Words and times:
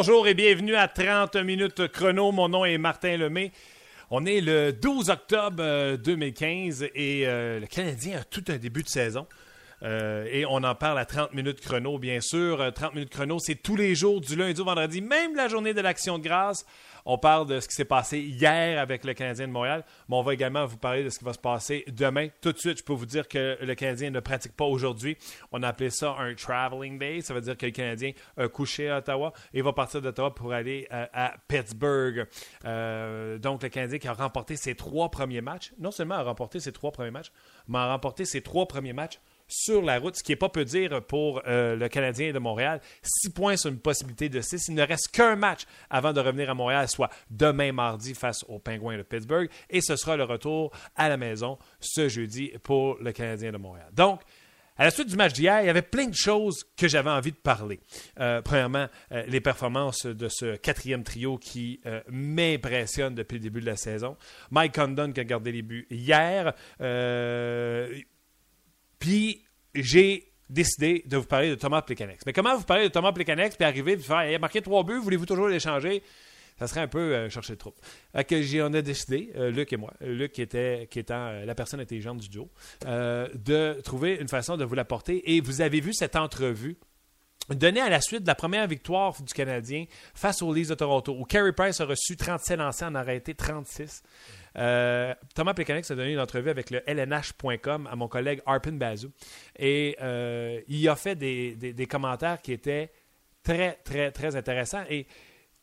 bonjour 0.00 0.26
et 0.26 0.32
bienvenue 0.32 0.76
à 0.76 0.88
30 0.88 1.36
minutes 1.36 1.88
chrono. 1.88 2.32
Mon 2.32 2.48
nom 2.48 2.64
est 2.64 2.78
Martin 2.78 3.18
Lemay. 3.18 3.52
On 4.10 4.24
est 4.24 4.40
le 4.40 4.72
12 4.72 5.10
octobre 5.10 5.96
2015 5.96 6.86
et 6.94 7.26
le 7.26 7.66
Canadien 7.66 8.20
a 8.20 8.24
tout 8.24 8.42
un 8.48 8.56
début 8.56 8.82
de 8.82 8.88
saison. 8.88 9.26
Euh, 9.82 10.26
et 10.30 10.46
on 10.46 10.56
en 10.56 10.74
parle 10.74 10.98
à 10.98 11.04
30 11.04 11.34
minutes 11.34 11.60
chrono, 11.60 11.98
bien 11.98 12.22
sûr. 12.22 12.72
30 12.74 12.92
euh, 12.92 12.94
minutes 12.94 13.10
chrono, 13.10 13.38
c'est 13.38 13.56
tous 13.56 13.76
les 13.76 13.94
jours, 13.94 14.22
du 14.22 14.36
lundi 14.36 14.58
au 14.60 14.64
vendredi, 14.64 15.02
même 15.02 15.34
la 15.34 15.48
journée 15.48 15.74
de 15.74 15.82
l'Action 15.82 16.18
de 16.18 16.24
grâce. 16.24 16.64
On 17.04 17.18
parle 17.18 17.46
de 17.46 17.60
ce 17.60 17.68
qui 17.68 17.74
s'est 17.74 17.84
passé 17.84 18.18
hier 18.18 18.80
avec 18.80 19.04
le 19.04 19.14
Canadien 19.14 19.48
de 19.48 19.52
Montréal, 19.52 19.84
mais 20.08 20.16
on 20.16 20.22
va 20.22 20.34
également 20.34 20.66
vous 20.66 20.76
parler 20.76 21.04
de 21.04 21.10
ce 21.10 21.18
qui 21.18 21.24
va 21.24 21.32
se 21.32 21.38
passer 21.38 21.84
demain. 21.88 22.28
Tout 22.40 22.52
de 22.52 22.58
suite, 22.58 22.78
je 22.78 22.84
peux 22.84 22.92
vous 22.92 23.06
dire 23.06 23.28
que 23.28 23.58
le 23.60 23.74
Canadien 23.74 24.10
ne 24.10 24.20
pratique 24.20 24.56
pas 24.56 24.64
aujourd'hui. 24.64 25.16
On 25.52 25.62
a 25.62 25.74
ça 25.90 26.16
un 26.18 26.34
traveling 26.34 26.98
day. 26.98 27.20
Ça 27.22 27.32
veut 27.32 27.40
dire 27.40 27.56
que 27.56 27.66
le 27.66 27.72
Canadien 27.72 28.12
a 28.36 28.48
couché 28.48 28.90
à 28.90 28.98
Ottawa 28.98 29.32
et 29.54 29.62
va 29.62 29.72
partir 29.72 30.02
d'Ottawa 30.02 30.34
pour 30.34 30.52
aller 30.52 30.86
euh, 30.92 31.06
à, 31.12 31.34
Pittsburgh. 31.48 32.26
donc, 32.62 33.62
le 33.62 33.68
Canadien 33.68 33.98
qui 33.98 34.08
a 34.08 34.12
remporté 34.12 34.56
ses 34.56 34.74
trois 34.74 35.10
premiers 35.10 35.40
matchs, 35.40 35.72
non 35.78 35.90
seulement 35.90 36.16
a 36.16 36.22
remporté 36.22 36.60
ses 36.60 36.72
trois 36.72 36.92
premiers 36.92 37.10
matchs, 37.10 37.32
mais 37.68 37.78
a 37.78 37.92
remporté 37.92 38.24
ses 38.24 38.42
trois 38.42 38.66
premiers 38.66 38.92
matchs 38.92 39.20
sur 39.50 39.82
la 39.82 39.98
route, 39.98 40.16
ce 40.16 40.22
qui 40.22 40.32
n'est 40.32 40.36
pas 40.36 40.48
peu 40.48 40.64
dire 40.64 41.02
pour 41.02 41.42
euh, 41.46 41.76
le 41.76 41.88
Canadien 41.88 42.32
de 42.32 42.38
Montréal. 42.38 42.80
Six 43.02 43.30
points 43.30 43.56
sur 43.56 43.70
une 43.70 43.78
possibilité 43.78 44.28
de 44.28 44.40
six. 44.40 44.68
Il 44.68 44.74
ne 44.74 44.82
reste 44.82 45.08
qu'un 45.08 45.36
match 45.36 45.62
avant 45.90 46.12
de 46.12 46.20
revenir 46.20 46.48
à 46.48 46.54
Montréal, 46.54 46.88
soit 46.88 47.10
demain 47.30 47.72
mardi 47.72 48.14
face 48.14 48.44
aux 48.48 48.58
Penguins 48.58 48.96
de 48.96 49.02
Pittsburgh. 49.02 49.50
Et 49.68 49.80
ce 49.80 49.96
sera 49.96 50.16
le 50.16 50.24
retour 50.24 50.70
à 50.96 51.08
la 51.08 51.16
maison 51.16 51.58
ce 51.80 52.08
jeudi 52.08 52.52
pour 52.62 52.96
le 53.00 53.12
Canadien 53.12 53.52
de 53.52 53.58
Montréal. 53.58 53.88
Donc, 53.92 54.20
à 54.78 54.84
la 54.84 54.90
suite 54.90 55.08
du 55.08 55.16
match 55.16 55.34
d'hier, 55.34 55.60
il 55.60 55.66
y 55.66 55.68
avait 55.68 55.82
plein 55.82 56.06
de 56.06 56.14
choses 56.14 56.64
que 56.74 56.88
j'avais 56.88 57.10
envie 57.10 57.32
de 57.32 57.36
parler. 57.36 57.80
Euh, 58.18 58.40
premièrement, 58.40 58.86
euh, 59.12 59.24
les 59.26 59.40
performances 59.42 60.06
de 60.06 60.28
ce 60.30 60.56
quatrième 60.56 61.02
trio 61.02 61.36
qui 61.36 61.80
m'impressionne 62.08 63.14
depuis 63.14 63.34
le 63.34 63.40
début 63.40 63.60
de 63.60 63.66
la 63.66 63.76
saison. 63.76 64.16
Mike 64.50 64.74
Condon 64.74 65.12
qui 65.12 65.20
a 65.20 65.24
gardé 65.24 65.52
les 65.52 65.62
buts 65.62 65.86
hier. 65.90 66.54
Puis 69.00 69.42
j'ai 69.74 70.30
décidé 70.48 71.02
de 71.06 71.16
vous 71.16 71.24
parler 71.24 71.50
de 71.50 71.54
Thomas 71.56 71.82
Plecanex. 71.82 72.24
Mais 72.26 72.32
comment 72.32 72.56
vous 72.56 72.64
parler 72.64 72.84
de 72.84 72.92
Thomas 72.92 73.12
Plecanex 73.12 73.56
puis 73.56 73.64
arriver 73.64 73.96
de 73.96 74.02
faire 74.02 74.28
il 74.28 74.34
a 74.34 74.38
marqué 74.38 74.60
trois 74.60 74.84
buts, 74.84 74.98
voulez-vous 74.98 75.26
toujours 75.26 75.48
l'échanger? 75.48 76.02
Ça 76.58 76.66
serait 76.66 76.80
un 76.80 76.88
peu 76.88 76.98
euh, 76.98 77.30
chercher 77.30 77.54
le 77.54 77.56
trou. 77.56 77.72
que 78.12 78.62
on 78.62 78.74
a 78.74 78.82
décidé, 78.82 79.32
euh, 79.36 79.50
Luc 79.50 79.72
et 79.72 79.78
moi, 79.78 79.94
Luc 80.02 80.32
qui 80.32 80.42
était 80.42 80.86
euh, 81.10 81.44
la 81.46 81.54
personne 81.54 81.80
intelligente 81.80 82.18
du 82.18 82.28
duo, 82.28 82.50
de 82.84 83.80
trouver 83.80 84.18
une 84.20 84.28
façon 84.28 84.58
de 84.58 84.64
vous 84.64 84.74
l'apporter. 84.74 85.34
Et 85.34 85.40
vous 85.40 85.62
avez 85.62 85.80
vu 85.80 85.94
cette 85.94 86.16
entrevue 86.16 86.76
donnée 87.54 87.80
à 87.80 87.88
la 87.88 88.00
suite 88.00 88.22
de 88.22 88.26
la 88.26 88.34
première 88.34 88.66
victoire 88.66 89.20
du 89.20 89.32
Canadien 89.32 89.84
face 90.14 90.42
aux 90.42 90.52
Leafs 90.52 90.68
de 90.68 90.74
Toronto, 90.74 91.16
où 91.18 91.24
Carey 91.24 91.52
Price 91.52 91.80
a 91.80 91.84
reçu 91.84 92.16
37 92.16 92.58
lancés, 92.58 92.84
en 92.84 92.94
a 92.94 93.00
arrêté 93.00 93.34
36. 93.34 94.02
Euh, 94.56 95.14
Thomas 95.34 95.54
Plekanec 95.54 95.88
a 95.90 95.94
donné 95.94 96.12
une 96.12 96.20
entrevue 96.20 96.50
avec 96.50 96.70
le 96.70 96.82
LNH.com 96.86 97.88
à 97.90 97.96
mon 97.96 98.08
collègue 98.08 98.40
Arpin 98.46 98.72
Bazou. 98.72 99.10
Et 99.58 99.96
euh, 100.00 100.60
il 100.68 100.88
a 100.88 100.96
fait 100.96 101.14
des, 101.14 101.86
commentaires 101.88 102.40
qui 102.40 102.52
étaient 102.52 102.90
très, 103.42 103.74
très, 103.84 104.10
très 104.10 104.36
intéressants. 104.36 104.84
Et, 104.88 105.04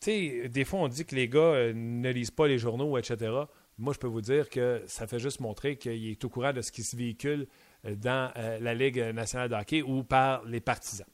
tu 0.00 0.10
sais, 0.10 0.48
des 0.48 0.64
fois, 0.64 0.80
on 0.80 0.88
dit 0.88 1.04
que 1.04 1.14
les 1.14 1.28
gars 1.28 1.40
euh, 1.40 1.72
ne 1.74 2.10
lisent 2.10 2.30
pas 2.30 2.46
les 2.46 2.58
journaux, 2.58 2.96
etc. 2.98 3.32
Moi, 3.78 3.92
je 3.92 3.98
peux 3.98 4.06
vous 4.06 4.20
dire 4.20 4.48
que 4.48 4.82
ça 4.86 5.06
fait 5.06 5.18
juste 5.18 5.40
montrer 5.40 5.76
qu'il 5.76 6.10
est 6.10 6.24
au 6.24 6.28
courant 6.28 6.52
de 6.52 6.62
ce 6.62 6.72
qui 6.72 6.82
se 6.82 6.96
véhicule 6.96 7.46
dans 7.84 8.32
la 8.34 8.74
Ligue 8.74 8.98
nationale 9.14 9.48
de 9.48 9.54
hockey 9.54 9.82
ou 9.82 10.02
par 10.02 10.44
les 10.44 10.58
partisans. 10.58 11.06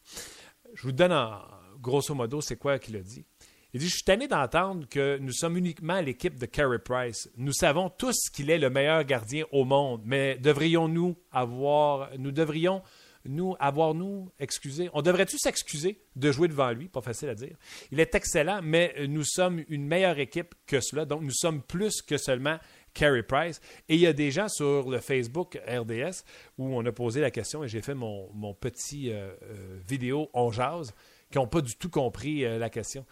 Je 0.74 0.82
vous 0.82 0.92
donne 0.92 1.12
en 1.12 1.40
grosso 1.80 2.14
modo 2.14 2.40
c'est 2.40 2.56
quoi 2.56 2.78
qu'il 2.78 2.96
a 2.96 3.00
dit. 3.00 3.24
Il 3.72 3.80
dit 3.80 3.88
Je 3.88 3.94
suis 3.94 4.04
tanné 4.04 4.28
d'entendre 4.28 4.86
que 4.88 5.18
nous 5.18 5.32
sommes 5.32 5.56
uniquement 5.56 6.00
l'équipe 6.00 6.38
de 6.38 6.46
Carey 6.46 6.78
Price. 6.78 7.30
Nous 7.36 7.52
savons 7.52 7.90
tous 7.90 8.28
qu'il 8.32 8.50
est 8.50 8.58
le 8.58 8.70
meilleur 8.70 9.04
gardien 9.04 9.44
au 9.52 9.64
monde, 9.64 10.02
mais 10.04 10.36
devrions-nous 10.36 11.16
avoir. 11.32 12.10
Nous 12.18 12.32
devrions 12.32 12.82
nous 13.26 13.56
avoir 13.58 13.94
nous 13.94 14.30
excusé. 14.38 14.90
On 14.92 15.02
devrait-tu 15.02 15.38
s'excuser 15.38 16.02
de 16.14 16.30
jouer 16.30 16.48
devant 16.48 16.70
lui? 16.72 16.88
Pas 16.88 17.00
facile 17.00 17.30
à 17.30 17.34
dire. 17.34 17.56
Il 17.90 18.00
est 18.00 18.14
excellent, 18.14 18.60
mais 18.62 18.94
nous 19.08 19.24
sommes 19.24 19.64
une 19.68 19.86
meilleure 19.86 20.18
équipe 20.18 20.54
que 20.66 20.80
cela. 20.80 21.04
Donc, 21.04 21.22
nous 21.22 21.32
sommes 21.32 21.62
plus 21.62 22.02
que 22.02 22.18
seulement 22.18 22.58
Carey 22.94 23.22
Price. 23.22 23.60
Et 23.88 23.96
il 23.96 24.00
y 24.00 24.06
a 24.06 24.12
des 24.12 24.30
gens 24.30 24.48
sur 24.48 24.88
le 24.88 25.00
Facebook 25.00 25.60
RDS 25.66 26.24
où 26.56 26.74
on 26.74 26.84
a 26.86 26.92
posé 26.92 27.20
la 27.20 27.30
question 27.30 27.64
et 27.64 27.68
j'ai 27.68 27.82
fait 27.82 27.94
mon, 27.94 28.54
petit 28.54 29.10
euh, 29.10 29.34
euh, 29.42 29.78
vidéo 29.86 30.30
On 30.32 30.50
jase 30.50 30.94
qui 31.30 31.38
n'ont 31.38 31.46
pas 31.48 31.60
du 31.60 31.74
tout 31.74 31.90
compris 31.90 32.44
euh, 32.44 32.58
la 32.58 32.70
question. 32.70 33.04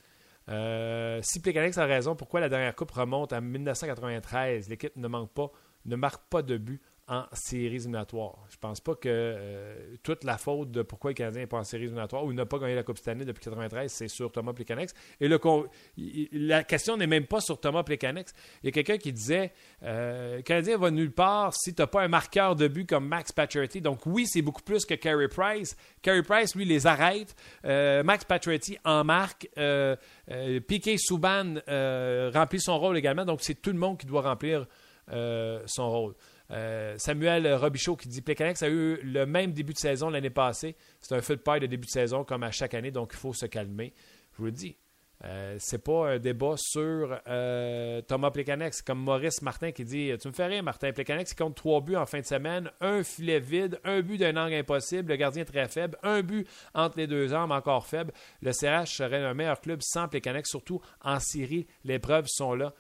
Euh, 0.49 1.21
si 1.23 1.41
Plekanec 1.41 1.77
a 1.77 1.87
raison, 1.87 2.15
pourquoi 2.15 2.41
la 2.41 2.49
dernière 2.49 2.75
coupe 2.75 2.93
remonte 2.93 3.33
à 3.33 3.41
1993? 3.41 4.69
L'équipe 4.69 4.97
ne 4.97 5.09
manque 5.09 5.33
pas, 5.33 5.51
ne 5.85 5.97
marque 5.97 6.23
pas 6.29 6.43
de 6.43 6.57
but 6.57 6.81
en 7.09 7.25
séries 7.33 7.77
éliminatoires. 7.77 8.39
Je 8.51 8.57
pense 8.57 8.81
pas 8.81 8.95
que 8.95 9.09
euh, 9.09 9.97
toute 10.03 10.25
la 10.25 10.39
faute 10.39 10.73
de 10.73 10.83
pourquoi 10.83 11.11
le 11.11 11.15
Canadien 11.15 11.43
n'est 11.43 11.47
pas 11.47 11.59
en 11.59 11.65
séries 11.65 11.85
éliminatoires 11.85 12.25
ou 12.25 12.33
n'a 12.33 12.47
pas 12.47 12.59
gagné 12.59 12.75
la 12.75 12.83
Coupe 12.83 12.99
cette 12.99 13.09
année 13.09 13.25
depuis 13.25 13.49
1993, 13.49 13.93
c'est 13.93 14.09
sur 14.09 14.33
Thomas 14.33 14.53
Plekanec. 14.53 14.91
Et 15.21 15.29
la 16.33 16.65
question 16.65 16.97
n'est 16.97 17.07
même 17.07 17.27
pas 17.27 17.41
sur 17.41 17.61
Thomas 17.61 17.85
Plekanec. 17.85 18.29
Il 18.63 18.67
y 18.67 18.69
a 18.69 18.73
quelqu'un 18.73 18.99
qui 18.99 19.13
disait 19.13 19.53
euh, 19.85 20.37
le 20.37 20.43
Canadien 20.43 20.79
va 20.79 20.91
nulle 20.91 21.13
part 21.13 21.55
si 21.55 21.75
tu 21.75 21.81
n'as 21.81 21.87
pas 21.87 22.03
un 22.03 22.09
marqueur 22.09 22.57
de 22.57 22.67
but 22.67 22.89
comme 22.89 23.07
Max 23.07 23.31
Pacioretty. 23.31 23.81
Donc 23.81 24.05
oui, 24.07 24.27
c'est 24.27 24.43
beaucoup 24.43 24.63
plus 24.63 24.85
que 24.85 24.95
Carey 24.95 25.29
Price. 25.29 25.77
Carey 26.03 26.23
Price, 26.23 26.57
lui, 26.57 26.65
les 26.65 26.89
arrête. 26.89 27.37
Euh, 27.65 28.03
Max 28.03 28.25
Pacioretty 28.25 28.79
en 28.85 29.05
marque. 29.05 29.49
Piquet 30.67 30.97
Souban 30.99 31.55
remplit 32.35 32.61
son 32.61 32.79
rôle 32.79 32.99
également. 32.99 33.25
Donc 33.25 33.43
c'est 33.43 33.61
tout 33.63 33.71
le 33.71 33.79
monde 33.79 33.97
qui 33.97 34.07
doit 34.07 34.23
remplir 34.23 34.67
son 35.09 35.89
rôle. 35.89 36.15
Euh, 36.51 36.95
Samuel 36.99 37.55
Robichaud 37.55 37.97
qui 37.97 38.09
dit 38.09 38.23
Pécanex 38.23 38.63
a 38.63 38.69
eu 38.69 39.01
le 39.03 39.27
même 39.27 39.53
début 39.53 39.73
de 39.73 39.79
saison 39.79 40.11
l'année 40.11 40.31
passée. 40.31 40.77
C'est 41.01 41.15
un 41.15 41.21
feu 41.21 41.37
de 41.37 41.41
paille 41.41 41.61
de 41.61 41.67
début 41.67 41.87
de 41.87 41.91
saison 41.91 42.25
comme 42.25 42.43
à 42.43 42.51
chaque 42.51 42.75
année, 42.75 42.91
donc 42.91 43.11
il 43.13 43.19
faut 43.19 43.33
se 43.33 43.47
calmer. 43.47 43.93
Je 44.33 44.39
vous 44.39 44.45
le 44.47 44.53
dis. 44.53 44.77
Euh, 45.25 45.57
c'est 45.59 45.83
pas 45.83 46.11
un 46.11 46.19
débat 46.19 46.55
sur 46.59 47.19
euh, 47.27 48.03
Thomas 48.03 48.31
Plecanex. 48.31 48.83
comme 48.83 48.99
Maurice 48.99 49.41
Martin 49.41 49.73
qui 49.73 49.85
dit 49.85 50.13
Tu 50.21 50.29
me 50.29 50.33
fais 50.33 50.45
rien, 50.47 50.61
Martin. 50.63 50.93
Plecanex, 50.93 51.33
il 51.33 51.37
compte 51.37 51.57
trois 51.57 51.81
buts 51.81 51.97
en 51.97 52.05
fin 52.05 52.21
de 52.21 52.27
semaine, 52.27 52.71
un 52.81 53.03
filet 53.03 53.41
vide, 53.41 53.81
un 53.85 54.03
but 54.03 54.19
d'un 54.19 54.37
angle 54.37 54.55
impossible, 54.55 55.11
le 55.11 55.17
gardien 55.17 55.45
très 55.45 55.69
faible, 55.69 55.97
un 56.03 56.21
but 56.21 56.47
entre 56.75 56.99
les 56.99 57.07
deux 57.07 57.33
armes 57.33 57.53
encore 57.53 57.87
faible. 57.87 58.13
Le 58.43 58.53
CRH 58.53 58.95
serait 58.95 59.25
un 59.25 59.33
meilleur 59.33 59.61
club 59.61 59.81
sans 59.83 60.07
Plecanex, 60.07 60.51
surtout 60.51 60.81
en 61.03 61.19
Syrie. 61.19 61.67
Les 61.85 61.99
preuves 61.99 62.27
sont 62.29 62.55
là. 62.55 62.75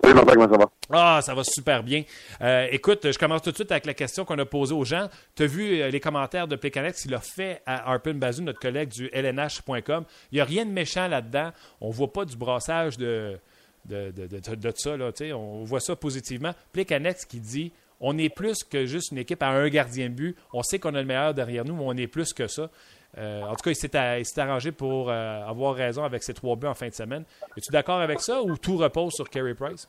Salut 0.03 0.15
Marc, 0.15 0.27
comment 0.27 0.49
ça 0.49 0.57
va? 0.57 0.65
Ah, 0.89 1.21
ça 1.21 1.33
va 1.33 1.43
super 1.45 1.83
bien. 1.83 2.03
Euh, 2.41 2.67
écoute, 2.69 3.09
je 3.09 3.17
commence 3.17 3.43
tout 3.43 3.51
de 3.51 3.55
suite 3.55 3.71
avec 3.71 3.85
la 3.85 3.93
question 3.93 4.25
qu'on 4.25 4.37
a 4.39 4.45
posée 4.45 4.73
aux 4.73 4.83
gens. 4.83 5.07
Tu 5.35 5.43
as 5.43 5.47
vu 5.47 5.89
les 5.89 5.99
commentaires 6.01 6.49
de 6.49 6.57
Pécanex, 6.57 7.05
il 7.05 7.15
a 7.15 7.21
fait 7.21 7.61
à 7.65 7.91
Arpin 7.91 8.13
Bazou, 8.13 8.43
notre 8.43 8.59
collègue 8.59 8.89
du 8.89 9.09
LNH.com. 9.13 10.03
Il 10.33 10.35
n'y 10.35 10.41
a 10.41 10.45
rien 10.45 10.65
de 10.65 10.71
méchant 10.71 11.07
là-dedans. 11.07 11.53
On 11.79 11.87
ne 11.87 11.93
voit 11.93 12.11
pas 12.11 12.25
du 12.25 12.35
brassage 12.35 12.97
de, 12.97 13.39
de, 13.87 14.11
de, 14.11 14.55
de, 14.55 14.71
ça. 14.75 14.97
Là, 14.97 15.11
on 15.35 15.63
voit 15.63 15.79
ça 15.79 15.95
positivement. 15.95 16.51
Plicanex 16.73 17.25
qui 17.25 17.39
dit 17.39 17.71
on 17.99 18.17
est 18.17 18.29
plus 18.29 18.63
que 18.63 18.85
juste 18.85 19.11
une 19.11 19.17
équipe 19.17 19.41
à 19.41 19.47
un 19.47 19.67
gardien 19.69 20.09
but. 20.09 20.35
On 20.53 20.61
sait 20.61 20.79
qu'on 20.79 20.93
a 20.95 20.99
le 20.99 21.07
meilleur 21.07 21.33
derrière 21.33 21.65
nous, 21.65 21.75
mais 21.75 21.83
on 21.85 21.93
est 21.93 22.07
plus 22.07 22.33
que 22.33 22.47
ça. 22.47 22.69
Euh, 23.17 23.41
en 23.43 23.55
tout 23.55 23.63
cas, 23.63 23.71
il 23.71 24.25
s'est 24.25 24.39
arrangé 24.39 24.71
pour 24.71 25.09
euh, 25.09 25.47
avoir 25.47 25.73
raison 25.73 26.03
avec 26.03 26.21
ses 26.23 26.33
trois 26.33 26.55
buts 26.55 26.67
en 26.67 26.75
fin 26.75 26.87
de 26.87 26.93
semaine. 26.93 27.23
Es-tu 27.55 27.71
d'accord 27.71 27.99
avec 27.99 28.19
ça 28.19 28.41
ou 28.43 28.57
tout 28.57 28.77
repose 28.77 29.13
sur 29.13 29.29
Carey 29.29 29.55
Price? 29.55 29.87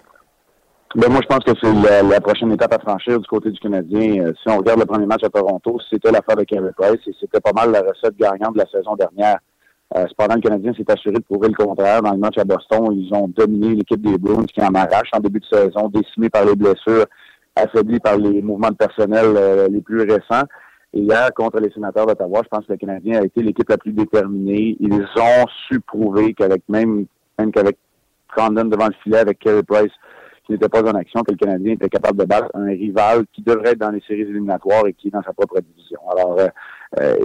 Ben 0.95 1.11
moi, 1.11 1.21
je 1.23 1.27
pense 1.27 1.45
que 1.45 1.53
c'est 1.61 2.03
la, 2.03 2.21
prochaine 2.21 2.51
étape 2.53 2.73
à 2.73 2.79
franchir 2.79 3.21
du 3.21 3.27
côté 3.27 3.51
du 3.51 3.61
Canadien. 3.61 4.25
Euh, 4.25 4.33
si 4.43 4.49
on 4.49 4.57
regarde 4.57 4.81
le 4.81 4.87
premier 4.87 5.05
match 5.05 5.23
à 5.23 5.29
Toronto, 5.29 5.79
c'était 5.91 6.11
l'affaire 6.11 6.37
de 6.37 6.45
Carey 6.45 6.71
Price 6.75 7.01
et 7.07 7.13
c'était 7.21 7.41
pas 7.41 7.53
mal 7.53 7.73
la 7.73 7.83
recette 7.83 8.17
gagnante 8.17 8.55
de 8.55 8.61
la 8.61 8.67
saison 8.71 8.97
dernière. 8.97 9.39
Euh, 9.97 10.07
cependant, 10.09 10.35
le 10.35 10.41
Canadien 10.43 10.75
s'est 10.75 10.91
assuré 10.91 11.15
de 11.15 11.23
prouver 11.23 11.49
le 11.49 11.55
contraire. 11.55 12.03
Dans 12.03 12.13
le 12.13 12.19
match 12.19 12.37
à 12.37 12.45
Boston, 12.45 12.93
ils 12.93 13.13
ont 13.15 13.29
dominé 13.29 13.75
l'équipe 13.75 14.01
des 14.01 14.19
Bruins 14.19 14.45
qui 14.45 14.61
en 14.61 14.75
arrache 14.75 15.09
en 15.15 15.21
début 15.21 15.41
de 15.41 15.47
saison, 15.47 15.89
décimé 15.89 16.29
par 16.29 16.45
les 16.45 16.55
blessures, 16.55 17.07
affaibli 17.57 17.99
par 17.99 18.19
les 18.19 18.43
mouvements 18.43 18.71
de 18.71 18.77
personnel 18.77 19.27
euh, 19.37 19.69
les 19.69 19.81
plus 19.81 20.03
récents. 20.03 20.45
Et 20.93 21.01
hier, 21.01 21.31
contre 21.35 21.61
les 21.61 21.71
sénateurs 21.71 22.07
d'Ottawa, 22.07 22.43
je 22.45 22.49
pense 22.49 22.67
que 22.67 22.73
le 22.73 22.79
Canadien 22.79 23.21
a 23.21 23.25
été 23.25 23.43
l'équipe 23.43 23.69
la 23.69 23.79
plus 23.79 23.93
déterminée. 23.93 24.77
Ils 24.81 25.03
ont 25.17 25.47
su 25.67 25.81
prouver 25.81 26.35
qu'avec 26.35 26.63
même, 26.69 27.07
même 27.39 27.51
qu'avec 27.51 27.77
Condon 28.35 28.67
devant 28.67 28.87
le 28.87 28.95
filet, 29.03 29.19
avec 29.19 29.39
Kerry 29.39 29.63
Price, 29.63 29.93
qui 30.45 30.53
n'était 30.53 30.69
pas 30.69 30.83
en 30.83 30.95
action, 30.95 31.23
que 31.23 31.33
le 31.33 31.37
Canadien 31.37 31.75
était 31.75 31.89
capable 31.89 32.19
de 32.19 32.25
battre 32.25 32.49
un 32.55 32.67
rival 32.67 33.25
qui 33.33 33.43
devrait 33.43 33.71
être 33.71 33.79
dans 33.79 33.91
les 33.91 34.03
séries 34.07 34.23
éliminatoires 34.23 34.87
et 34.87 34.93
qui 34.93 35.09
est 35.09 35.11
dans 35.11 35.23
sa 35.23 35.33
propre 35.33 35.61
division. 35.61 36.01
Alors, 36.11 36.39
euh, 36.39 36.49
euh, 36.99 37.17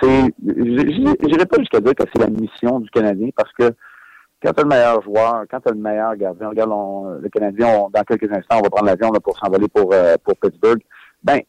c'est, 0.00 1.46
pas 1.48 1.58
jusqu'à 1.58 1.80
dire 1.80 1.94
que 1.94 2.04
c'est 2.12 2.20
la 2.20 2.28
mission 2.28 2.80
du 2.80 2.90
Canadien 2.90 3.30
parce 3.34 3.52
que 3.52 3.72
quand 4.42 4.52
tu 4.52 4.60
as 4.60 4.62
le 4.62 4.68
meilleur 4.68 5.02
joueur, 5.02 5.44
quand 5.50 5.60
tu 5.60 5.68
as 5.68 5.72
le 5.72 5.80
meilleur 5.80 6.14
gardien, 6.16 6.50
regarde 6.50 6.70
le 7.22 7.28
Canadien, 7.30 7.86
dans 7.92 8.02
quelques 8.02 8.30
instants, 8.30 8.58
on 8.58 8.62
va 8.62 8.70
prendre 8.70 8.86
l'avion 8.86 9.10
pour 9.22 9.36
s'envoler 9.38 9.68
pour, 9.68 9.92
euh, 9.94 10.16
pour 10.22 10.36
Pittsburgh. 10.36 10.80
Ben, 11.24 11.40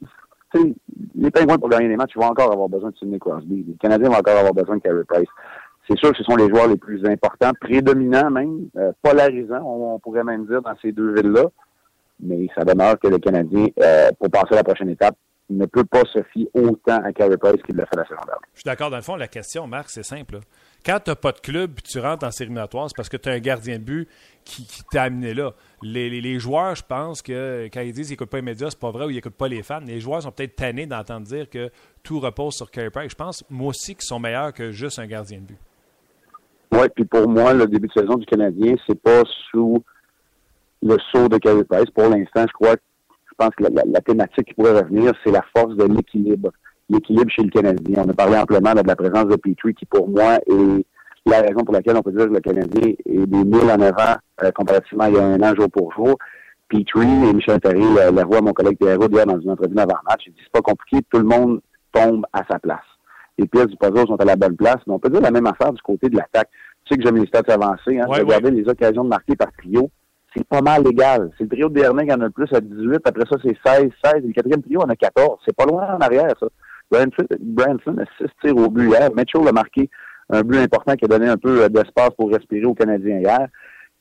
les 1.15 1.31
Penguins 1.31 1.57
pour 1.57 1.69
gagner 1.69 1.89
des 1.89 1.97
matchs, 1.97 2.13
ils 2.15 2.21
vont 2.21 2.29
encore 2.29 2.51
avoir 2.51 2.69
besoin 2.69 2.89
de 2.91 2.95
Sidney 2.97 3.19
Crosby. 3.19 3.65
Les 3.67 3.75
Canadiens 3.75 4.09
vont 4.09 4.17
encore 4.17 4.37
avoir 4.37 4.53
besoin 4.53 4.77
de 4.77 4.81
Carey 4.81 5.03
Price. 5.07 5.27
C'est 5.89 5.97
sûr 5.97 6.11
que 6.11 6.17
ce 6.17 6.23
sont 6.23 6.35
les 6.35 6.49
joueurs 6.49 6.67
les 6.67 6.77
plus 6.77 7.05
importants, 7.05 7.51
prédominants 7.59 8.29
même, 8.29 8.67
euh, 8.77 8.91
polarisants, 9.01 9.61
on, 9.63 9.99
pourrait 9.99 10.23
même 10.23 10.45
dire, 10.45 10.61
dans 10.61 10.75
ces 10.81 10.91
deux 10.91 11.13
villes-là. 11.13 11.45
Mais 12.21 12.47
ça 12.55 12.65
demeure 12.65 12.97
que 12.99 13.07
le 13.07 13.19
Canadien, 13.19 13.67
euh, 13.81 14.09
pour 14.19 14.29
passer 14.29 14.53
à 14.53 14.55
la 14.55 14.63
prochaine 14.63 14.89
étape, 14.89 15.15
ne 15.49 15.65
peut 15.65 15.83
pas 15.83 16.03
se 16.13 16.21
fier 16.23 16.47
autant 16.53 16.97
à 17.03 17.13
Carey 17.13 17.37
Price 17.37 17.61
qu'il 17.63 17.75
l'a 17.75 17.85
fait 17.85 17.95
la 17.95 18.03
saison 18.03 18.19
dernière. 18.25 18.41
Je 18.53 18.59
suis 18.59 18.65
d'accord. 18.65 18.89
Dans 18.89 18.97
le 18.97 19.01
fond, 19.01 19.15
la 19.15 19.27
question, 19.27 19.65
Marc, 19.67 19.89
c'est 19.89 20.03
simple. 20.03 20.39
Quand 20.85 20.99
tu 20.99 21.09
n'as 21.09 21.15
pas 21.15 21.31
de 21.31 21.39
club 21.39 21.71
et 21.77 21.81
tu 21.81 21.99
rentres 21.99 22.25
en 22.25 22.31
série 22.31 22.51
c'est 22.53 22.95
parce 22.95 23.09
que 23.09 23.17
tu 23.17 23.29
as 23.29 23.33
un 23.33 23.39
gardien 23.39 23.77
de 23.77 23.83
but 23.83 24.09
qui, 24.43 24.65
t'a 24.91 25.03
amené 25.03 25.33
là. 25.33 25.53
Les, 25.81 26.39
joueurs, 26.39 26.75
je 26.75 26.83
pense 26.83 27.21
que 27.21 27.67
quand 27.73 27.81
ils 27.81 27.93
disent 27.93 28.07
qu'ils 28.07 28.13
n'écoutent 28.13 28.29
pas 28.29 28.37
les 28.37 28.43
médias, 28.43 28.69
c'est 28.69 28.79
pas 28.79 28.91
vrai 28.91 29.05
ou 29.05 29.09
ils 29.09 29.15
n'écoutent 29.15 29.35
pas 29.35 29.47
les 29.47 29.63
fans. 29.63 29.79
Les 29.85 29.99
joueurs 29.99 30.21
sont 30.21 30.31
peut-être 30.31 30.55
tannés 30.55 30.85
d'entendre 30.85 31.25
dire 31.25 31.49
que 31.49 31.69
tout 32.03 32.19
repose 32.19 32.53
sur 32.55 32.69
Carey 32.69 32.89
Price. 32.89 33.11
Je 33.11 33.15
pense, 33.15 33.43
moi 33.49 33.69
aussi, 33.69 33.95
qu'ils 33.95 34.05
sont 34.05 34.19
meilleurs 34.19 34.53
que 34.53 34.71
juste 34.71 34.99
un 34.99 35.07
gardien 35.07 35.39
de 35.39 35.43
but. 35.43 35.57
Oui, 36.73 36.87
puis 36.95 37.05
pour 37.05 37.27
moi, 37.27 37.53
le 37.53 37.67
début 37.67 37.87
de 37.87 37.93
saison 37.93 38.15
du 38.15 38.25
Canadien, 38.25 38.75
c'est 38.85 39.01
pas 39.01 39.23
sous 39.49 39.83
le 40.83 40.97
saut 41.11 41.27
de 41.27 41.37
Carey 41.37 41.63
Price. 41.63 41.89
Pour 41.91 42.09
l'instant, 42.09 42.45
je 42.47 42.53
crois 42.53 42.75
que 42.75 42.81
pense 43.37 43.49
que 43.55 43.63
la, 43.63 44.01
thématique 44.01 44.47
qui 44.47 44.53
pourrait 44.53 44.79
revenir, 44.79 45.13
c'est 45.23 45.31
la 45.31 45.43
force 45.55 45.75
de 45.75 45.85
l'équilibre. 45.85 46.51
L'équilibre 46.89 47.29
chez 47.29 47.43
le 47.43 47.49
Canadien. 47.49 48.03
On 48.05 48.09
a 48.09 48.13
parlé 48.13 48.37
amplement 48.37 48.73
de 48.73 48.81
la 48.85 48.95
présence 48.95 49.25
de 49.25 49.35
Petrie, 49.35 49.73
qui 49.73 49.85
pour 49.85 50.07
moi 50.07 50.39
est 50.47 50.85
la 51.25 51.41
raison 51.41 51.63
pour 51.65 51.73
laquelle 51.73 51.97
on 51.97 52.01
peut 52.01 52.11
dire 52.11 52.27
que 52.27 52.33
le 52.33 52.39
Canadien 52.39 52.93
est 53.05 53.25
des 53.25 53.43
mille 53.43 53.69
en 53.69 53.81
avant 53.81 54.15
euh, 54.43 54.51
comparativement 54.51 55.05
il 55.07 55.15
y 55.15 55.17
a 55.17 55.25
un 55.25 55.41
an 55.41 55.53
jour 55.55 55.69
pour 55.69 55.91
jour. 55.93 56.17
Petrie 56.69 57.07
et 57.29 57.33
Michel 57.33 57.59
Terry 57.59 57.83
la, 57.95 58.23
voix 58.23 58.41
mon 58.41 58.53
collègue 58.53 58.77
Pierre 58.77 58.97
hier 58.99 59.25
dans 59.25 59.39
une 59.39 59.51
entrevue 59.51 59.75
d'avant-match. 59.75 60.23
Il 60.27 60.33
dit 60.33 60.39
c'est 60.43 60.51
pas 60.51 60.61
compliqué, 60.61 61.05
tout 61.11 61.19
le 61.19 61.25
monde 61.25 61.61
tombe 61.91 62.25
à 62.33 62.43
sa 62.49 62.59
place. 62.59 62.79
Les 63.37 63.47
pièces 63.47 63.67
du 63.67 63.77
puzzle 63.77 64.07
sont 64.07 64.15
à 64.15 64.25
la 64.25 64.35
bonne 64.35 64.55
place, 64.55 64.77
mais 64.87 64.93
on 64.93 64.99
peut 64.99 65.09
dire 65.09 65.21
la 65.21 65.31
même 65.31 65.47
affaire 65.47 65.71
du 65.71 65.81
côté 65.81 66.09
de 66.09 66.17
l'attaque. 66.17 66.49
Tu 66.85 66.93
sais 66.93 66.97
que 66.97 67.05
j'aime 67.05 67.17
les 67.17 67.27
stats 67.27 67.53
avancées, 67.53 67.99
hein, 67.99 68.05
regarder 68.07 68.51
les 68.51 68.67
occasions 68.67 69.03
de 69.03 69.09
marquer 69.09 69.35
par 69.35 69.51
trio 69.57 69.89
c'est 70.35 70.47
pas 70.47 70.61
mal 70.61 70.83
légal. 70.83 71.31
C'est 71.37 71.45
le 71.45 71.49
trio 71.49 71.69
de 71.69 71.73
Bernier 71.73 72.05
qui 72.05 72.13
en 72.13 72.21
a 72.21 72.25
le 72.25 72.29
plus 72.29 72.51
à 72.53 72.61
18. 72.61 72.99
Après 73.05 73.23
ça, 73.29 73.37
c'est 73.43 73.57
16, 73.65 73.89
16. 74.03 74.23
le 74.25 74.33
quatrième 74.33 74.61
trio 74.61 74.81
en 74.81 74.89
a 74.89 74.95
14. 74.95 75.39
C'est 75.45 75.55
pas 75.55 75.65
loin 75.65 75.95
en 75.95 75.99
arrière, 75.99 76.33
ça. 76.39 76.47
Branson 76.89 77.97
a 77.97 78.05
6 78.17 78.27
tirs 78.41 78.57
au 78.57 78.69
but 78.69 78.89
hier. 78.89 79.09
Mitchell 79.15 79.47
a 79.47 79.51
marqué 79.51 79.89
un 80.29 80.41
but 80.41 80.57
important 80.57 80.95
qui 80.95 81.05
a 81.05 81.07
donné 81.07 81.27
un 81.27 81.37
peu 81.37 81.63
euh, 81.63 81.69
d'espace 81.69 82.11
pour 82.17 82.31
respirer 82.31 82.65
aux 82.65 82.73
Canadiens 82.73 83.19
hier. 83.19 83.47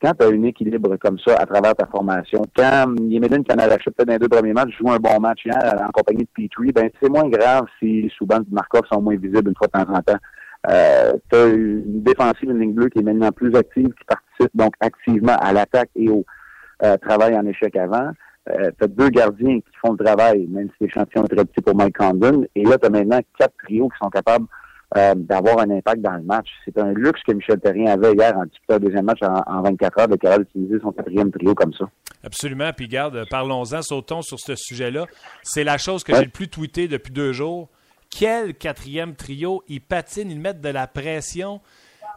Quand 0.01 0.13
tu 0.13 0.25
as 0.25 0.29
un 0.29 0.43
équilibre 0.43 0.95
comme 0.97 1.17
ça 1.19 1.35
à 1.37 1.45
travers 1.45 1.73
ta 1.73 1.87
formation, 1.87 2.43
quand 2.55 2.63
a 2.63 3.63
arraché 3.63 3.89
peut-être 3.89 4.07
dans 4.07 4.17
deux 4.17 4.27
premiers 4.27 4.53
matchs, 4.53 4.77
joue 4.77 4.91
un 4.91 4.97
bon 4.97 5.19
match 5.19 5.43
hier 5.43 5.81
en 5.81 5.89
compagnie 5.89 6.23
de 6.23 6.29
Petrie, 6.35 6.71
ben 6.71 6.89
c'est 7.01 7.09
moins 7.09 7.27
grave 7.27 7.65
si 7.79 8.07
Souban 8.15 8.41
et 8.41 8.51
Markov 8.53 8.83
sont 8.91 9.01
moins 9.01 9.15
visibles 9.15 9.49
une 9.49 9.55
fois 9.55 9.67
de 9.67 9.71
temps 9.71 9.91
en 9.91 10.01
temps. 10.01 10.19
Euh, 10.69 11.13
tu 11.31 11.37
as 11.37 11.45
une 11.47 12.03
défensive, 12.03 12.49
une 12.49 12.59
ligne 12.59 12.73
bleue 12.73 12.89
qui 12.89 12.99
est 12.99 13.03
maintenant 13.03 13.31
plus 13.31 13.55
active, 13.55 13.89
qui 13.89 14.05
participe 14.05 14.55
donc 14.55 14.73
activement 14.79 15.35
à 15.39 15.53
l'attaque 15.53 15.89
et 15.95 16.09
au 16.09 16.25
euh, 16.83 16.97
travail 16.97 17.35
en 17.35 17.45
échec 17.45 17.75
avant. 17.75 18.11
Euh, 18.49 18.71
tu 18.77 18.85
as 18.85 18.87
deux 18.87 19.09
gardiens 19.09 19.59
qui 19.59 19.77
font 19.81 19.93
le 19.93 20.03
travail, 20.03 20.47
même 20.47 20.69
si 20.77 20.85
l'échantillon 20.85 21.23
est 21.25 21.35
très 21.35 21.45
petit 21.45 21.61
pour 21.61 21.75
Mike 21.75 21.97
Condon. 21.97 22.45
Et 22.55 22.63
là, 22.63 22.77
tu 22.77 22.85
as 22.85 22.89
maintenant 22.89 23.19
quatre 23.37 23.53
trios 23.63 23.89
qui 23.89 23.97
sont 24.01 24.09
capables 24.09 24.45
euh, 24.95 25.15
d'avoir 25.15 25.59
un 25.59 25.69
impact 25.69 26.01
dans 26.01 26.15
le 26.15 26.23
match. 26.23 26.47
C'est 26.63 26.77
un 26.79 26.93
luxe 26.93 27.21
que 27.27 27.33
Michel 27.33 27.59
Terrien 27.59 27.91
avait 27.91 28.13
hier 28.13 28.37
en 28.37 28.45
disputant 28.45 28.75
le 28.75 28.79
deuxième 28.79 29.05
match 29.05 29.19
en, 29.21 29.61
24 29.61 29.99
heures, 29.99 30.07
de 30.07 30.15
capable 30.15 30.45
d'utiliser 30.45 30.79
son 30.81 30.91
quatrième 30.91 31.31
trio 31.31 31.53
comme 31.55 31.73
ça. 31.73 31.85
Absolument. 32.23 32.71
Puis 32.75 32.87
garde, 32.87 33.25
parlons-en, 33.29 33.81
sautons 33.81 34.21
sur 34.21 34.39
ce 34.39 34.55
sujet-là. 34.55 35.05
C'est 35.43 35.65
la 35.65 35.77
chose 35.77 36.03
que 36.03 36.15
j'ai 36.15 36.25
le 36.25 36.31
plus 36.31 36.47
tweeté 36.47 36.87
depuis 36.87 37.11
deux 37.11 37.33
jours 37.33 37.69
quel 38.09 38.55
quatrième 38.55 39.15
trio. 39.15 39.63
Ils 39.67 39.81
patinent, 39.81 40.31
ils 40.31 40.39
mettent 40.39 40.61
de 40.61 40.69
la 40.69 40.87
pression. 40.87 41.61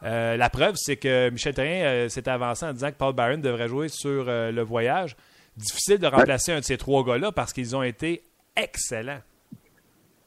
Euh, 0.02 0.36
la 0.36 0.48
preuve, 0.48 0.74
c'est 0.76 0.96
que 0.96 1.30
Michel 1.30 1.54
Therrien 1.54 1.84
euh, 1.84 2.08
s'est 2.08 2.28
avancé 2.28 2.64
en 2.64 2.72
disant 2.72 2.90
que 2.90 2.96
Paul 2.96 3.14
Byron 3.14 3.40
devrait 3.40 3.68
jouer 3.68 3.88
sur 3.88 4.26
euh, 4.28 4.50
le 4.50 4.62
voyage. 4.62 5.16
Difficile 5.56 5.98
de 5.98 6.06
remplacer 6.06 6.52
un 6.52 6.60
de 6.60 6.64
ces 6.64 6.78
trois 6.78 7.04
gars-là 7.04 7.32
parce 7.32 7.52
qu'ils 7.52 7.76
ont 7.76 7.82
été 7.82 8.22
excellents. 8.56 9.20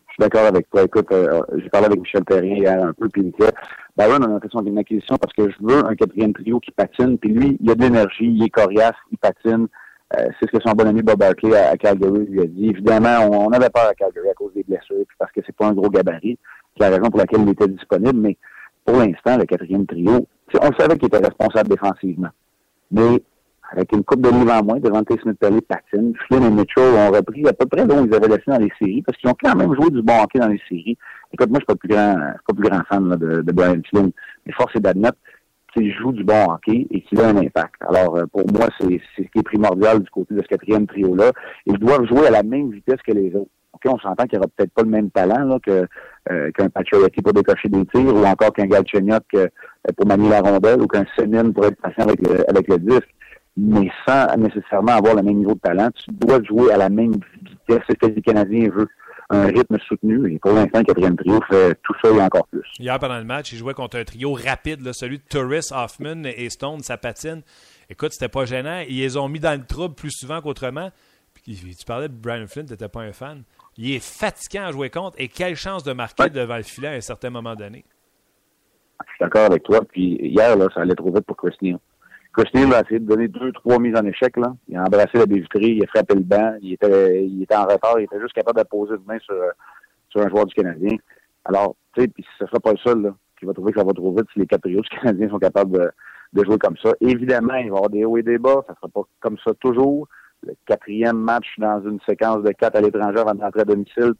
Je 0.08 0.14
suis 0.14 0.30
d'accord 0.30 0.46
avec 0.46 0.70
toi. 0.70 0.84
Écoute, 0.84 1.08
j'ai 1.10 1.70
parlé 1.70 1.88
avec 1.88 2.00
Michel 2.00 2.24
Therrien 2.24 2.56
hier 2.56 2.84
un 2.84 2.94
peu, 2.94 3.10
puis 3.10 3.24
il 3.24 3.32
disait 3.32 3.52
Byron, 3.98 4.24
on 4.30 4.38
a 4.38 4.40
fait 4.40 4.50
son 4.52 4.78
acquisition 4.78 5.18
parce 5.18 5.34
que 5.34 5.50
je 5.50 5.56
veux 5.60 5.84
un 5.84 5.96
quatrième 5.96 6.34
trio 6.34 6.60
qui 6.60 6.70
patine. 6.70 7.18
Puis 7.18 7.32
lui, 7.32 7.58
il 7.60 7.72
a 7.72 7.74
de 7.74 7.82
l'énergie, 7.82 8.26
il 8.26 8.44
est 8.44 8.50
coriace, 8.50 8.94
il 9.12 9.18
patine. 9.18 9.68
Euh, 10.18 10.28
c'est 10.40 10.48
ce 10.48 10.58
que 10.58 10.64
son 10.64 10.74
bon 10.74 10.88
ami 10.88 11.02
Bob 11.02 11.18
Barkley 11.18 11.56
à, 11.56 11.76
Calgary 11.76 12.26
lui 12.26 12.42
a 12.42 12.46
dit. 12.46 12.70
Évidemment, 12.70 13.30
on, 13.32 13.50
avait 13.52 13.70
peur 13.70 13.88
à 13.90 13.94
Calgary 13.96 14.30
à 14.30 14.34
cause 14.34 14.54
des 14.54 14.64
blessures, 14.64 15.06
puis 15.08 15.18
parce 15.18 15.32
que 15.32 15.42
c'est 15.46 15.56
pas 15.56 15.68
un 15.68 15.74
gros 15.74 15.90
gabarit. 15.90 16.38
C'est 16.78 16.84
la 16.84 16.96
raison 16.96 17.10
pour 17.10 17.20
laquelle 17.20 17.42
il 17.42 17.50
était 17.50 17.68
disponible. 17.68 18.20
Mais 18.20 18.38
pour 18.86 18.98
l'instant, 18.98 19.38
le 19.38 19.46
quatrième 19.46 19.86
trio, 19.88 20.28
on 20.62 20.72
savait 20.78 20.98
qu'il 20.98 21.08
était 21.08 21.18
responsable 21.18 21.70
défensivement. 21.70 22.30
Mais 22.92 23.24
avec 23.74 23.92
une 23.92 24.04
coupe 24.04 24.22
de 24.22 24.30
livres 24.30 24.52
en 24.52 24.64
moins, 24.64 24.80
devant 24.80 25.02
Smith 25.08 25.40
Pelly 25.40 25.62
patine. 25.62 26.14
Flynn 26.28 26.44
et 26.44 26.52
Mitchell 26.52 26.94
ont 26.94 27.12
repris 27.12 27.48
à 27.48 27.54
peu 27.54 27.66
près 27.66 27.86
là 27.86 27.96
où 27.96 28.06
ils 28.06 28.14
avaient 28.14 28.28
laissé 28.28 28.44
dans 28.46 28.60
les 28.60 28.72
séries, 28.78 29.02
parce 29.02 29.18
qu'ils 29.18 29.30
ont 29.32 29.36
quand 29.42 29.56
même 29.56 29.74
joué 29.74 29.90
du 29.90 30.04
bon 30.04 30.22
hockey 30.22 30.38
dans 30.38 30.48
les 30.48 30.62
séries. 30.70 30.96
Écoute, 31.32 31.50
moi, 31.50 31.60
je 31.60 31.62
suis 31.62 31.66
pas 31.66 31.76
plus 31.76 31.90
grand, 31.90 32.16
pas 32.48 32.54
plus 32.54 32.70
grand 32.70 32.84
fan 32.88 33.10
de, 33.10 33.42
de, 33.42 33.52
Brian 33.52 33.82
Flynn, 33.90 34.12
mais 34.46 34.54
force 34.54 34.76
est 34.76 34.80
d'admettre 34.80 35.18
joue 35.76 36.12
du 36.12 36.24
bon 36.24 36.46
hockey 36.50 36.88
et 36.92 37.02
qu'il 37.02 37.20
a 37.22 37.28
un 37.28 37.38
impact. 37.38 37.76
Alors, 37.82 38.18
euh, 38.18 38.26
pour 38.26 38.46
moi, 38.52 38.68
c'est 38.80 39.02
ce 39.18 39.22
qui 39.22 39.40
est 39.40 39.44
primordial 39.44 40.00
du 40.00 40.10
côté 40.10 40.36
de 40.36 40.42
ce 40.42 40.48
quatrième 40.48 40.88
trio-là. 40.88 41.32
Ils 41.66 41.78
doivent 41.78 42.06
jouer 42.06 42.28
à 42.28 42.32
la 42.32 42.44
même 42.44 42.72
vitesse 42.72 43.02
que 43.06 43.12
les 43.12 43.34
autres. 43.36 43.50
OK, 43.74 43.82
on 43.86 43.98
s'entend 43.98 44.26
qu'il 44.26 44.38
n'y 44.38 44.46
aura 44.46 44.52
peut-être 44.56 44.74
pas 44.74 44.84
le 44.84 44.90
même 44.90 45.10
talent 45.10 45.46
là, 45.46 45.58
que, 45.60 45.88
euh, 46.32 46.52
qu'un 46.52 46.70
Patriotty 46.70 47.22
pour 47.22 47.34
décocher 47.34 47.70
des 47.70 47.86
tirs 47.88 48.16
ou 48.16 48.24
encore 48.24 48.54
qu'un 48.54 48.68
Galchenyuk 48.68 49.24
euh, 49.36 49.48
pour 49.98 50.06
manier 50.06 50.30
la 50.30 50.42
rondelle 50.42 50.82
ou 50.82 50.88
qu'un 50.88 51.06
Semin 51.18 51.52
pour 51.52 51.66
être 51.66 51.82
patient 51.82 52.04
avec 52.04 52.22
le, 52.22 52.50
avec 52.50 52.68
le 52.68 52.78
disque 52.78 53.10
mais 53.58 53.90
sans 54.08 54.36
nécessairement 54.38 54.94
avoir 54.94 55.16
le 55.16 55.22
même 55.22 55.38
niveau 55.38 55.54
de 55.54 55.60
talent. 55.60 55.90
Tu 55.96 56.12
dois 56.12 56.42
jouer 56.44 56.72
à 56.72 56.78
la 56.78 56.90
même 56.90 57.14
vitesse. 57.44 57.96
Que 58.00 58.08
le 58.08 58.22
Canadien 58.22 58.70
veut. 58.70 58.88
Un 59.30 59.48
rythme 59.48 59.78
soutenu. 59.88 60.34
Et 60.34 60.40
pour 60.40 60.52
l'instant, 60.52 60.80
le 60.80 60.86
quatrième 60.86 61.16
trio 61.16 61.40
fait 61.50 61.76
tout 61.84 61.94
ça 62.02 62.10
et 62.10 62.22
encore 62.22 62.48
plus. 62.48 62.68
Hier, 62.80 62.98
pendant 63.00 63.18
le 63.18 63.24
match, 63.24 63.52
il 63.52 63.58
jouait 63.58 63.74
contre 63.74 63.98
un 63.98 64.04
trio 64.04 64.34
rapide, 64.34 64.92
celui 64.94 65.20
de 65.20 65.24
Turris, 65.30 65.70
Hoffman 65.72 66.24
et 66.26 66.50
Stone, 66.50 66.82
sa 66.82 66.98
patine. 66.98 67.42
Écoute, 67.90 68.12
c'était 68.14 68.30
pas 68.30 68.46
gênant. 68.46 68.84
Ils 68.88 69.00
les 69.00 69.18
ont 69.18 69.28
mis 69.28 69.40
dans 69.40 69.58
le 69.60 69.66
trouble 69.66 69.96
plus 69.96 70.12
souvent 70.12 70.42
qu'autrement. 70.42 70.92
Puis 71.34 71.76
tu 71.78 71.86
parlais 71.86 72.08
de 72.08 72.14
Brian 72.14 72.48
Flynn, 72.48 72.66
tu 72.66 72.74
n'étais 72.74 72.88
pas 72.88 73.02
un 73.02 73.12
fan. 73.12 73.44
Il 73.78 73.92
est 73.92 74.04
fatiguant 74.04 74.66
à 74.66 74.72
jouer 74.72 74.90
contre 74.90 75.16
et 75.20 75.28
quelle 75.28 75.56
chance 75.56 75.84
de 75.84 75.94
marquer 75.94 76.30
devant 76.30 76.58
le 76.58 76.64
filet 76.64 76.90
à 76.90 76.92
un 76.92 77.02
certain 77.02 77.30
moment 77.30 77.56
donné. 77.56 77.84
Je 79.06 79.12
suis 79.12 79.20
d'accord 79.20 79.46
avec 79.46 79.64
toi. 79.64 79.82
Puis 79.84 80.18
hier, 80.22 80.56
là, 80.56 80.68
ça 80.74 80.82
allait 80.82 80.96
trop 80.96 81.12
vite 81.12 81.26
pour 81.26 81.36
Chris 81.36 81.56
Neal. 81.62 81.80
Neal 82.54 82.74
a 82.74 82.82
essayé 82.82 83.00
de 83.00 83.06
donner 83.06 83.28
deux, 83.28 83.52
trois 83.52 83.80
mises 83.80 83.96
en 83.96 84.06
échec. 84.06 84.36
Là. 84.38 84.56
Il 84.68 84.76
a 84.76 84.84
embrassé 84.84 85.18
la 85.18 85.26
baie 85.26 85.44
il 85.56 85.84
a 85.84 85.88
frappé 85.88 86.16
le 86.16 86.22
banc, 86.22 86.56
il 86.62 86.74
était, 86.74 87.26
il 87.26 87.44
était 87.44 87.56
en 87.56 87.66
retard, 87.66 88.00
il 88.00 88.04
était 88.04 88.20
juste 88.20 88.34
capable 88.34 88.60
de 88.60 88.66
poser 88.66 88.96
une 88.96 89.06
main 89.06 89.20
sur, 89.20 89.36
sur 90.10 90.22
un 90.22 90.30
joueur 90.30 90.46
du 90.46 90.54
Canadien. 90.56 90.98
Alors, 91.46 91.76
tu 91.94 92.02
sais, 92.02 92.08
puis 92.08 92.26
ce 92.40 92.46
sera 92.46 92.60
pas 92.60 92.72
le 92.72 92.78
seul 92.78 93.02
là, 93.02 93.16
qui 93.38 93.46
va 93.46 93.54
trouver 93.54 93.72
que 93.72 93.80
ça 93.80 93.86
va 93.86 93.94
trop 93.94 94.16
vite 94.16 94.26
si 94.34 94.40
les 94.40 94.48
quatre 94.48 94.68
du 94.68 94.82
Canadien 95.02 95.30
sont 95.30 95.40
capables 95.40 95.72
de, 95.72 95.92
de, 96.34 96.46
jouer 96.46 96.58
comme 96.58 96.78
ça. 96.78 96.92
Évidemment, 97.02 97.56
il 97.56 97.70
va 97.70 97.76
y 97.76 97.78
avoir 97.78 97.90
des 97.90 98.06
hauts 98.06 98.18
et 98.18 98.24
des 98.24 98.38
bas, 98.38 98.64
ça 98.68 98.76
sera 98.76 98.88
pas 98.88 99.02
comme 99.20 99.38
ça 99.44 99.52
toujours. 99.60 100.08
Le 100.46 100.54
quatrième 100.66 101.18
match 101.18 101.48
dans 101.58 101.82
une 101.84 102.00
séquence 102.02 102.44
de 102.44 102.52
quatre 102.52 102.76
à 102.76 102.82
l'étranger 102.82 103.20
avant 103.20 103.36
d'entrer 103.36 103.62
à 103.62 103.66
domicile, 103.66 104.14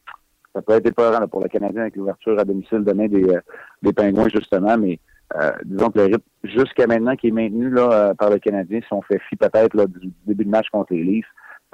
ça 0.54 0.62
peut 0.62 0.74
être 0.74 0.86
épeurant 0.86 1.28
pour 1.28 1.42
le 1.42 1.50
Canadien 1.50 1.82
avec 1.82 1.96
l'ouverture 1.96 2.40
à 2.40 2.46
domicile 2.46 2.84
demain 2.84 3.08
des, 3.08 3.28
euh, 3.28 3.42
des 3.82 3.92
Pingouins, 3.92 4.30
justement, 4.30 4.78
mais 4.78 5.00
disons 5.66 5.90
que 5.90 6.00
le 6.00 6.06
rythme 6.06 6.24
jusqu'à 6.44 6.88
maintenant 6.88 7.16
qui 7.16 7.28
est 7.28 7.32
maintenu 7.32 7.70
là, 7.70 7.92
euh, 7.92 8.14
par 8.14 8.30
le 8.30 8.40
Canadien, 8.40 8.80
si 8.82 8.94
on 8.94 9.02
fait 9.02 9.20
fi 9.30 9.36
peut-être 9.36 9.86
du 9.88 10.12
début 10.26 10.46
de 10.46 10.50
match 10.50 10.68
contre 10.72 10.94
les 10.94 11.04
Leafs, 11.04 11.26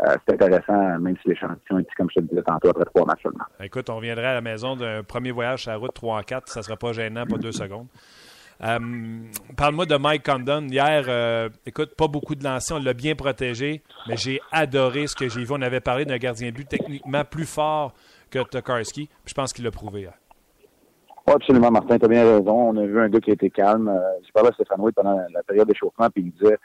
euh, 0.01 0.15
c'est 0.25 0.41
intéressant, 0.41 0.99
même 0.99 1.15
si 1.21 1.29
l'échantillon 1.29 1.79
est 1.79 1.83
petit, 1.83 1.95
comme 1.97 2.09
je 2.15 2.21
te 2.21 2.25
disais 2.25 2.41
tantôt, 2.43 2.69
après 2.69 2.85
trois 2.85 3.05
matchs 3.05 3.23
seulement. 3.23 3.43
Écoute, 3.59 3.89
on 3.89 3.97
reviendrait 3.97 4.27
à 4.27 4.33
la 4.35 4.41
maison 4.41 4.75
d'un 4.75 5.03
premier 5.03 5.31
voyage 5.31 5.63
sur 5.63 5.71
la 5.71 5.77
route 5.77 5.93
3 5.93 6.19
en 6.19 6.21
4, 6.21 6.47
ça 6.47 6.61
ne 6.61 6.63
sera 6.63 6.77
pas 6.77 6.93
gênant, 6.93 7.25
pas 7.25 7.37
deux 7.37 7.51
secondes. 7.51 7.87
Parle-moi 8.59 9.85
de 9.85 9.95
Mike 9.95 10.25
Condon. 10.25 10.67
Hier, 10.69 11.49
écoute, 11.65 11.95
pas 11.95 12.07
beaucoup 12.07 12.35
de 12.35 12.43
lancers, 12.43 12.77
on 12.77 12.83
l'a 12.83 12.93
bien 12.93 13.15
protégé, 13.15 13.83
mais 14.07 14.15
j'ai 14.15 14.39
adoré 14.51 15.07
ce 15.07 15.15
que 15.15 15.27
j'ai 15.29 15.43
vu. 15.43 15.51
On 15.51 15.61
avait 15.61 15.79
parlé 15.81 16.05
d'un 16.05 16.17
gardien 16.17 16.51
but 16.51 16.67
techniquement 16.67 17.23
plus 17.23 17.45
fort 17.45 17.93
que 18.29 18.39
Tokarski, 18.39 19.09
je 19.25 19.33
pense 19.33 19.53
qu'il 19.53 19.65
l'a 19.65 19.71
prouvé 19.71 20.01
hier 20.01 20.18
absolument, 21.35 21.71
Martin, 21.71 21.97
tu 21.97 22.05
as 22.05 22.07
bien 22.07 22.23
raison. 22.23 22.69
On 22.69 22.77
a 22.77 22.85
vu 22.85 22.99
un 22.99 23.09
gars 23.09 23.19
qui 23.19 23.31
était 23.31 23.49
calme. 23.49 23.87
Euh, 23.87 23.99
je 24.25 24.31
parlais 24.31 24.49
à 24.49 24.53
Stéphane 24.53 24.81
White 24.81 24.95
pendant 24.95 25.19
la 25.33 25.43
période 25.43 25.67
d'échauffement, 25.67 26.09
puis 26.09 26.23
il 26.23 26.31
disait, 26.31 26.57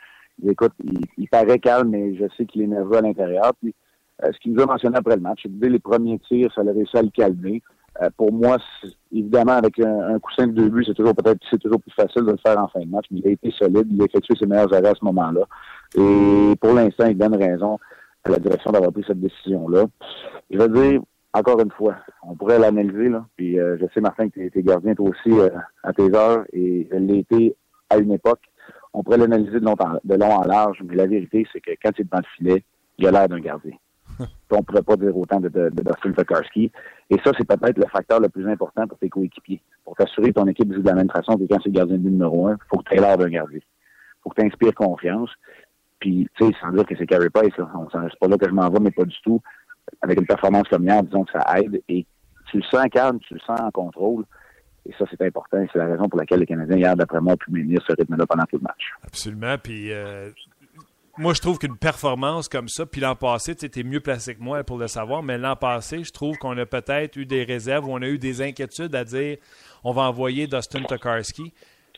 écoute, 0.47 0.73
il, 1.19 1.29
paraît 1.29 1.59
calme, 1.59 1.91
mais 1.91 2.15
je 2.17 2.25
sais 2.37 2.45
qu'il 2.45 2.63
est 2.63 2.67
nerveux 2.67 2.97
à 2.97 3.01
l'intérieur. 3.01 3.53
Puis, 3.61 3.75
euh, 4.23 4.31
ce 4.33 4.39
qu'il 4.39 4.53
nous 4.53 4.63
a 4.63 4.67
mentionné 4.67 4.97
après 4.97 5.17
le 5.17 5.23
match, 5.23 5.43
dès 5.49 5.69
les 5.69 5.79
premiers 5.79 6.19
tirs, 6.21 6.53
ça 6.55 6.61
a 6.61 6.65
réussi 6.65 6.97
à 6.97 7.03
le 7.03 7.11
calmer. 7.11 7.63
Euh, 8.03 8.11
pour 8.17 8.33
moi, 8.33 8.59
évidemment, 9.13 9.53
avec 9.53 9.79
un, 9.79 10.19
coussin 10.19 10.49
de 10.49 10.53
deux 10.53 10.69
buts, 10.69 10.85
c'est 10.87 10.95
toujours 10.95 11.15
peut-être 11.15 11.39
c'est 11.49 11.61
toujours 11.61 11.81
plus 11.81 11.93
facile 11.93 12.23
de 12.23 12.33
le 12.33 12.39
faire 12.45 12.59
en 12.59 12.69
fin 12.69 12.81
de 12.81 12.91
match, 12.91 13.07
mais 13.11 13.21
il 13.21 13.29
a 13.29 13.31
été 13.33 13.51
solide, 13.53 13.87
il 13.89 14.03
a 14.03 14.05
effectué 14.07 14.35
ses 14.37 14.47
meilleurs 14.47 14.73
arrêts 14.75 14.89
à 14.89 14.95
ce 14.95 15.05
moment-là. 15.05 15.43
Et 15.97 16.57
pour 16.61 16.73
l'instant, 16.73 17.07
il 17.07 17.17
donne 17.17 17.37
raison 17.37 17.79
à 18.25 18.31
la 18.31 18.39
direction 18.39 18.73
d'avoir 18.73 18.93
pris 18.93 19.05
cette 19.07 19.21
décision-là. 19.21 19.85
Je 20.51 20.59
veux 20.59 20.69
dire, 20.69 21.03
encore 21.35 21.61
une 21.61 21.71
fois, 21.73 21.97
on 22.23 22.37
pourrait 22.37 22.61
l'analyser, 22.61 23.09
là. 23.09 23.27
Puis 23.37 23.59
euh, 23.59 23.77
je 23.81 23.87
sais, 23.93 24.01
Martin, 24.01 24.29
que 24.31 24.49
tu 24.49 24.59
es 24.59 24.63
gardien 24.63 24.95
toi 24.95 25.11
aussi 25.11 25.33
euh, 25.33 25.51
à 25.83 25.93
tes 25.93 26.15
heures, 26.15 26.45
et 26.53 26.89
je 26.91 26.97
l'ai 26.97 27.19
été 27.19 27.57
à 27.91 27.99
une 27.99 28.13
époque. 28.13 28.41
On 28.93 29.03
pourrait 29.03 29.19
l'analyser 29.19 29.59
de 29.59 29.65
long, 29.65 29.75
en, 29.81 29.99
de 30.05 30.15
long 30.15 30.31
en 30.31 30.45
large, 30.45 30.79
mais 30.85 30.95
la 30.95 31.07
vérité, 31.07 31.45
c'est 31.53 31.61
que 31.61 31.73
quand 31.83 31.91
il 31.99 32.03
est 32.03 32.05
devant 32.05 32.19
le 32.23 32.37
filet, 32.37 32.65
il 32.99 33.07
a 33.09 33.11
l'air 33.11 33.29
d'un 33.29 33.41
gardien. 33.41 33.73
on 34.53 34.59
ne 34.59 34.63
pourrait 34.63 34.83
pas 34.83 34.97
dire 34.97 35.17
autant 35.17 35.41
de, 35.41 35.49
de, 35.49 35.71
de 35.71 35.83
Dustin 35.83 36.13
Tokarski. 36.13 36.71
Et 37.11 37.17
ça, 37.25 37.33
c'est 37.37 37.47
peut-être 37.47 37.79
le 37.79 37.87
facteur 37.89 38.21
le 38.21 38.29
plus 38.29 38.49
important 38.49 38.87
pour 38.87 38.97
tes 38.99 39.09
coéquipiers. 39.09 39.61
Pour 39.85 39.97
t'assurer 39.97 40.29
que 40.29 40.35
ton 40.35 40.47
équipe 40.47 40.73
joue 40.73 40.83
de 40.83 40.87
la 40.87 40.95
même 40.95 41.11
façon 41.11 41.37
que 41.37 41.43
quand 41.51 41.59
c'est 41.65 41.71
le 41.71 41.75
gardien 41.75 41.99
de 41.99 42.09
numéro 42.09 42.47
un, 42.47 42.53
il 42.53 42.69
faut 42.69 42.79
que 42.79 42.89
tu 42.89 42.97
aies 42.97 43.01
l'air 43.01 43.19
d'un 43.19 43.29
gardien. 43.29 43.59
Il 43.59 44.23
faut 44.23 44.31
que 44.31 44.41
tu 44.41 44.47
inspires 44.47 44.75
confiance. 44.75 45.31
Puis, 45.99 46.29
tu 46.37 46.47
sais, 46.47 46.53
sans 46.61 46.71
dire 46.71 46.87
que 46.87 46.95
c'est 46.97 47.07
Carey 47.07 47.31
Price, 47.31 47.57
là. 47.57 47.69
c'est 47.93 48.19
pas 48.21 48.29
là 48.29 48.37
que 48.37 48.49
je 48.49 48.55
m'en 48.55 48.69
vais, 48.69 48.79
mais 48.79 48.93
pas 48.93 49.05
du 49.05 49.17
tout 49.23 49.41
avec 50.03 50.21
une 50.21 50.27
performance 50.27 50.69
comme 50.69 50.85
hier, 50.85 51.03
disons 51.03 51.25
que 51.25 51.33
ça 51.33 51.59
aide. 51.59 51.83
Et 51.89 52.07
tu 52.51 52.59
le 52.59 52.63
sens 52.65 52.87
calme, 52.93 53.19
tu 53.21 53.35
le 53.35 53.41
sens 53.41 53.61
en 53.61 53.71
contrôle. 53.71 54.25
Et 54.87 54.93
ça, 54.99 55.05
c'est 55.11 55.23
important. 55.23 55.65
C'est 55.73 55.79
la 55.79 55.87
raison 55.87 56.09
pour 56.09 56.19
laquelle 56.19 56.41
les 56.41 56.47
Canadiens, 56.47 56.77
hier, 56.77 56.97
d'après 56.97 57.21
moi, 57.21 57.33
ont 57.33 57.37
pu 57.37 57.51
maintenir 57.51 57.81
ce 57.87 57.95
rythme-là 57.99 58.27
pendant 58.27 58.45
tout 58.45 58.57
le 58.57 58.63
match. 58.63 58.93
Absolument. 59.03 59.57
Puis, 59.57 59.91
euh, 59.93 60.29
moi, 61.17 61.33
je 61.33 61.41
trouve 61.41 61.59
qu'une 61.59 61.77
performance 61.77 62.49
comme 62.49 62.69
ça, 62.69 62.85
puis 62.85 63.01
l'an 63.01 63.15
passé, 63.15 63.55
tu 63.55 63.65
étais 63.65 63.83
mieux 63.83 64.01
placé 64.01 64.35
que 64.35 64.43
moi 64.43 64.63
pour 64.65 64.79
le 64.79 64.89
savoir, 64.89 65.23
mais 65.23 65.39
l'an 65.39 65.57
passé, 65.57 66.05
je 66.05 66.11
trouve 66.11 66.37
qu'on 66.39 66.59
a 66.59 66.67
peut-être 66.67 67.17
eu 67.17 67.25
des 67.25 67.45
réserves 67.45 67.87
ou 67.87 67.93
on 67.93 68.03
a 68.03 68.09
eu 68.09 68.19
des 68.19 68.43
inquiétudes 68.43 68.95
à 68.95 69.05
dire 69.05 69.39
on 69.85 69.93
va 69.93 70.03
envoyer 70.03 70.47
Dustin 70.47 70.83
Tokarski. 70.83 71.53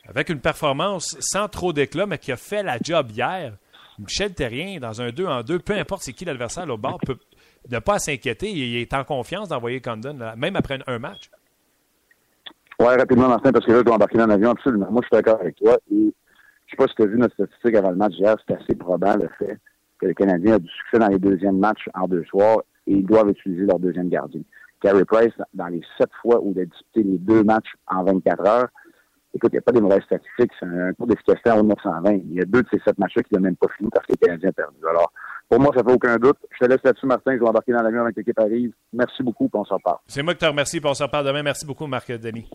Avec 0.07 0.29
une 0.29 0.39
performance 0.39 1.17
sans 1.19 1.49
trop 1.49 1.73
d'éclat, 1.73 2.05
mais 2.05 2.17
qui 2.17 2.31
a 2.31 2.37
fait 2.37 2.63
la 2.63 2.77
job 2.81 3.11
hier. 3.11 3.57
Michel 3.99 4.33
Terrien, 4.33 4.79
dans 4.79 5.01
un 5.01 5.09
2 5.09 5.25
en 5.25 5.41
2, 5.41 5.59
peu 5.59 5.73
importe 5.73 6.03
c'est 6.03 6.13
qui 6.13 6.23
l'adversaire 6.23 6.69
au 6.69 6.77
bord, 6.77 6.99
peut, 6.99 7.17
ne 7.71 7.79
pas 7.79 7.99
s'inquiéter. 7.99 8.49
Il 8.51 8.77
est 8.77 8.93
en 8.93 9.03
confiance 9.03 9.49
d'envoyer 9.49 9.81
Condon, 9.81 10.17
même 10.37 10.55
après 10.55 10.79
un 10.87 10.99
match. 10.99 11.29
Oui, 12.79 12.87
rapidement, 12.95 13.27
Martin, 13.27 13.51
parce 13.51 13.65
que 13.65 13.71
là, 13.71 13.79
je 13.79 13.83
dois 13.83 13.95
embarquer 13.95 14.19
dans 14.19 14.27
l'avion, 14.27 14.51
absolument. 14.51 14.87
Moi, 14.91 15.01
je 15.01 15.07
suis 15.07 15.23
d'accord 15.23 15.41
avec 15.41 15.55
toi. 15.55 15.77
Et 15.91 15.95
je 15.95 16.03
ne 16.03 16.11
sais 16.69 16.77
pas 16.77 16.87
si 16.87 16.95
tu 16.95 17.01
as 17.01 17.05
vu 17.07 17.17
notre 17.17 17.33
statistique 17.33 17.75
avant 17.75 17.89
le 17.89 17.95
match 17.95 18.13
hier, 18.17 18.35
c'est 18.47 18.55
assez 18.55 18.75
probable 18.75 19.23
le 19.23 19.45
fait 19.45 19.57
que 19.99 20.05
le 20.05 20.13
Canadien 20.13 20.55
a 20.55 20.59
du 20.59 20.67
succès 20.67 20.99
dans 20.99 21.07
les 21.07 21.17
deuxièmes 21.17 21.57
matchs 21.57 21.89
en 21.95 22.07
deux 22.07 22.23
soirs 22.25 22.59
et 22.85 22.93
ils 22.93 23.05
doivent 23.05 23.29
utiliser 23.29 23.65
leur 23.65 23.79
deuxième 23.79 24.09
gardien. 24.09 24.41
Carey 24.81 25.05
Price, 25.05 25.33
dans 25.55 25.67
les 25.67 25.81
sept 25.97 26.09
fois 26.21 26.39
où 26.39 26.53
il 26.55 26.61
a 26.61 26.65
disputé 26.65 27.01
les 27.03 27.17
deux 27.17 27.43
matchs 27.43 27.73
en 27.87 28.03
24 28.03 28.47
heures, 28.47 28.67
écoute, 29.33 29.49
il 29.53 29.55
n'y 29.55 29.59
a 29.59 29.61
pas 29.61 29.71
des 29.71 29.81
mauvaises 29.81 30.03
statistiques. 30.03 30.51
C'est 30.59 30.67
un 30.67 30.93
cours 30.93 31.07
d'efficacité 31.07 31.49
en 31.49 31.63
920. 31.63 32.11
Il 32.11 32.33
y 32.33 32.41
a 32.41 32.45
deux 32.45 32.61
de 32.61 32.67
ces 32.71 32.79
sept 32.85 32.97
matchs-là 32.99 33.23
qui 33.23 33.33
n'ont 33.33 33.41
même 33.41 33.55
pas 33.55 33.67
fini 33.75 33.89
parce 33.91 34.05
que 34.05 34.11
les 34.11 34.17
Canadiens 34.17 34.49
ont 34.49 34.53
perdu. 34.53 34.77
Alors, 34.87 35.11
pour 35.49 35.59
moi, 35.59 35.71
ça 35.75 35.83
fait 35.83 35.93
aucun 35.93 36.17
doute. 36.17 36.37
Je 36.51 36.65
te 36.65 36.69
laisse 36.69 36.83
là-dessus, 36.83 37.05
Martin. 37.05 37.33
Je 37.33 37.39
vais 37.39 37.47
embarquer 37.47 37.71
dans 37.71 37.81
l'avion 37.81 38.01
avec 38.01 38.17
l'équipe 38.17 38.37
arrive. 38.39 38.73
Merci 38.91 39.23
beaucoup, 39.23 39.47
puis 39.47 39.59
on 39.59 39.65
s'en 39.65 39.79
parle. 39.79 39.97
C'est 40.07 40.21
moi 40.21 40.33
qui 40.33 40.39
te 40.39 40.45
remercie, 40.45 40.79
puis 40.79 40.89
on 40.89 40.93
s'en 40.93 41.07
parle 41.07 41.25
demain. 41.25 41.43
Merci 41.43 41.65
beaucoup, 41.65 41.87
Marc 41.87 42.11
Denis. 42.11 42.49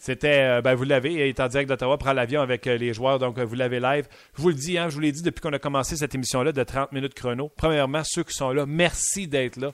C'était, 0.00 0.40
euh, 0.40 0.62
ben, 0.62 0.74
vous 0.74 0.84
l'avez, 0.84 1.12
il 1.12 1.20
est 1.20 1.40
en 1.40 1.48
direct 1.48 1.68
d'Ottawa, 1.68 1.98
prend 1.98 2.14
l'avion 2.14 2.40
avec 2.40 2.66
euh, 2.66 2.78
les 2.78 2.94
joueurs, 2.94 3.18
donc 3.18 3.38
euh, 3.38 3.44
vous 3.44 3.54
l'avez 3.54 3.80
live. 3.80 4.08
Je 4.34 4.40
vous 4.40 4.48
le 4.48 4.54
dis, 4.54 4.78
hein, 4.78 4.88
je 4.88 4.94
vous 4.94 5.00
l'ai 5.00 5.12
dit 5.12 5.20
depuis 5.20 5.42
qu'on 5.42 5.52
a 5.52 5.58
commencé 5.58 5.94
cette 5.94 6.14
émission-là 6.14 6.52
de 6.52 6.62
30 6.62 6.92
minutes 6.92 7.12
chrono. 7.12 7.50
Premièrement, 7.54 8.00
ceux 8.02 8.22
qui 8.22 8.32
sont 8.32 8.50
là, 8.50 8.64
merci 8.64 9.28
d'être 9.28 9.58
là. 9.58 9.72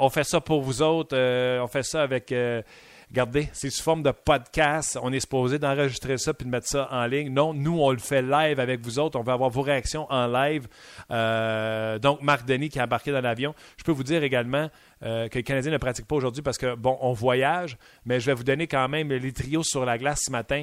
on 0.00 0.08
fait 0.08 0.24
ça 0.24 0.40
pour 0.40 0.62
vous 0.62 0.80
autres, 0.80 1.14
on 1.14 1.66
fait 1.66 1.82
ça 1.82 2.00
avec 2.00 2.34
Regardez, 3.14 3.48
c'est 3.52 3.70
sous 3.70 3.84
forme 3.84 4.02
de 4.02 4.10
podcast. 4.10 4.98
On 5.00 5.12
est 5.12 5.20
supposé 5.20 5.60
d'enregistrer 5.60 6.18
ça 6.18 6.34
puis 6.34 6.46
de 6.46 6.50
mettre 6.50 6.66
ça 6.66 6.88
en 6.90 7.06
ligne. 7.06 7.32
Non, 7.32 7.54
nous, 7.54 7.78
on 7.80 7.92
le 7.92 7.98
fait 7.98 8.22
live 8.22 8.58
avec 8.58 8.80
vous 8.80 8.98
autres. 8.98 9.16
On 9.16 9.22
va 9.22 9.34
avoir 9.34 9.50
vos 9.50 9.62
réactions 9.62 10.10
en 10.10 10.26
live. 10.26 10.66
Euh, 11.12 12.00
donc, 12.00 12.22
Marc 12.22 12.44
Denis 12.44 12.70
qui 12.70 12.80
a 12.80 12.84
embarqué 12.86 13.12
dans 13.12 13.20
l'avion. 13.20 13.54
Je 13.76 13.84
peux 13.84 13.92
vous 13.92 14.02
dire 14.02 14.24
également, 14.24 14.68
que 15.00 15.28
le 15.32 15.42
Canadien 15.42 15.70
ne 15.70 15.76
pratique 15.76 16.06
pas 16.06 16.16
aujourd'hui 16.16 16.42
parce 16.42 16.56
que, 16.56 16.74
bon, 16.74 16.96
on 17.02 17.12
voyage, 17.12 17.76
mais 18.06 18.20
je 18.20 18.26
vais 18.26 18.32
vous 18.32 18.42
donner 18.42 18.66
quand 18.66 18.88
même 18.88 19.10
les 19.10 19.32
trios 19.32 19.62
sur 19.62 19.84
la 19.84 19.98
glace 19.98 20.22
ce 20.24 20.32
matin 20.32 20.62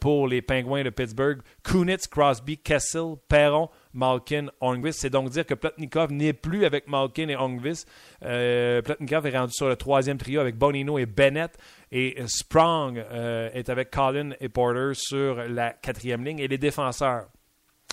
pour 0.00 0.26
les 0.26 0.42
Pingouins 0.42 0.82
de 0.82 0.90
Pittsburgh. 0.90 1.40
Kunitz, 1.62 2.08
Crosby, 2.08 2.58
Kessel, 2.58 3.14
Perron, 3.28 3.70
Malkin, 3.94 4.48
Ongvis. 4.60 4.94
C'est 4.94 5.08
donc 5.08 5.30
dire 5.30 5.46
que 5.46 5.54
Plotnikov 5.54 6.12
n'est 6.12 6.32
plus 6.32 6.64
avec 6.64 6.88
Malkin 6.88 7.28
et 7.28 7.36
Ongvis. 7.36 7.84
Plotnikov 8.20 9.24
est 9.24 9.38
rendu 9.38 9.52
sur 9.52 9.68
le 9.68 9.76
troisième 9.76 10.18
trio 10.18 10.40
avec 10.40 10.56
Bonino 10.56 10.98
et 10.98 11.06
Bennett. 11.06 11.56
Et 11.92 12.16
Sprong 12.26 12.98
est 12.98 13.68
avec 13.68 13.90
Collin 13.90 14.30
et 14.40 14.48
Porter 14.48 14.90
sur 14.94 15.36
la 15.36 15.70
quatrième 15.70 16.24
ligne. 16.24 16.40
Et 16.40 16.48
les 16.48 16.58
défenseurs, 16.58 17.26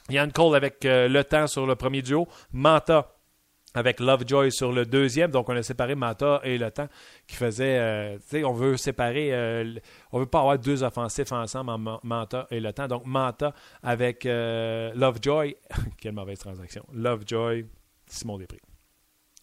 Yann 0.10 0.32
Cole 0.32 0.56
avec 0.56 0.86
euh, 0.86 1.08
le 1.08 1.24
temps 1.24 1.48
sur 1.48 1.66
le 1.66 1.76
premier 1.76 2.02
duo. 2.02 2.28
Manta 2.52 3.10
avec 3.74 4.00
Lovejoy 4.00 4.52
sur 4.52 4.72
le 4.72 4.86
deuxième. 4.86 5.32
Donc, 5.32 5.50
on 5.50 5.56
a 5.56 5.64
séparé 5.64 5.96
Manta 5.96 6.42
et 6.44 6.58
le 6.58 6.70
temps 6.72 6.88
qui 7.28 7.36
faisait. 7.36 7.80
Euh, 7.80 8.18
tu 8.18 8.38
sais, 8.40 8.44
on 8.44 8.54
veut 8.54 8.78
séparer. 8.78 9.34
Euh, 9.34 9.76
on 10.12 10.20
veut 10.20 10.26
pas 10.26 10.40
avoir 10.40 10.60
deux 10.60 10.84
offensifs 10.84 11.32
ensemble 11.32 11.72
en 11.72 12.00
Manta 12.04 12.48
et 12.52 12.60
le 12.60 12.74
temps. 12.74 12.88
Donc, 12.88 13.06
Manta 13.06 13.54
avec 13.82 14.26
Lovejoy. 14.26 15.56
Quelle 15.98 16.14
mauvaise 16.14 16.40
transaction. 16.40 16.86
Lovejoy, 16.94 17.66
Simon 18.08 18.38
Després. 18.38 18.73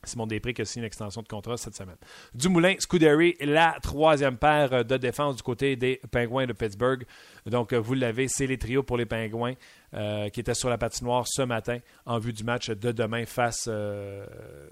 Simon 0.04 0.26
Després 0.26 0.54
qui 0.54 0.62
a 0.62 0.64
signé 0.64 0.82
une 0.82 0.86
extension 0.86 1.22
de 1.22 1.28
contrat 1.28 1.56
cette 1.56 1.76
semaine. 1.76 1.96
Dumoulin, 2.34 2.74
Scuderi, 2.78 3.36
la 3.40 3.76
troisième 3.82 4.36
paire 4.36 4.84
de 4.84 4.96
défense 4.96 5.36
du 5.36 5.42
côté 5.42 5.76
des 5.76 6.00
Pingouins 6.10 6.46
de 6.46 6.52
Pittsburgh. 6.52 7.04
Donc, 7.46 7.72
vous 7.72 7.94
l'avez, 7.94 8.28
c'est 8.28 8.46
les 8.46 8.58
trios 8.58 8.82
pour 8.82 8.96
les 8.96 9.06
Pingouins. 9.06 9.54
Euh, 9.92 10.28
qui 10.28 10.38
était 10.38 10.54
sur 10.54 10.70
la 10.70 10.78
patinoire 10.78 11.26
ce 11.26 11.42
matin 11.42 11.78
en 12.06 12.20
vue 12.20 12.32
du 12.32 12.44
match 12.44 12.70
de 12.70 12.92
demain 12.92 13.26
face, 13.26 13.64
euh, 13.66 14.24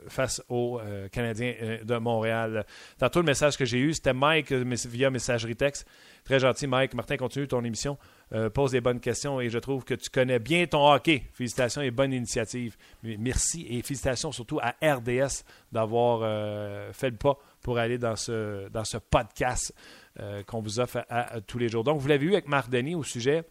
face 0.06 0.40
aux 0.48 0.78
euh, 0.78 1.08
Canadiens 1.08 1.54
de 1.82 1.96
Montréal. 1.96 2.64
Tantôt, 3.00 3.18
le 3.18 3.26
message 3.26 3.56
que 3.56 3.64
j'ai 3.64 3.78
eu, 3.78 3.92
c'était 3.92 4.12
Mike 4.12 4.52
via 4.52 5.10
messagerie 5.10 5.56
texte. 5.56 5.88
Très 6.22 6.38
gentil, 6.38 6.68
Mike. 6.68 6.94
Martin, 6.94 7.16
continue 7.16 7.48
ton 7.48 7.64
émission. 7.64 7.98
pose 8.54 8.70
des 8.70 8.80
bonnes 8.80 9.00
questions 9.00 9.40
et 9.40 9.48
je 9.48 9.58
trouve 9.58 9.82
que 9.82 9.94
tu 9.94 10.08
connais 10.08 10.38
bien 10.38 10.66
ton 10.66 10.88
hockey. 10.88 11.24
Félicitations 11.32 11.82
et 11.82 11.90
bonne 11.90 12.12
initiative. 12.12 12.76
Merci 13.02 13.66
et 13.68 13.82
félicitations 13.82 14.30
surtout 14.30 14.60
à 14.60 14.76
RDS 14.82 15.42
d'avoir 15.72 16.20
fait 16.92 17.10
le 17.10 17.16
pas 17.16 17.38
pour 17.62 17.78
aller 17.78 17.98
dans 17.98 18.14
ce, 18.14 18.68
dans 18.68 18.84
ce 18.84 18.98
podcast 18.98 19.74
qu'on 20.46 20.60
vous 20.60 20.80
offre 20.80 21.04
tous 21.46 21.58
les 21.58 21.68
jours. 21.68 21.84
Donc, 21.84 22.00
vous 22.00 22.08
l'avez 22.08 22.26
vu 22.26 22.32
avec 22.32 22.48
Marc 22.48 22.70
Denis 22.70 22.94
au 22.94 23.04
sujet 23.04 23.44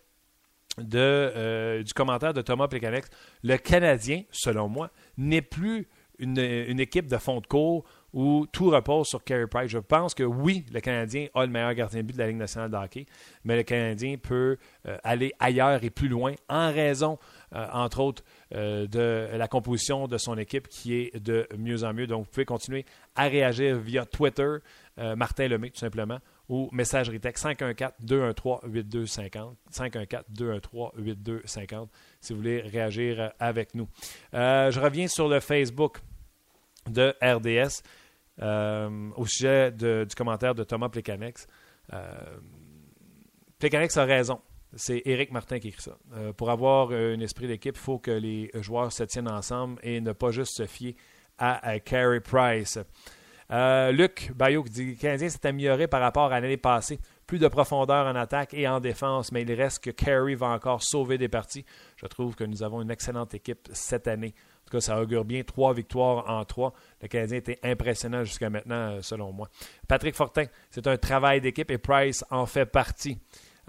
de, 0.77 0.99
euh, 0.99 1.83
du 1.83 1.93
commentaire 1.93 2.33
de 2.33 2.41
Thomas 2.41 2.67
Plecanex. 2.67 3.09
Le 3.43 3.57
Canadien, 3.57 4.23
selon 4.31 4.67
moi, 4.67 4.91
n'est 5.17 5.41
plus 5.41 5.87
une, 6.19 6.39
équipe 6.79 7.07
de 7.07 7.17
fond 7.17 7.41
de 7.41 7.45
cours 7.45 7.83
où 8.11 8.47
tout 8.51 8.71
repose 8.71 9.07
sur 9.07 9.23
Carey 9.23 9.45
Price. 9.45 9.69
Je 9.69 9.77
pense 9.77 10.15
que 10.15 10.23
oui, 10.23 10.65
le 10.71 10.79
Canadien 10.79 11.27
a 11.35 11.45
le 11.45 11.51
meilleur 11.51 11.75
gardien 11.75 12.01
de 12.01 12.07
but 12.07 12.13
de 12.13 12.19
la 12.19 12.27
Ligue 12.27 12.37
nationale 12.37 12.71
de 12.71 12.75
hockey, 12.75 13.05
mais 13.43 13.55
le 13.55 13.61
Canadien 13.61 14.17
peut 14.17 14.57
euh, 14.87 14.97
aller 15.03 15.31
ailleurs 15.39 15.83
et 15.83 15.91
plus 15.91 16.07
loin 16.07 16.33
en 16.49 16.71
raison, 16.71 17.19
euh, 17.53 17.67
entre 17.71 17.99
autres, 17.99 18.23
de 18.51 19.27
la 19.31 19.47
composition 19.47 20.07
de 20.07 20.17
son 20.17 20.37
équipe 20.37 20.67
qui 20.69 20.95
est 20.95 21.19
de 21.19 21.47
mieux 21.55 21.83
en 21.83 21.93
mieux. 21.93 22.07
Donc, 22.07 22.25
vous 22.25 22.31
pouvez 22.31 22.45
continuer 22.45 22.85
à 23.15 23.27
réagir 23.27 23.77
via 23.77 24.05
Twitter, 24.05 24.57
Martin 24.97 25.47
Lemay, 25.47 25.69
tout 25.69 25.79
simplement, 25.79 26.19
ou 26.49 26.69
messagerie 26.71 27.19
texte 27.19 27.45
514-213-8250. 27.45 29.55
514-213-8250 29.71 31.87
si 32.21 32.33
vous 32.33 32.39
voulez 32.39 32.61
réagir 32.61 33.19
euh, 33.19 33.29
avec 33.39 33.75
nous. 33.75 33.87
Euh, 34.33 34.71
je 34.71 34.79
reviens 34.79 35.07
sur 35.07 35.27
le 35.27 35.39
Facebook 35.39 35.99
de 36.89 37.13
RDS 37.21 37.83
euh, 38.41 39.09
au 39.15 39.25
sujet 39.25 39.71
du 39.71 40.15
commentaire 40.15 40.55
de 40.55 40.63
Thomas 40.63 40.89
Plekanex. 40.89 41.47
Plekanex 43.59 43.97
a 43.97 44.05
raison. 44.05 44.41
C'est 44.75 45.01
Éric 45.05 45.31
Martin 45.31 45.59
qui 45.59 45.69
écrit 45.69 45.81
ça. 45.81 45.97
pour 46.35 46.51
avoir 46.51 46.91
un 46.91 47.21
esprit 47.21 47.47
d'équipe, 47.47 47.75
il 47.75 47.81
faut 47.81 47.99
que 47.99 48.11
les 48.11 48.51
joueurs 48.55 48.91
se 48.91 49.03
tiennent 49.03 49.29
ensemble 49.29 49.79
et 49.81 50.01
ne 50.01 50.11
pas 50.11 50.31
juste 50.31 50.57
se 50.57 50.65
fier 50.65 50.97
à, 51.37 51.65
à 51.65 51.79
Carey 51.79 52.19
Price. 52.19 52.77
Euh, 53.51 53.91
Luc 53.91 54.31
Bayou 54.35 54.63
qui 54.63 54.71
dit 54.71 54.85
que 54.85 54.91
le 54.91 54.95
Canadien 54.97 55.29
s'est 55.29 55.47
amélioré 55.47 55.87
par 55.87 56.01
rapport 56.01 56.31
à 56.31 56.39
l'année 56.39 56.57
passée. 56.57 56.99
Plus 57.25 57.39
de 57.39 57.47
profondeur 57.47 58.07
en 58.07 58.15
attaque 58.15 58.53
et 58.53 58.67
en 58.67 58.79
défense, 58.79 59.31
mais 59.31 59.41
il 59.41 59.53
reste 59.53 59.83
que 59.83 59.89
Carey 59.89 60.35
va 60.35 60.47
encore 60.47 60.83
sauver 60.83 61.17
des 61.17 61.27
parties. 61.27 61.65
Je 61.97 62.05
trouve 62.05 62.35
que 62.35 62.43
nous 62.43 62.63
avons 62.63 62.81
une 62.81 62.91
excellente 62.91 63.33
équipe 63.33 63.67
cette 63.71 64.07
année. 64.07 64.33
En 64.37 64.65
tout 64.65 64.77
cas, 64.77 64.81
ça 64.81 65.01
augure 65.01 65.23
bien. 65.23 65.43
Trois 65.43 65.73
victoires 65.73 66.29
en 66.29 66.43
trois. 66.43 66.73
Le 67.01 67.07
Canadien 67.07 67.37
était 67.37 67.59
impressionnant 67.63 68.23
jusqu'à 68.23 68.49
maintenant, 68.49 68.91
euh, 68.91 69.01
selon 69.01 69.31
moi. 69.31 69.49
Patrick 69.87 70.15
Fortin, 70.15 70.45
c'est 70.69 70.87
un 70.87 70.97
travail 70.97 71.41
d'équipe 71.41 71.71
et 71.71 71.77
Price 71.77 72.25
en 72.31 72.45
fait 72.45 72.65
partie. 72.65 73.17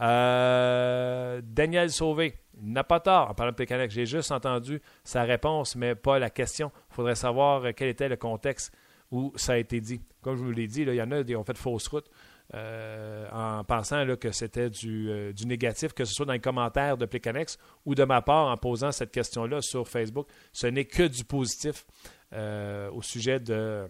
Euh, 0.00 1.40
Daniel 1.44 1.90
Sauvé, 1.90 2.34
n'a 2.60 2.84
pas 2.84 3.00
tort 3.00 3.30
en 3.30 3.34
parlant 3.34 3.52
de. 3.52 3.88
J'ai 3.88 4.06
juste 4.06 4.32
entendu 4.32 4.80
sa 5.04 5.22
réponse, 5.22 5.76
mais 5.76 5.94
pas 5.94 6.18
la 6.18 6.30
question. 6.30 6.72
Il 6.90 6.94
faudrait 6.94 7.14
savoir 7.14 7.62
quel 7.76 7.88
était 7.88 8.08
le 8.08 8.16
contexte 8.16 8.72
où 9.10 9.32
ça 9.36 9.52
a 9.52 9.56
été 9.56 9.80
dit. 9.80 10.00
Comme 10.22 10.36
je 10.36 10.42
vous 10.42 10.50
l'ai 10.50 10.66
dit, 10.66 10.82
il 10.82 10.94
y 10.94 11.02
en 11.02 11.10
a 11.10 11.24
qui 11.24 11.36
ont 11.36 11.44
fait 11.44 11.56
fausse 11.56 11.88
route 11.88 12.10
euh, 12.54 13.28
en 13.30 13.62
pensant 13.62 14.04
que 14.16 14.32
c'était 14.32 14.70
euh, 14.84 15.32
du, 15.32 15.46
négatif, 15.46 15.92
que 15.92 16.06
ce 16.06 16.14
soit 16.14 16.24
dans 16.24 16.32
les 16.32 16.40
commentaires 16.40 16.96
de 16.96 17.04
Plicanex 17.04 17.58
ou 17.84 17.94
de 17.94 18.04
ma 18.04 18.22
part 18.22 18.46
en 18.46 18.56
posant 18.56 18.90
cette 18.90 19.10
question-là 19.10 19.60
sur 19.60 19.86
Facebook. 19.86 20.28
Ce 20.52 20.66
n'est 20.66 20.86
que 20.86 21.02
du 21.02 21.24
positif 21.24 21.86
euh, 22.32 22.90
au 22.90 23.02
sujet 23.02 23.38
de, 23.38 23.86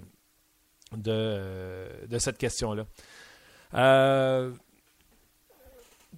de, 0.92 2.18
cette 2.18 2.38
question-là. 2.38 2.84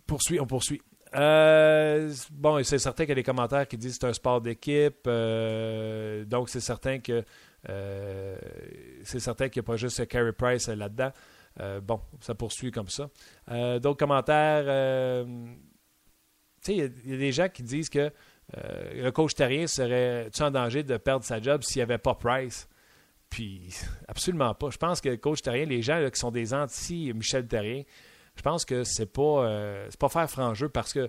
poursuit, 0.07 0.41
on 0.41 0.47
poursuit. 0.47 0.81
bon, 1.13 2.63
c'est 2.65 2.79
certain 2.79 3.05
qu'il 3.05 3.11
y 3.11 3.13
a 3.13 3.17
des 3.17 3.23
commentaires 3.23 3.69
qui 3.69 3.77
disent 3.77 3.99
que 3.99 4.07
c'est 4.07 4.09
un 4.09 4.15
sport 4.15 4.41
d'équipe. 4.41 5.05
donc, 5.05 6.49
c'est 6.49 6.61
certain 6.61 7.01
que 7.01 7.23
c'est 7.67 9.21
certain 9.21 9.49
qu'il 9.49 9.61
n'y 9.61 9.67
a 9.67 9.69
pas 9.69 9.77
juste 9.77 10.07
Carey 10.09 10.33
Price 10.33 10.69
là-dedans. 10.69 11.13
Euh, 11.61 11.81
bon, 11.81 12.01
ça 12.21 12.35
poursuit 12.35 12.71
comme 12.71 12.89
ça. 12.89 13.11
Euh, 13.51 13.79
d'autres 13.79 13.99
commentaires. 13.99 15.25
il 16.69 16.77
y, 16.77 16.83
a 16.83 16.89
des 16.89 17.33
gens 17.33 17.49
qui 17.49 17.63
disent 17.63 17.89
que 17.89 18.11
le 18.57 19.11
coach 19.11 19.35
terrien 19.35 19.67
serait-tu 19.67 20.43
en 20.43 20.51
danger 20.51 20.83
de 20.83 20.97
perdre 20.97 21.25
sa 21.25 21.41
job 21.41 21.63
s'il 21.63 21.81
n'y 21.81 21.83
avait 21.83 21.99
pas 21.99 22.15
Price? 22.15 22.69
Puis, 23.29 23.73
absolument 24.09 24.55
pas. 24.55 24.71
Je 24.71 24.79
pense 24.79 25.01
que 25.01 25.09
le 25.09 25.17
coach 25.17 25.41
terrien, 25.41 25.65
les 25.65 25.83
gens 25.83 26.05
qui 26.13 26.19
sont 26.19 26.33
des 26.33 26.53
anti-Michel 26.53 27.47
Terrien, 27.47 27.85
je 28.35 28.43
pense 28.43 28.65
que 28.65 28.83
c'est 28.83 29.07
pas, 29.07 29.87
pas 29.99 30.09
faire 30.09 30.29
franc 30.29 30.55
jeu 30.55 30.69
parce 30.69 30.93
que 30.93 31.01
euh, 31.01 31.09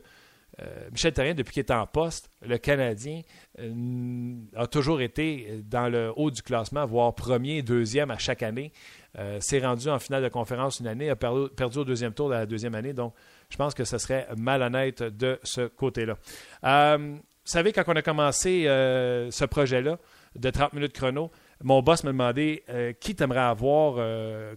Michel 0.91 1.13
Terrien, 1.13 1.33
depuis 1.33 1.53
qu'il 1.53 1.61
est 1.61 1.71
en 1.71 1.87
poste, 1.87 2.29
le 2.41 2.57
Canadien 2.57 3.21
euh, 3.59 4.35
a 4.55 4.67
toujours 4.67 5.01
été 5.01 5.61
dans 5.63 5.89
le 5.89 6.11
haut 6.15 6.31
du 6.31 6.41
classement, 6.41 6.85
voire 6.85 7.13
premier, 7.15 7.61
deuxième 7.61 8.11
à 8.11 8.17
chaque 8.17 8.43
année. 8.43 8.71
Euh, 9.17 9.39
s'est 9.41 9.59
rendu 9.59 9.89
en 9.89 9.99
finale 9.99 10.23
de 10.23 10.29
conférence 10.29 10.79
une 10.79 10.87
année, 10.87 11.09
a 11.09 11.15
perdu, 11.15 11.49
au 11.77 11.83
deuxième 11.83 12.13
tour 12.13 12.29
de 12.29 12.35
la 12.35 12.45
deuxième 12.45 12.75
année. 12.75 12.93
Donc, 12.93 13.13
je 13.49 13.57
pense 13.57 13.73
que 13.73 13.83
ce 13.83 13.97
serait 13.97 14.27
malhonnête 14.37 15.03
de 15.03 15.39
ce 15.43 15.67
côté-là. 15.67 16.15
vous 16.63 17.19
savez, 17.43 17.73
quand 17.73 17.83
on 17.87 17.95
a 17.95 18.01
commencé 18.01 18.63
ce 18.65 19.45
projet-là 19.45 19.97
de 20.35 20.49
30 20.49 20.73
minutes 20.73 20.93
chrono, 20.93 21.29
mon 21.61 21.81
boss 21.81 22.03
m'a 22.05 22.11
demandé 22.11 22.63
qui 23.01 23.15
t'aimerais 23.15 23.41
avoir 23.41 23.95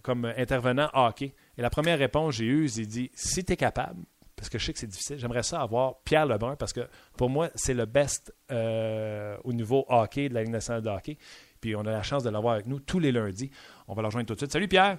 comme 0.01 0.31
intervenant 0.37 0.89
hockey. 0.93 1.33
Et 1.57 1.61
la 1.61 1.69
première 1.69 1.99
réponse 1.99 2.37
que 2.37 2.43
j'ai 2.43 2.45
eue, 2.45 2.69
j'ai 2.69 2.85
dit 2.85 3.11
si 3.13 3.43
tu 3.43 3.51
es 3.53 3.57
capable, 3.57 4.01
parce 4.35 4.49
que 4.49 4.57
je 4.57 4.65
sais 4.65 4.73
que 4.73 4.79
c'est 4.79 4.87
difficile. 4.87 5.17
J'aimerais 5.17 5.43
ça 5.43 5.61
avoir 5.61 5.99
Pierre 6.03 6.25
Lebrun 6.25 6.55
parce 6.55 6.73
que 6.73 6.81
pour 7.17 7.29
moi, 7.29 7.49
c'est 7.55 7.73
le 7.73 7.85
best 7.85 8.33
euh, 8.51 9.37
au 9.43 9.53
niveau 9.53 9.85
hockey 9.87 10.29
de 10.29 10.33
la 10.33 10.43
Ligue 10.43 10.51
nationale 10.51 10.81
de 10.81 10.89
hockey. 10.89 11.17
Puis 11.61 11.75
on 11.75 11.81
a 11.81 11.91
la 11.91 12.03
chance 12.03 12.23
de 12.23 12.29
l'avoir 12.29 12.55
avec 12.55 12.67
nous 12.67 12.79
tous 12.79 12.99
les 12.99 13.11
lundis. 13.11 13.49
On 13.87 13.93
va 13.93 14.01
le 14.01 14.07
rejoindre 14.07 14.27
tout 14.27 14.33
de 14.33 14.39
suite. 14.39 14.51
Salut 14.51 14.67
Pierre! 14.67 14.97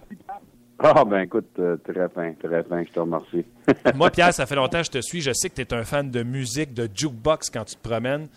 Ah, 0.78 1.04
ben 1.04 1.20
écoute, 1.20 1.48
euh, 1.58 1.76
très 1.78 2.08
fin, 2.10 2.32
très 2.34 2.62
fin, 2.64 2.84
je 2.84 2.90
te 2.90 3.00
remercie. 3.00 3.46
moi, 3.94 4.10
Pierre, 4.10 4.34
ça 4.34 4.44
fait 4.44 4.56
longtemps 4.56 4.80
que 4.80 4.86
je 4.86 4.90
te 4.90 5.00
suis. 5.00 5.20
Je 5.20 5.32
sais 5.32 5.48
que 5.48 5.54
tu 5.54 5.62
es 5.62 5.74
un 5.74 5.84
fan 5.84 6.10
de 6.10 6.22
musique, 6.22 6.74
de 6.74 6.88
jukebox 6.92 7.50
quand 7.50 7.64
tu 7.64 7.76
te 7.76 7.88
promènes. 7.88 8.28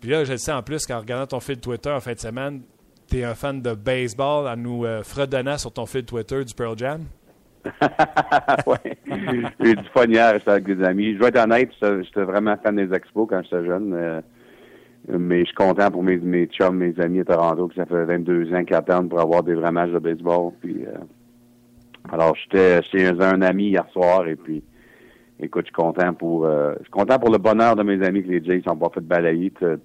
Puis 0.00 0.10
là, 0.10 0.24
je 0.24 0.32
le 0.32 0.38
sais 0.38 0.52
en 0.52 0.62
plus 0.62 0.84
qu'en 0.84 0.98
regardant 0.98 1.26
ton 1.26 1.40
fil 1.40 1.58
Twitter 1.58 1.90
en 1.90 2.00
fin 2.00 2.12
de 2.12 2.18
semaine, 2.18 2.62
tu 3.08 3.18
es 3.18 3.24
un 3.24 3.34
fan 3.34 3.62
de 3.62 3.74
baseball 3.74 4.48
en 4.48 4.56
nous 4.56 4.84
euh, 4.84 5.02
fredonnant 5.02 5.58
sur 5.58 5.72
ton 5.72 5.86
fil 5.86 6.04
Twitter 6.04 6.44
du 6.44 6.54
Pearl 6.54 6.76
Jam. 6.76 7.04
ouais. 8.66 8.96
J'ai 9.60 9.74
du 9.74 9.84
fun 9.94 10.12
avec 10.12 10.64
des 10.64 10.84
amis. 10.84 11.14
Je 11.14 11.18
dois 11.18 11.28
être 11.28 11.42
honnête, 11.42 11.70
j'étais 11.80 12.22
vraiment 12.22 12.56
fan 12.62 12.76
des 12.76 12.94
expos 12.94 13.26
quand 13.28 13.42
j'étais 13.42 13.64
jeune. 13.64 13.92
Euh, 13.94 14.20
mais 15.08 15.40
je 15.40 15.46
suis 15.46 15.54
content 15.54 15.90
pour 15.90 16.02
mes, 16.02 16.16
mes 16.16 16.46
chums, 16.46 16.76
mes 16.76 16.98
amis 17.00 17.20
à 17.20 17.24
Toronto, 17.24 17.68
que 17.68 17.74
ça 17.74 17.86
fait 17.86 18.04
22 18.04 18.52
ans 18.54 18.64
qu'ils 18.64 18.76
attendent 18.76 19.08
pour 19.08 19.20
avoir 19.20 19.42
des 19.42 19.54
vrais 19.54 19.72
matchs 19.72 19.92
de 19.92 19.98
baseball. 19.98 20.52
Puis, 20.60 20.84
euh, 20.84 20.98
alors, 22.12 22.34
j'étais 22.36 22.82
chez 22.82 23.08
un 23.08 23.42
ami 23.42 23.68
hier 23.68 23.86
soir 23.92 24.26
et 24.26 24.36
puis, 24.36 24.62
écoute, 25.40 25.66
je 25.66 25.66
suis 25.66 25.74
content 25.74 26.12
pour 26.14 26.46
euh, 26.46 26.74
je 26.78 26.84
suis 26.84 26.90
content 26.90 27.18
pour 27.18 27.30
le 27.30 27.38
bonheur 27.38 27.76
de 27.76 27.82
mes 27.82 28.04
amis 28.04 28.22
que 28.22 28.28
les 28.28 28.44
Jays 28.44 28.62
sont 28.66 28.76
pas 28.76 28.90
fait 28.92 29.00
balayer 29.00 29.50
tout, 29.52 29.78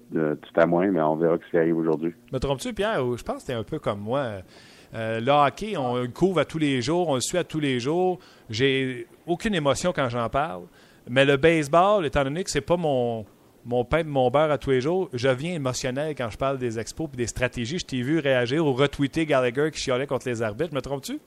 à 0.56 0.66
moins, 0.66 0.90
mais 0.90 1.00
on 1.00 1.16
verra 1.16 1.36
ce 1.44 1.50
qui 1.50 1.58
arrive 1.58 1.76
aujourd'hui. 1.76 2.14
Me 2.32 2.38
trompes-tu, 2.38 2.72
Pierre, 2.72 3.00
je 3.16 3.22
pense 3.22 3.42
que 3.42 3.48
t'es 3.48 3.54
un 3.54 3.64
peu 3.64 3.78
comme 3.78 4.00
moi. 4.00 4.42
Euh, 4.94 5.20
le 5.20 5.30
hockey, 5.30 5.76
on 5.76 5.96
le 5.96 6.08
couvre 6.08 6.40
à 6.40 6.44
tous 6.44 6.58
les 6.58 6.82
jours, 6.82 7.08
on 7.08 7.14
le 7.14 7.20
suit 7.20 7.38
à 7.38 7.44
tous 7.44 7.60
les 7.60 7.80
jours. 7.80 8.18
J'ai 8.50 9.06
aucune 9.26 9.54
émotion 9.54 9.92
quand 9.94 10.08
j'en 10.08 10.28
parle. 10.28 10.64
Mais 11.08 11.24
le 11.24 11.36
baseball, 11.36 12.06
étant 12.06 12.24
donné 12.24 12.44
que 12.44 12.50
c'est 12.50 12.60
pas 12.60 12.76
mon, 12.76 13.24
mon 13.64 13.84
pain 13.84 14.02
mon 14.04 14.30
beurre 14.30 14.50
à 14.50 14.58
tous 14.58 14.70
les 14.70 14.80
jours, 14.80 15.08
je 15.12 15.28
viens 15.28 15.54
émotionnel 15.54 16.14
quand 16.16 16.28
je 16.30 16.36
parle 16.36 16.58
des 16.58 16.78
expos 16.78 17.08
et 17.14 17.16
des 17.16 17.26
stratégies. 17.26 17.78
Je 17.78 17.86
t'ai 17.86 18.02
vu 18.02 18.18
réagir 18.18 18.66
ou 18.66 18.72
retweeter 18.72 19.26
Gallagher 19.26 19.70
qui 19.72 19.80
chialait 19.80 20.06
contre 20.06 20.28
les 20.28 20.42
arbitres. 20.42 20.74
Me 20.74 20.80
trompes-tu? 20.80 21.18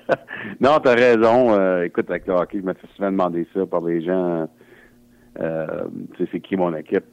non, 0.60 0.78
tu 0.80 0.88
as 0.88 0.94
raison. 0.94 1.54
Euh, 1.54 1.84
écoute, 1.84 2.08
avec 2.10 2.26
le 2.26 2.34
hockey, 2.34 2.58
je 2.60 2.64
me 2.64 2.74
fais 2.74 2.86
souvent 2.96 3.10
demander 3.10 3.46
ça 3.54 3.66
par 3.66 3.82
les 3.82 4.04
gens. 4.04 4.48
Euh, 5.40 5.84
tu 6.16 6.24
sais, 6.24 6.30
c'est 6.32 6.40
qui 6.40 6.56
mon 6.56 6.74
équipe? 6.74 7.04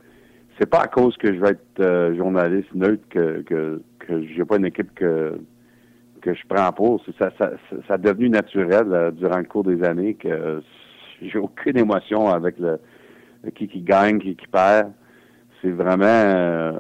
C'est 0.60 0.70
pas 0.70 0.82
à 0.82 0.88
cause 0.88 1.18
que 1.18 1.34
je 1.34 1.40
vais 1.40 1.50
être 1.50 1.80
euh, 1.80 2.16
journaliste 2.16 2.74
neutre 2.76 3.04
que, 3.10 3.42
que, 3.42 3.82
que 4.00 4.28
j'ai 4.28 4.46
pas 4.46 4.58
une 4.58 4.66
équipe 4.66 4.94
que, 4.94 5.40
que 6.22 6.34
je 6.34 6.42
prends 6.48 6.72
pour. 6.72 7.04
Ça, 7.20 7.32
ça, 7.38 7.52
ça, 7.88 7.94
a 7.96 7.98
devenu 7.98 8.30
naturel 8.30 9.12
durant 9.14 9.40
le 9.40 9.46
cours 9.46 9.64
des 9.64 9.84
années 9.84 10.14
que 10.14 10.62
j'ai 11.22 11.38
aucune 11.38 11.78
émotion 11.78 12.30
avec 12.30 12.58
le 12.60 12.80
qui 13.56 13.68
qui 13.68 13.82
gagne, 13.82 14.20
qui 14.20 14.36
qui 14.36 14.48
perd. 14.48 14.92
C'est 15.62 15.72
vraiment 15.72 16.06
euh, 16.06 16.72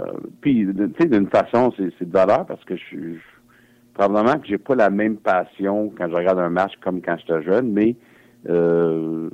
puis 0.42 0.68
tu 0.76 0.92
sais 1.00 1.08
d'une 1.08 1.28
façon 1.28 1.72
c'est 1.78 2.08
de 2.08 2.12
valeur 2.12 2.46
parce 2.46 2.64
que 2.66 2.76
je 2.76 2.82
suis 2.82 3.20
probablement 3.94 4.40
que 4.40 4.48
j'ai 4.48 4.58
pas 4.58 4.76
la 4.76 4.90
même 4.90 5.18
passion 5.18 5.92
quand 5.96 6.10
je 6.10 6.16
regarde 6.16 6.40
un 6.40 6.50
match 6.50 6.74
comme 6.84 7.02
quand 7.02 7.16
j'étais 7.18 7.44
jeune, 7.44 7.72
mais 7.72 7.96
euh, 8.50 9.30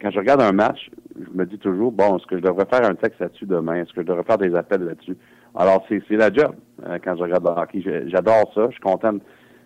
quand 0.00 0.10
je 0.10 0.18
regarde 0.18 0.40
un 0.40 0.52
match, 0.52 0.90
je 1.14 1.30
me 1.36 1.44
dis 1.44 1.58
toujours 1.58 1.92
bon, 1.92 2.16
est-ce 2.16 2.26
que 2.26 2.36
je 2.38 2.42
devrais 2.42 2.64
faire 2.66 2.88
un 2.88 2.94
texte 2.94 3.20
là-dessus 3.20 3.46
demain, 3.46 3.82
est-ce 3.82 3.92
que 3.92 4.00
je 4.00 4.06
devrais 4.06 4.24
faire 4.24 4.38
des 4.38 4.54
appels 4.54 4.82
là-dessus? 4.82 5.16
Alors 5.54 5.84
c'est 5.88 6.02
la 6.10 6.32
job 6.32 6.54
hein, 6.84 6.98
quand 7.02 7.16
je 7.16 7.22
regarde 7.22 7.44
le 7.44 7.50
hockey. 7.50 7.82
J'adore 8.06 8.50
ça, 8.54 8.66
je 8.68 8.72
suis 8.72 8.80
content 8.80 9.18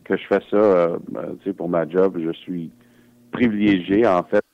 que 0.05 0.17
je 0.17 0.27
fais 0.27 0.41
ça, 0.51 0.57
euh, 0.57 0.99
tu 1.43 1.51
sais 1.51 1.53
pour 1.53 1.69
ma 1.69 1.89
job, 1.89 2.19
je 2.23 2.33
suis 2.33 2.71
privilégié 3.31 4.07
en 4.07 4.23
fait 4.25 4.45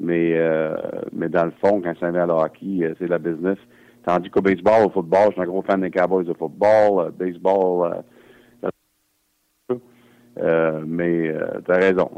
mais, 0.00 0.32
euh, 0.34 0.74
mais 1.12 1.28
dans 1.28 1.44
le 1.44 1.52
fond, 1.62 1.80
quand 1.82 1.92
ça 2.00 2.10
vient 2.10 2.22
à 2.22 2.26
le 2.26 2.32
hockey, 2.32 2.82
euh, 2.82 2.94
c'est 2.98 3.06
la 3.06 3.18
business. 3.18 3.58
Tandis 4.02 4.30
qu'au 4.30 4.40
baseball, 4.40 4.86
au 4.86 4.90
football, 4.90 5.26
je 5.28 5.32
suis 5.32 5.42
un 5.42 5.44
gros 5.44 5.62
fan 5.62 5.82
des 5.82 5.90
Cowboys 5.90 6.24
de 6.24 6.32
football, 6.32 7.06
euh, 7.06 7.10
baseball. 7.10 8.02
Euh, 10.38 10.82
mais 10.86 11.34
tu 11.66 11.70
as 11.70 11.76
raison. 11.76 12.10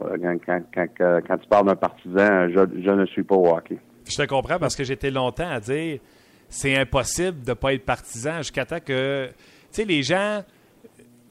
Quand 0.47 1.39
tu 1.39 1.49
parles 1.49 1.67
d'un 1.67 1.75
partisan, 1.75 2.49
je, 2.51 2.83
je, 2.85 2.91
ne 2.91 3.05
suis 3.07 3.25
pas 3.25 3.35
au 3.35 3.49
hockey. 3.49 3.79
Je 4.09 4.17
te 4.17 4.27
comprends 4.29 4.61
parce 4.61 4.77
que 4.77 4.85
j'étais 4.85 5.11
longtemps 5.11 5.51
à 5.51 5.59
dire 5.59 5.99
c'est 6.49 6.77
impossible 6.77 7.43
de 7.43 7.51
ne 7.51 7.55
pas 7.55 7.73
être 7.75 7.85
partisan 7.85 8.37
jusqu'à 8.39 8.65
temps 8.65 8.79
que. 8.85 9.27
Tu 9.27 9.33
sais, 9.71 9.85
les 9.85 10.03
gens, 10.03 10.43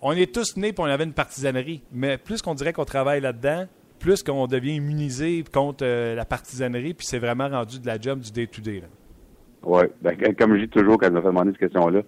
on 0.01 0.13
est 0.13 0.33
tous 0.33 0.57
nés 0.57 0.73
pour 0.73 0.85
on 0.85 0.87
avait 0.87 1.03
une 1.03 1.13
partisanerie. 1.13 1.83
Mais 1.91 2.17
plus 2.17 2.41
qu'on 2.41 2.55
dirait 2.55 2.73
qu'on 2.73 2.85
travaille 2.85 3.21
là-dedans, 3.21 3.65
plus 3.99 4.23
qu'on 4.23 4.47
devient 4.47 4.75
immunisé 4.75 5.43
contre 5.53 5.85
euh, 5.85 6.15
la 6.15 6.25
partisanerie, 6.25 6.93
puis 6.93 7.05
c'est 7.05 7.19
vraiment 7.19 7.47
rendu 7.47 7.79
de 7.79 7.87
la 7.87 7.99
job 7.99 8.19
du 8.19 8.31
day-to-day. 8.31 8.83
Oui. 9.63 9.83
Ben, 10.01 10.17
comme 10.37 10.55
je 10.55 10.61
dis 10.61 10.69
toujours 10.69 10.97
quand 10.97 11.07
je 11.07 11.13
me 11.13 11.21
fais 11.21 11.27
demander 11.27 11.51
cette 11.51 11.59
question-là, 11.59 12.01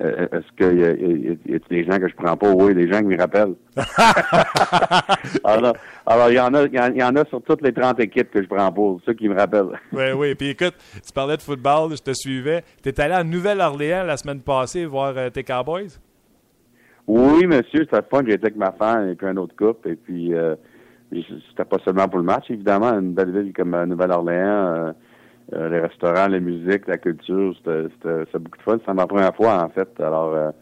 euh, 0.00 0.26
est-ce 0.32 0.46
qu'il 0.56 0.78
y, 0.78 1.54
a, 1.54 1.58
des 1.68 1.84
gens 1.84 1.98
que 1.98 2.08
je 2.08 2.14
prends 2.14 2.36
pas? 2.36 2.50
Oui, 2.52 2.74
des 2.74 2.90
gens 2.90 3.00
qui 3.00 3.06
me 3.06 3.18
rappellent. 3.18 3.54
alors, 5.44 5.76
alors, 6.06 6.30
il 6.30 6.36
y 6.36 6.40
en 6.40 6.54
a, 6.54 6.62
il 6.64 6.96
y 6.96 7.02
en 7.02 7.16
a 7.16 7.24
sur 7.26 7.42
toutes 7.42 7.60
les 7.62 7.72
30 7.72 8.00
équipes 8.00 8.30
que 8.30 8.42
je 8.42 8.48
prends 8.48 8.72
pas, 8.72 8.96
ceux 9.04 9.12
qui 9.12 9.28
me 9.28 9.36
rappellent. 9.36 9.78
oui, 9.92 10.12
oui. 10.16 10.34
Puis 10.34 10.50
écoute, 10.50 10.74
tu 10.94 11.12
parlais 11.12 11.36
de 11.36 11.42
football, 11.42 11.90
je 11.96 12.02
te 12.02 12.12
suivais. 12.14 12.64
Tu 12.82 12.88
es 12.88 13.00
allé 13.00 13.14
à 13.14 13.24
Nouvelle-Orléans 13.24 14.04
la 14.04 14.16
semaine 14.16 14.40
passée 14.40 14.86
voir 14.86 15.12
euh, 15.16 15.28
tes 15.28 15.44
Cowboys? 15.44 15.98
Oui, 17.12 17.46
monsieur, 17.46 17.80
c'était 17.80 18.02
fun. 18.08 18.22
J'étais 18.26 18.46
avec 18.46 18.56
ma 18.56 18.72
femme 18.72 19.08
et 19.08 19.14
puis 19.16 19.26
un 19.26 19.36
autre 19.36 19.56
couple. 19.56 19.88
Et 19.88 19.96
puis, 19.96 20.32
c'était 21.12 21.64
pas 21.64 21.78
seulement 21.84 22.08
pour 22.08 22.18
le 22.18 22.24
match, 22.24 22.50
évidemment. 22.50 22.92
Une 22.98 23.12
belle 23.12 23.32
ville 23.32 23.52
comme 23.52 23.74
euh, 23.74 23.86
Nouvelle-Orléans, 23.86 24.74
euh, 24.74 24.92
euh, 25.54 25.68
les 25.68 25.80
restaurants, 25.80 26.28
la 26.28 26.40
musique, 26.40 26.86
la 26.86 26.98
culture, 26.98 27.54
c'était 27.56 28.38
beaucoup 28.38 28.58
de 28.58 28.62
fun. 28.62 28.78
C'est 28.86 28.94
ma 28.94 29.06
première 29.06 29.34
fois, 29.34 29.64
en 29.64 29.68
fait. 29.70 29.88
Alors, 30.00 30.52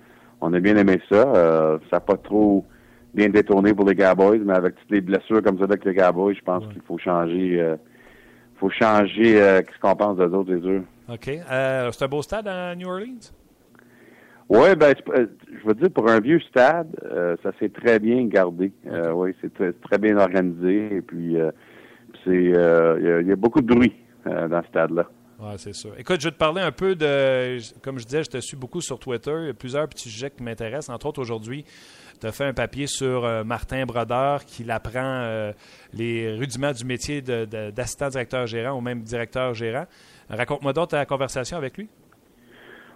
on 0.41 0.53
a 0.55 0.61
bien 0.61 0.77
aimé 0.77 1.01
ça. 1.11 1.25
ça 1.91 1.97
n'a 1.97 2.01
pas 2.01 2.17
trop 2.17 2.65
bien 3.13 3.29
détourné 3.29 3.75
pour 3.75 3.87
les 3.87 3.95
Cowboys, 3.95 4.41
mais 4.45 4.55
avec 4.55 4.77
toutes 4.77 4.91
les 4.91 5.01
blessures 5.01 5.43
comme 5.43 5.59
ça 5.59 5.65
avec 5.65 5.85
les 5.85 5.95
Cowboys, 5.95 6.35
je 6.35 6.43
pense 6.43 6.65
qu'il 6.69 6.83
faut 6.83 6.99
changer 6.99 7.77
faut 8.57 8.71
changer 8.71 9.35
ce 9.35 9.81
qu'on 9.81 9.95
pense 9.95 10.17
des 10.17 10.25
autres, 10.25 10.53
les 10.53 10.67
eux. 10.67 10.83
OK. 11.09 11.25
c'est 11.27 12.03
un 12.03 12.09
beau 12.09 12.23
stade 12.23 12.49
à 12.49 12.75
New 12.75 12.89
Orleans? 12.89 13.38
Oui, 14.49 14.75
ben, 14.77 14.95
euh, 15.11 15.27
je 15.61 15.67
veux 15.67 15.75
dire, 15.75 15.91
pour 15.91 16.09
un 16.09 16.21
vieux 16.21 16.41
stade, 16.41 16.89
euh, 17.05 17.37
ça 17.43 17.51
s'est 17.59 17.69
très 17.69 17.99
bien 17.99 18.25
gardé. 18.25 18.73
Euh, 18.87 19.13
oui, 19.13 19.35
c'est 19.43 19.53
très, 19.83 19.99
bien 19.99 20.17
organisé. 20.17 20.97
Et 20.97 21.03
puis, 21.03 21.37
c'est, 22.25 22.31
il 22.35 23.27
y, 23.27 23.33
a 23.33 23.37
beaucoup 23.37 23.61
de 23.61 23.67
bruit 23.67 23.95
dans 24.25 24.63
ce 24.63 24.69
stade-là. 24.69 25.07
Oui, 25.41 25.53
c'est 25.59 25.75
sûr. 25.75 25.93
Écoute, 25.99 26.21
je 26.21 26.29
vais 26.29 26.33
te 26.33 26.39
parler 26.39 26.63
un 26.63 26.73
peu 26.73 26.97
de. 26.97 27.59
Comme 27.83 27.99
je 27.99 28.05
disais, 28.05 28.25
je 28.25 28.31
te 28.31 28.39
suis 28.39 28.57
beaucoup 28.57 28.81
sur 28.81 28.99
Twitter. 28.99 29.35
Il 29.41 29.47
y 29.47 29.51
a 29.51 29.55
plusieurs 29.55 29.87
petits 29.87 30.09
sujets 30.09 30.31
qui 30.31 30.43
m'intéressent. 30.43 30.89
Entre 30.95 31.07
autres, 31.07 31.21
aujourd'hui, 31.21 31.65
tu 32.21 32.27
as 32.27 32.33
fait 32.33 32.45
un 32.45 32.55
papier 32.55 32.87
sur 32.87 33.45
Martin 33.45 33.85
Brodeur 33.85 34.45
qui 34.45 34.69
apprend 34.69 35.53
les 35.93 36.33
rudiments 36.37 36.73
du 36.73 36.85
métier 36.85 37.21
d'assistant 37.21 38.09
directeur 38.09 38.47
gérant 38.47 38.79
ou 38.79 38.81
même 38.81 39.03
directeur 39.03 39.55
gérant. 39.55 39.85
Raconte-moi 40.31 40.73
donc 40.73 40.89
ta 40.89 41.05
conversation 41.07 41.57
avec 41.57 41.77
lui. 41.77 41.89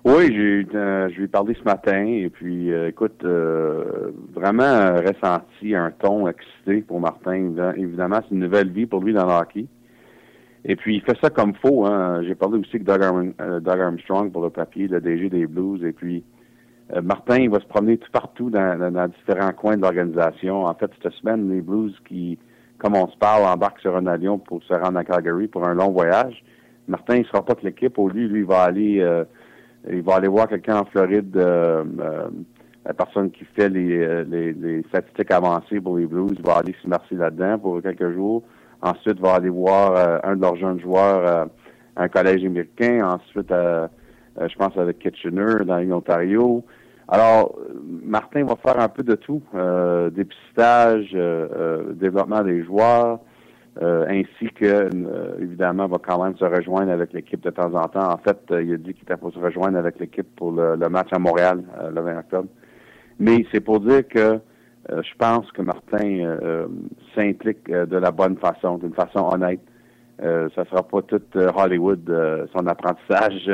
Oui, 0.05 0.35
j'ai 0.35 0.67
euh, 0.75 1.09
je 1.11 1.15
lui 1.15 1.25
ai 1.25 1.29
parlé 1.29 1.55
ce 1.55 1.63
matin 1.63 2.05
et 2.05 2.29
puis 2.29 2.73
euh, 2.73 2.89
écoute, 2.89 3.23
euh, 3.25 4.11
vraiment 4.35 4.97
ressenti 4.97 5.77
un 5.77 5.93
ton 5.93 6.27
excité 6.27 6.81
pour 6.81 6.99
Martin. 6.99 7.53
Évidemment, 7.77 8.19
c'est 8.23 8.35
une 8.35 8.41
nouvelle 8.41 8.69
vie 8.71 8.87
pour 8.87 9.01
lui 9.01 9.13
dans 9.13 9.27
le 9.27 9.33
hockey. 9.33 9.67
Et 10.65 10.75
puis 10.75 10.97
il 10.97 11.03
fait 11.03 11.17
ça 11.23 11.31
comme 11.31 11.55
faux. 11.55 11.87
Hein. 11.87 12.21
J'ai 12.25 12.35
parlé 12.35 12.59
aussi 12.59 12.71
avec 12.75 12.83
Doug, 12.83 13.81
Armstrong 13.81 14.33
pour 14.33 14.43
le 14.43 14.51
papier, 14.51 14.89
le 14.89 15.01
DG 15.01 15.29
des 15.29 15.47
Blues. 15.47 15.85
Et 15.85 15.93
puis 15.93 16.25
Martin, 17.01 17.37
il 17.37 17.51
va 17.51 17.61
se 17.61 17.67
promener 17.67 17.97
tout 17.97 18.11
partout 18.11 18.51
dans, 18.51 18.93
dans, 18.93 19.09
différents 19.09 19.53
coins 19.53 19.77
de 19.77 19.83
l'organisation. 19.83 20.65
En 20.65 20.75
fait, 20.75 20.91
cette 21.01 21.13
semaine, 21.13 21.49
les 21.49 21.61
Blues 21.61 21.95
qui, 22.09 22.39
comme 22.79 22.97
on 22.97 23.07
se 23.07 23.17
parle, 23.19 23.45
embarquent 23.45 23.81
sur 23.81 23.97
un 23.97 24.07
avion 24.09 24.39
pour 24.39 24.65
se 24.65 24.75
rendre 24.75 24.99
à 24.99 25.05
Calgary 25.05 25.47
pour 25.47 25.65
un 25.65 25.75
long 25.75 25.93
voyage. 25.93 26.43
Martin, 26.89 27.19
il 27.19 27.25
sera 27.27 27.45
pas 27.45 27.55
de 27.55 27.61
l'équipe. 27.63 27.97
Au 27.99 28.09
lieu, 28.09 28.27
lui, 28.27 28.41
il 28.41 28.47
va 28.47 28.63
aller 28.63 29.01
il 29.91 30.03
va 30.03 30.17
aller 30.17 30.29
voir 30.29 30.49
quelqu'un 30.49 30.79
en 30.79 30.85
Floride, 30.85 31.37
euh, 31.37 31.85
euh, 32.01 32.29
la 32.85 32.95
personne 32.95 33.31
qui 33.31 33.45
fait 33.45 33.71
euh, 33.71 34.25
les, 34.29 34.53
les, 34.53 34.83
statistiques 34.85 35.31
avancées 35.31 35.81
pour 35.81 35.99
les 35.99 36.07
Blues, 36.07 36.35
il 36.37 36.45
va 36.45 36.59
aller 36.59 36.75
s'immerser 36.83 37.15
là-dedans 37.15 37.59
pour 37.59 37.83
quelques 37.83 38.13
jours. 38.13 38.43
Ensuite, 38.81 39.17
il 39.17 39.23
va 39.23 39.35
aller 39.35 39.49
voir 39.49 40.25
un 40.25 40.35
de 40.35 40.41
leurs 40.41 40.57
jeunes 40.57 40.81
joueurs 40.81 41.49
à 41.97 42.03
un 42.03 42.09
collège 42.09 42.45
américain. 42.45 43.07
Ensuite, 43.07 43.49
je 43.51 44.57
pense 44.57 44.77
avec 44.77 44.99
Kitchener 44.99 45.65
dans 45.65 45.79
l'Ontario. 45.79 46.65
Alors, 47.07 47.57
Martin 47.85 48.45
va 48.45 48.57
faire 48.57 48.81
un 48.81 48.89
peu 48.89 49.05
de 49.05 49.15
tout, 49.15 49.41
dépistage, 50.11 51.17
développement 51.95 52.43
des 52.43 52.65
joueurs, 52.65 53.21
euh, 53.81 54.05
ainsi 54.07 54.53
que, 54.53 54.67
euh, 54.67 55.35
évidemment, 55.41 55.87
va 55.87 55.97
quand 55.97 56.23
même 56.23 56.37
se 56.37 56.45
rejoindre 56.45 56.93
avec 56.93 57.15
l'équipe 57.15 57.41
de 57.41 57.49
temps 57.49 57.73
en 57.75 57.89
temps. 57.89 58.13
En 58.13 58.19
fait, 58.19 58.39
euh, 58.51 58.63
il 58.63 58.75
a 58.75 58.77
dit 58.77 58.93
qu'il 58.93 59.05
était 59.05 59.17
pour 59.17 59.33
se 59.33 59.39
rejoindre 59.39 59.79
avec 59.79 59.99
l'équipe 59.99 60.29
pour 60.37 60.53
le, 60.53 60.77
match 60.91 61.09
à 61.13 61.19
Montréal 61.19 61.63
le 61.91 62.01
20 62.01 62.19
octobre. 62.19 62.49
Mais 63.19 63.47
c'est 63.51 63.61
pour 63.61 63.81
dire 63.81 64.07
que 64.07 64.41
je 64.91 65.15
pense 65.17 65.51
que 65.53 65.63
Martin 65.63 66.37
s'implique 67.15 67.71
de 67.71 67.97
la 67.97 68.11
bonne 68.11 68.37
façon, 68.37 68.79
d'une 68.79 68.93
façon 68.93 69.31
honnête. 69.33 69.61
ça 70.19 70.65
sera 70.65 70.83
pas 70.83 71.03
tout 71.03 71.23
Hollywood, 71.35 72.49
son 72.53 72.67
apprentissage, 72.67 73.49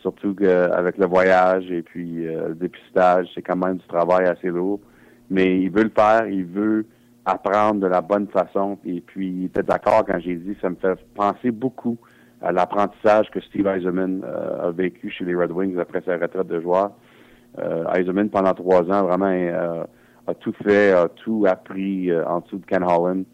surtout 0.00 0.34
avec 0.40 0.96
le 0.96 1.06
voyage 1.06 1.70
et 1.70 1.82
puis 1.82 2.24
le 2.24 2.54
dépistage, 2.54 3.28
c'est 3.34 3.42
quand 3.42 3.56
même 3.56 3.76
du 3.76 3.86
travail 3.86 4.24
assez 4.26 4.48
lourd. 4.48 4.80
Mais 5.28 5.60
il 5.60 5.70
veut 5.70 5.84
le 5.84 5.92
faire, 5.94 6.26
il 6.28 6.46
veut 6.46 6.86
apprendre 7.24 7.80
de 7.80 7.86
la 7.86 8.00
bonne 8.00 8.28
façon. 8.28 8.78
Et 8.84 9.00
puis, 9.00 9.28
il 9.28 9.44
était 9.46 9.62
d'accord 9.62 10.04
quand 10.06 10.18
j'ai 10.20 10.36
dit, 10.36 10.56
ça 10.60 10.70
me 10.70 10.76
fait 10.76 10.98
penser 11.14 11.50
beaucoup 11.50 11.98
à 12.42 12.52
l'apprentissage 12.52 13.30
que 13.30 13.40
Steve 13.40 13.66
Eisenman 13.66 14.22
euh, 14.24 14.68
a 14.68 14.70
vécu 14.70 15.10
chez 15.10 15.24
les 15.24 15.34
Red 15.34 15.50
Wings 15.50 15.78
après 15.78 16.02
sa 16.04 16.16
retraite 16.16 16.46
de 16.46 16.60
joueur. 16.60 16.92
Euh, 17.58 17.84
Eisenman, 17.94 18.28
pendant 18.28 18.52
trois 18.52 18.82
ans, 18.90 19.04
vraiment 19.04 19.26
euh, 19.30 19.84
a 20.26 20.34
tout 20.34 20.54
fait, 20.62 20.92
a 20.92 21.08
tout 21.08 21.46
appris 21.48 22.10
euh, 22.10 22.26
en 22.26 22.40
dessous 22.40 22.58
de 22.58 22.66
Ken 22.66 22.82
Holland 22.82 23.24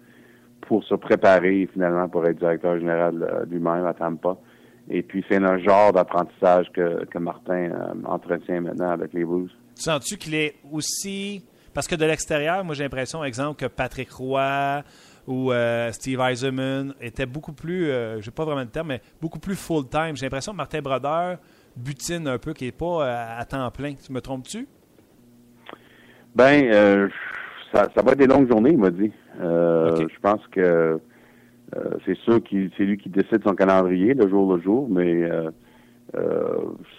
pour 0.61 0.85
se 0.85 0.95
préparer 0.95 1.69
finalement 1.73 2.09
pour 2.09 2.25
être 2.27 2.39
directeur 2.39 2.79
général 2.79 3.47
lui-même 3.51 3.87
à 3.87 3.95
Tampa. 3.95 4.37
Et 4.89 5.03
puis, 5.03 5.25
c'est 5.29 5.37
un 5.37 5.59
genre 5.59 5.93
d'apprentissage 5.93 6.71
que, 6.73 7.05
que 7.07 7.19
Martin 7.19 7.71
entretient 8.05 8.61
maintenant 8.61 8.91
avec 8.91 9.13
les 9.13 9.25
Blues. 9.25 9.51
Sens-tu 9.75 10.17
qu'il 10.17 10.35
est 10.35 10.55
aussi 10.71 11.45
parce 11.75 11.87
que 11.87 11.95
de 11.95 12.05
l'extérieur, 12.05 12.65
moi 12.65 12.75
j'ai 12.75 12.85
l'impression, 12.85 13.23
exemple, 13.25 13.61
que 13.61 13.67
Patrick 13.67 14.11
Roy 14.11 14.83
ou 15.27 15.53
euh, 15.53 15.93
Steve 15.93 16.21
Eisenman 16.21 16.95
étaient 17.01 17.27
beaucoup 17.27 17.53
plus, 17.53 17.87
euh, 17.87 18.21
je 18.21 18.27
n'ai 18.27 18.35
pas 18.35 18.45
vraiment 18.45 18.65
de 18.65 18.71
terme, 18.71 18.89
mais 18.89 19.01
beaucoup 19.21 19.39
plus 19.39 19.55
full-time. 19.55 20.17
J'ai 20.17 20.27
l'impression 20.27 20.53
que 20.53 20.57
Martin 20.57 20.81
Brodeur 20.81 21.39
butine 21.77 22.27
un 22.27 22.39
peu, 22.39 22.53
qui 22.53 22.65
n'est 22.65 22.73
pas 22.73 23.05
euh, 23.05 23.39
à 23.39 23.45
temps 23.45 23.71
plein. 23.71 23.95
Tu 23.95 24.13
me 24.13 24.21
trompes-tu? 24.21 24.67
Ben, 26.35 27.09
ça, 27.73 27.89
va 28.03 28.13
être 28.13 28.19
des 28.19 28.27
longues 28.27 28.49
journées, 28.49 28.71
il 28.71 28.79
m'a 28.79 28.91
dit. 28.91 29.13
Je 29.39 30.21
pense 30.21 30.45
que 30.49 31.01
c'est 32.05 32.17
sûr 32.19 32.43
que 32.43 32.69
c'est 32.77 32.85
lui 32.85 32.99
qui 32.99 33.09
décide 33.09 33.43
son 33.45 33.55
calendrier 33.55 34.15
le 34.15 34.29
jour 34.29 34.53
le 34.55 34.61
jour, 34.63 34.89
mais 34.89 35.29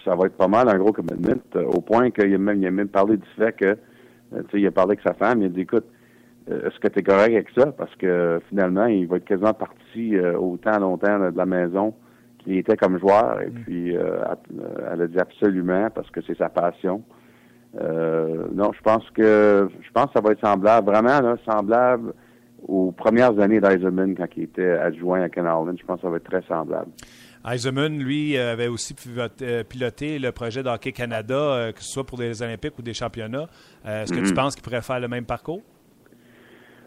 ça 0.04 0.14
va 0.14 0.26
être 0.26 0.36
pas 0.36 0.48
mal 0.48 0.68
un 0.68 0.78
gros 0.78 0.92
commitment, 0.92 1.40
au 1.66 1.80
point 1.80 2.10
qu'il 2.10 2.34
a 2.34 2.38
même, 2.38 2.60
il 2.62 2.66
a 2.66 2.70
même 2.70 2.88
parlé 2.88 3.16
du 3.16 3.28
fait 3.36 3.52
que, 3.52 3.78
il 4.54 4.66
a 4.66 4.70
parlé 4.70 4.92
avec 4.92 5.02
sa 5.02 5.14
femme, 5.14 5.42
il 5.42 5.46
a 5.46 5.48
dit, 5.48 5.60
écoute, 5.62 5.86
euh, 6.50 6.68
est-ce 6.68 6.78
que 6.80 6.88
tu 6.88 6.98
es 6.98 7.02
correct 7.02 7.34
avec 7.34 7.48
ça? 7.56 7.72
Parce 7.72 7.94
que 7.96 8.40
finalement, 8.48 8.86
il 8.86 9.06
va 9.06 9.16
être 9.16 9.24
quasiment 9.24 9.54
parti 9.54 10.16
euh, 10.16 10.36
autant 10.36 10.78
longtemps 10.78 11.18
de 11.30 11.36
la 11.36 11.46
maison 11.46 11.94
qu'il 12.38 12.56
était 12.56 12.76
comme 12.76 12.98
joueur. 12.98 13.40
Et 13.42 13.48
mm. 13.48 13.62
puis, 13.64 13.96
euh, 13.96 14.24
elle 14.92 15.02
a 15.02 15.06
dit 15.06 15.18
absolument 15.18 15.88
parce 15.94 16.10
que 16.10 16.20
c'est 16.22 16.36
sa 16.36 16.48
passion. 16.48 17.02
non, 17.74 18.72
je 18.72 18.82
pense 18.82 19.08
que 19.10 19.68
je 19.80 19.90
pense 19.92 20.06
que 20.06 20.12
ça 20.14 20.20
va 20.20 20.32
être 20.32 20.44
semblable, 20.44 20.86
vraiment 20.86 21.20
là, 21.20 21.36
semblable 21.48 22.12
aux 22.66 22.92
premières 22.92 23.38
années 23.40 23.60
d'Eisenman 23.60 24.14
quand 24.14 24.28
il 24.36 24.44
était 24.44 24.72
adjoint 24.72 25.22
à 25.22 25.28
Ken 25.28 25.44
Je 25.44 25.84
pense 25.84 25.96
que 25.96 26.02
ça 26.02 26.08
va 26.08 26.16
être 26.16 26.30
très 26.30 26.42
semblable. 26.42 26.90
Eisenman, 27.44 27.98
lui, 27.98 28.36
avait 28.38 28.68
aussi 28.68 28.94
piloté 28.94 30.18
le 30.18 30.30
projet 30.32 30.62
d'Hockey 30.62 30.92
Canada, 30.92 31.72
que 31.74 31.82
ce 31.82 31.92
soit 31.92 32.04
pour 32.04 32.18
des 32.18 32.42
Olympiques 32.42 32.78
ou 32.78 32.82
des 32.82 32.94
championnats. 32.94 33.48
Est-ce 33.84 34.12
que 34.12 34.18
tu 34.18 34.24
mm-hmm. 34.24 34.34
penses 34.34 34.54
qu'il 34.54 34.62
pourrait 34.62 34.82
faire 34.82 35.00
le 35.00 35.08
même 35.08 35.24
parcours? 35.24 35.62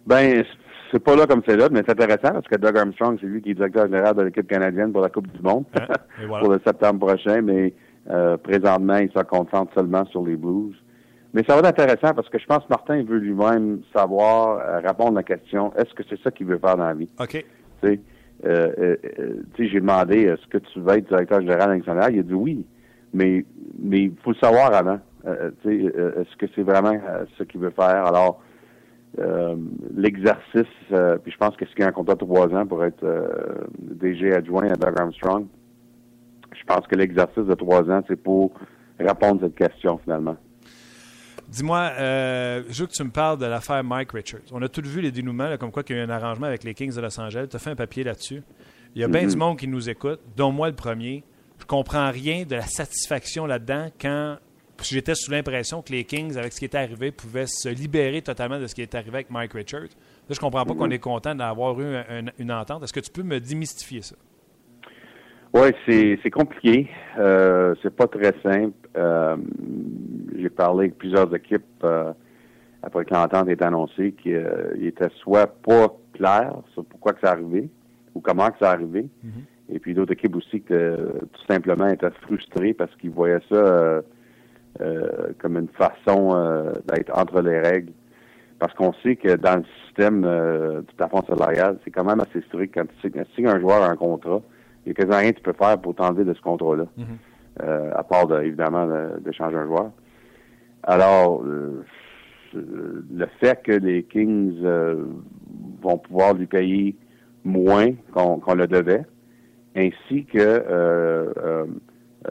Ben, 0.06 0.44
c'est 0.92 1.04
pas 1.04 1.16
là 1.16 1.26
comme 1.26 1.42
c'est 1.46 1.58
là, 1.58 1.68
mais 1.70 1.82
c'est 1.86 1.92
intéressant 1.92 2.34
parce 2.34 2.48
que 2.48 2.56
Doug 2.56 2.78
Armstrong, 2.78 3.18
c'est 3.20 3.28
lui 3.28 3.42
qui 3.42 3.52
est 3.52 3.54
directeur 3.54 3.86
général 3.88 4.16
de 4.16 4.22
l'équipe 4.24 4.48
canadienne 4.48 4.92
pour 4.92 5.02
la 5.02 5.10
Coupe 5.10 5.28
du 5.28 5.42
Monde 5.42 5.66
ah, 5.76 5.88
pour 6.40 6.50
le 6.50 6.60
septembre 6.66 7.08
prochain, 7.08 7.42
mais 7.42 7.74
euh, 8.10 8.38
présentement, 8.38 8.98
il 8.98 9.12
se 9.12 9.24
concentre 9.24 9.74
seulement 9.74 10.06
sur 10.06 10.26
les 10.26 10.36
Blues. 10.36 10.76
Mais 11.34 11.44
ça 11.48 11.60
va 11.60 11.68
être 11.68 11.80
intéressant 11.80 12.14
parce 12.14 12.30
que 12.30 12.40
je 12.40 12.46
pense 12.46 12.60
que 12.60 12.70
Martin 12.70 13.04
veut 13.04 13.18
lui-même 13.18 13.82
savoir, 13.94 14.60
euh, 14.60 14.80
répondre 14.80 15.18
à 15.18 15.22
la 15.22 15.24
question, 15.24 15.74
est-ce 15.76 15.94
que 15.94 16.04
c'est 16.10 16.22
ça 16.22 16.32
qu'il 16.32 16.46
veut 16.46 16.60
faire 16.60 16.78
dans 16.78 16.86
la 16.86 16.94
vie? 16.94 17.10
OK. 17.20 17.44
Euh, 18.46 18.96
j'ai 19.58 19.80
demandé, 19.80 20.24
est-ce 20.24 20.46
que 20.48 20.58
tu 20.58 20.80
veux 20.80 20.98
être 20.98 21.08
directeur 21.08 21.42
général 21.42 21.78
national? 21.78 22.14
Il 22.14 22.20
a 22.20 22.24
dit 22.24 22.34
oui, 22.34 22.66
mais 23.14 23.46
mais 23.80 24.04
il 24.04 24.14
faut 24.24 24.32
le 24.32 24.38
savoir 24.38 24.74
avant. 24.74 25.00
est-ce 25.26 26.36
que 26.38 26.46
c'est 26.56 26.64
vraiment 26.64 26.98
ce 27.38 27.44
qu'il 27.44 27.62
veut 27.62 27.72
faire? 27.72 28.06
Alors, 28.06 28.42
euh, 29.20 29.56
l'exercice, 29.96 30.64
euh, 30.92 31.18
puis 31.18 31.32
je 31.32 31.38
pense 31.38 31.56
que 31.56 31.66
ce 31.66 31.74
qui 31.74 31.84
a 31.84 31.88
un 31.88 31.92
contrat 31.92 32.16
de 32.16 32.20
trois 32.20 32.54
ans 32.54 32.66
pour 32.66 32.84
être 32.84 33.04
euh, 33.04 33.28
DG 33.80 34.34
adjoint 34.34 34.68
à 34.68 34.76
Doug 34.76 34.94
Armstrong, 35.00 35.46
je 36.54 36.64
pense 36.66 36.86
que 36.88 36.96
l'exercice 36.96 37.46
de 37.46 37.54
trois 37.54 37.90
ans, 37.90 38.02
c'est 38.08 38.22
pour 38.22 38.52
répondre 39.00 39.44
à 39.44 39.48
cette 39.48 39.56
question 39.56 39.98
finalement. 40.00 40.36
Dis-moi, 41.48 41.92
je 41.98 42.80
veux 42.80 42.88
que 42.88 42.94
tu 42.94 43.04
me 43.04 43.12
parles 43.12 43.38
de 43.38 43.46
l'affaire 43.46 43.84
Mike 43.84 44.12
Richards. 44.12 44.42
On 44.52 44.62
a 44.62 44.68
tous 44.68 44.82
vu 44.82 45.02
les 45.02 45.12
dénouements, 45.12 45.58
comme 45.58 45.72
quoi 45.72 45.84
qu'il 45.84 45.96
y 45.96 46.00
a 46.00 46.02
eu 46.02 46.06
un 46.06 46.10
arrangement 46.10 46.48
avec 46.48 46.64
les 46.64 46.74
Kings 46.74 46.94
de 46.94 47.02
Los 47.02 47.20
Angeles. 47.20 47.48
Tu 47.50 47.56
as 47.56 47.60
fait 47.60 47.70
un 47.72 47.76
papier 47.76 48.04
là-dessus. 48.04 48.42
Il 48.96 49.02
y 49.02 49.04
a 49.04 49.08
bien 49.08 49.24
mm-hmm. 49.24 49.30
du 49.32 49.38
monde 49.38 49.60
qui 49.60 49.68
nous 49.68 49.90
écoute, 49.90 50.20
dont 50.36 50.52
moi 50.52 50.70
le 50.70 50.76
premier. 50.76 51.24
Je 51.60 51.66
comprends 51.66 52.12
rien 52.12 52.44
de 52.44 52.56
la 52.56 52.66
satisfaction 52.66 53.46
là-dedans 53.46 53.90
quand 54.00 54.38
j'étais 54.82 55.16
sous 55.16 55.32
l'impression 55.32 55.82
que 55.82 55.92
les 55.92 56.04
Kings, 56.04 56.36
avec 56.38 56.52
ce 56.52 56.60
qui 56.60 56.66
était 56.66 56.78
arrivé, 56.78 57.12
pouvaient 57.12 57.48
se 57.48 57.70
libérer 57.70 58.22
totalement 58.22 58.60
de 58.60 58.68
ce 58.68 58.76
qui 58.76 58.82
est 58.82 58.96
arrivé 58.96 59.16
avec 59.16 59.30
Mike 59.30 59.54
Richards. 59.54 59.84
Là, 59.84 60.36
je 60.36 60.40
comprends 60.40 60.66
pas 60.66 60.74
qu'on 60.74 60.90
est 60.90 61.00
content 61.00 61.36
d'avoir 61.36 61.80
eu 61.80 61.96
une 62.40 62.52
entente. 62.52 62.84
Est-ce 62.84 62.94
que 62.94 63.00
tu 63.00 63.12
peux 63.12 63.24
me 63.24 63.40
démystifier 63.40 64.02
ça? 64.02 64.16
Oui, 65.56 65.70
c'est 65.88 66.32
compliqué. 66.32 66.90
Euh, 67.18 67.76
c'est 67.82 67.96
pas 67.96 68.08
très 68.08 68.34
simple. 68.44 68.74
Euh, 68.98 69.38
j'ai 70.38 70.50
parlé 70.50 70.88
avec 70.88 70.98
plusieurs 70.98 71.34
équipes 71.34 71.64
euh, 71.86 72.12
après 72.84 73.06
que 73.06 73.14
l'entente 73.14 73.48
est 73.48 73.62
annoncée 73.62 74.12
qu'il 74.22 74.36
euh, 74.36 74.76
était 74.82 75.08
soit 75.22 75.48
pas 75.48 75.96
clair 76.14 76.56
sur 76.74 76.84
pourquoi 76.84 77.14
que 77.14 77.22
ça 77.22 77.32
arrivé 77.32 77.70
ou 78.14 78.20
comment 78.20 78.50
que 78.50 78.58
ça 78.60 78.72
arrivé. 78.72 79.08
Mm-hmm. 79.26 79.76
Et 79.76 79.80
puis 79.80 79.94
d'autres 79.94 80.12
équipes 80.12 80.36
aussi 80.36 80.60
qui 80.60 80.74
tout 80.74 81.46
simplement 81.48 81.88
étaient 81.88 82.12
frustrées 82.24 82.74
parce 82.74 82.94
qu'ils 82.98 83.12
voyaient 83.12 83.40
ça 83.50 83.56
euh, 83.56 84.02
comme 85.40 85.58
une 85.58 85.70
façon 85.70 86.36
euh, 86.36 86.74
d'être 86.94 87.18
entre 87.18 87.42
les 87.42 87.62
règles. 87.62 87.94
Parce 88.60 88.74
qu'on 88.74 88.92
sait 89.04 89.16
que 89.16 89.38
dans 89.38 89.60
le 89.60 89.66
système 89.86 90.26
euh, 90.26 90.82
du 90.82 90.94
plafond 90.96 91.24
salarial, 91.26 91.78
c'est 91.86 91.92
quand 91.92 92.04
même 92.04 92.20
assez 92.20 92.42
strict. 92.48 92.74
Quand 92.76 92.86
tu 93.02 93.10
signes 93.36 93.48
un 93.48 93.60
joueur 93.62 93.84
un 93.84 93.96
contrat, 93.96 94.42
il 94.86 94.90
n'y 94.90 94.92
a 94.92 94.94
quasiment 94.94 95.18
rien 95.18 95.32
que 95.32 95.38
tu 95.38 95.44
peux 95.44 95.54
faire 95.54 95.80
pour 95.80 95.96
t'enlever 95.96 96.24
de 96.24 96.34
ce 96.34 96.42
contrat-là. 96.42 96.86
Mm-hmm. 96.98 97.94
à 97.94 98.04
part, 98.04 98.42
évidemment, 98.42 98.88
de, 98.88 99.32
changer 99.32 99.58
un 99.58 99.66
joueur. 99.66 99.92
Alors, 100.84 101.44
le 101.44 103.28
fait 103.40 103.62
que 103.64 103.72
les 103.72 104.04
Kings 104.04 104.62
vont 105.82 105.98
pouvoir 105.98 106.34
lui 106.34 106.46
payer 106.46 106.96
moins 107.44 107.92
qu'on 108.14 108.54
le 108.54 108.68
devait, 108.68 109.06
ainsi 109.76 110.26
que 110.26 110.64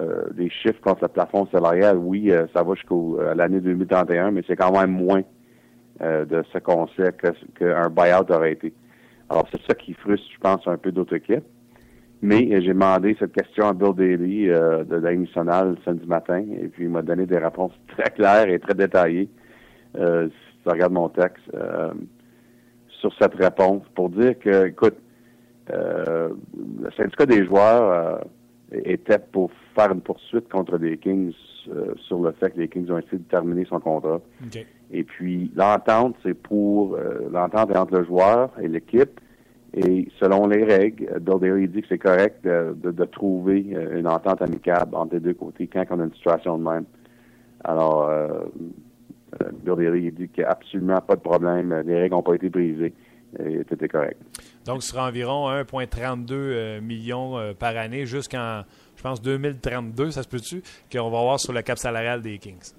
euh, 0.00 0.24
les 0.36 0.50
chiffres 0.50 0.80
contre 0.80 1.02
le 1.02 1.08
plafond 1.08 1.46
salarial, 1.52 1.98
oui, 1.98 2.32
euh, 2.32 2.46
ça 2.54 2.64
va 2.64 2.74
jusqu'à 2.74 2.94
euh, 2.94 3.34
l'année 3.34 3.60
2031, 3.60 4.32
mais 4.32 4.42
c'est 4.46 4.56
quand 4.56 4.72
même 4.72 4.90
moins 4.90 5.22
de 6.00 6.42
ce 6.52 6.58
qu'on 6.58 6.88
sait 6.88 7.14
qu'un 7.56 7.88
buyout 7.88 8.28
aurait 8.28 8.52
été. 8.52 8.72
Alors, 9.30 9.46
c'est 9.52 9.62
ça 9.62 9.74
qui 9.74 9.92
frustre, 9.94 10.26
je 10.34 10.40
pense, 10.40 10.66
un 10.66 10.76
peu 10.76 10.90
d'autres 10.90 11.14
équipes. 11.14 11.44
Mais 12.22 12.60
j'ai 12.62 12.68
demandé 12.68 13.16
cette 13.18 13.32
question 13.32 13.68
à 13.68 13.72
Bill 13.74 13.94
Daly 13.94 14.46
de 14.46 14.96
la 14.96 15.14
nationale 15.14 15.76
samedi 15.84 16.06
matin, 16.06 16.42
et 16.58 16.68
puis 16.68 16.84
il 16.84 16.90
m'a 16.90 17.02
donné 17.02 17.26
des 17.26 17.38
réponses 17.38 17.72
très 17.88 18.10
claires 18.10 18.48
et 18.48 18.58
très 18.58 18.74
détaillées. 18.74 19.28
si 19.94 20.60
tu 20.62 20.68
regardes 20.68 20.92
mon 20.92 21.10
texte, 21.10 21.44
sur 22.88 23.12
cette 23.20 23.34
réponse, 23.34 23.82
pour 23.94 24.08
dire 24.08 24.38
que, 24.38 24.68
écoute, 24.68 24.96
le 25.68 26.90
syndicat 26.96 27.26
des 27.26 27.44
joueurs 27.44 28.24
était 28.72 29.18
pour 29.18 29.50
faire 29.74 29.92
une 29.92 30.00
poursuite 30.00 30.48
contre 30.48 30.78
les 30.78 30.96
Kings 30.98 31.32
euh, 31.68 31.94
sur 32.06 32.20
le 32.20 32.32
fait 32.32 32.50
que 32.50 32.60
les 32.60 32.68
Kings 32.68 32.90
ont 32.90 32.98
essayé 32.98 33.18
de 33.18 33.28
terminer 33.28 33.64
son 33.64 33.80
contrat. 33.80 34.20
Et 34.90 35.04
puis 35.04 35.50
l'entente, 35.56 36.16
c'est 36.22 36.34
pour 36.34 36.94
euh, 36.94 37.28
l'entente 37.30 37.74
entre 37.76 37.98
le 37.98 38.04
joueur 38.04 38.50
et 38.60 38.68
l'équipe. 38.68 39.20
Et 39.76 40.08
selon 40.20 40.46
les 40.46 40.64
règles, 40.64 41.08
Bill 41.20 41.68
dit 41.70 41.82
que 41.82 41.88
c'est 41.88 41.98
correct 41.98 42.44
de, 42.44 43.04
trouver 43.06 43.66
euh, 43.74 43.98
une 43.98 44.06
entente 44.06 44.40
amicable 44.40 44.94
entre 44.94 45.14
les 45.14 45.20
deux 45.20 45.34
côtés 45.34 45.66
quand 45.66 45.84
on 45.90 46.00
a 46.00 46.04
une 46.04 46.14
situation 46.14 46.58
de 46.58 46.62
même. 46.62 46.84
Alors, 47.64 48.10
Bill 49.64 50.12
dit 50.14 50.28
qu'il 50.28 50.44
n'y 50.44 50.44
a 50.44 50.50
absolument 50.50 51.00
pas 51.00 51.16
de 51.16 51.20
problème. 51.20 51.74
Les 51.86 51.98
règles 51.98 52.14
n'ont 52.14 52.22
pas 52.22 52.34
été 52.34 52.50
brisées. 52.50 52.92
Et 53.42 53.64
tout 53.64 53.76
correct. 53.90 54.20
Donc, 54.64 54.82
ce 54.82 54.90
sera 54.90 55.08
environ 55.08 55.50
1,32 55.50 56.80
millions 56.80 57.54
par 57.58 57.76
année 57.76 58.06
jusqu'en 58.06 58.62
je 58.96 59.02
pense 59.02 59.20
2032, 59.20 60.12
ça 60.12 60.22
se 60.22 60.28
peut-tu, 60.28 60.62
qu'on 60.90 61.10
va 61.10 61.20
voir 61.20 61.40
sur 61.40 61.52
le 61.52 61.62
cap 61.62 61.78
salarial 61.78 62.22
des 62.22 62.38
Kings? 62.38 62.72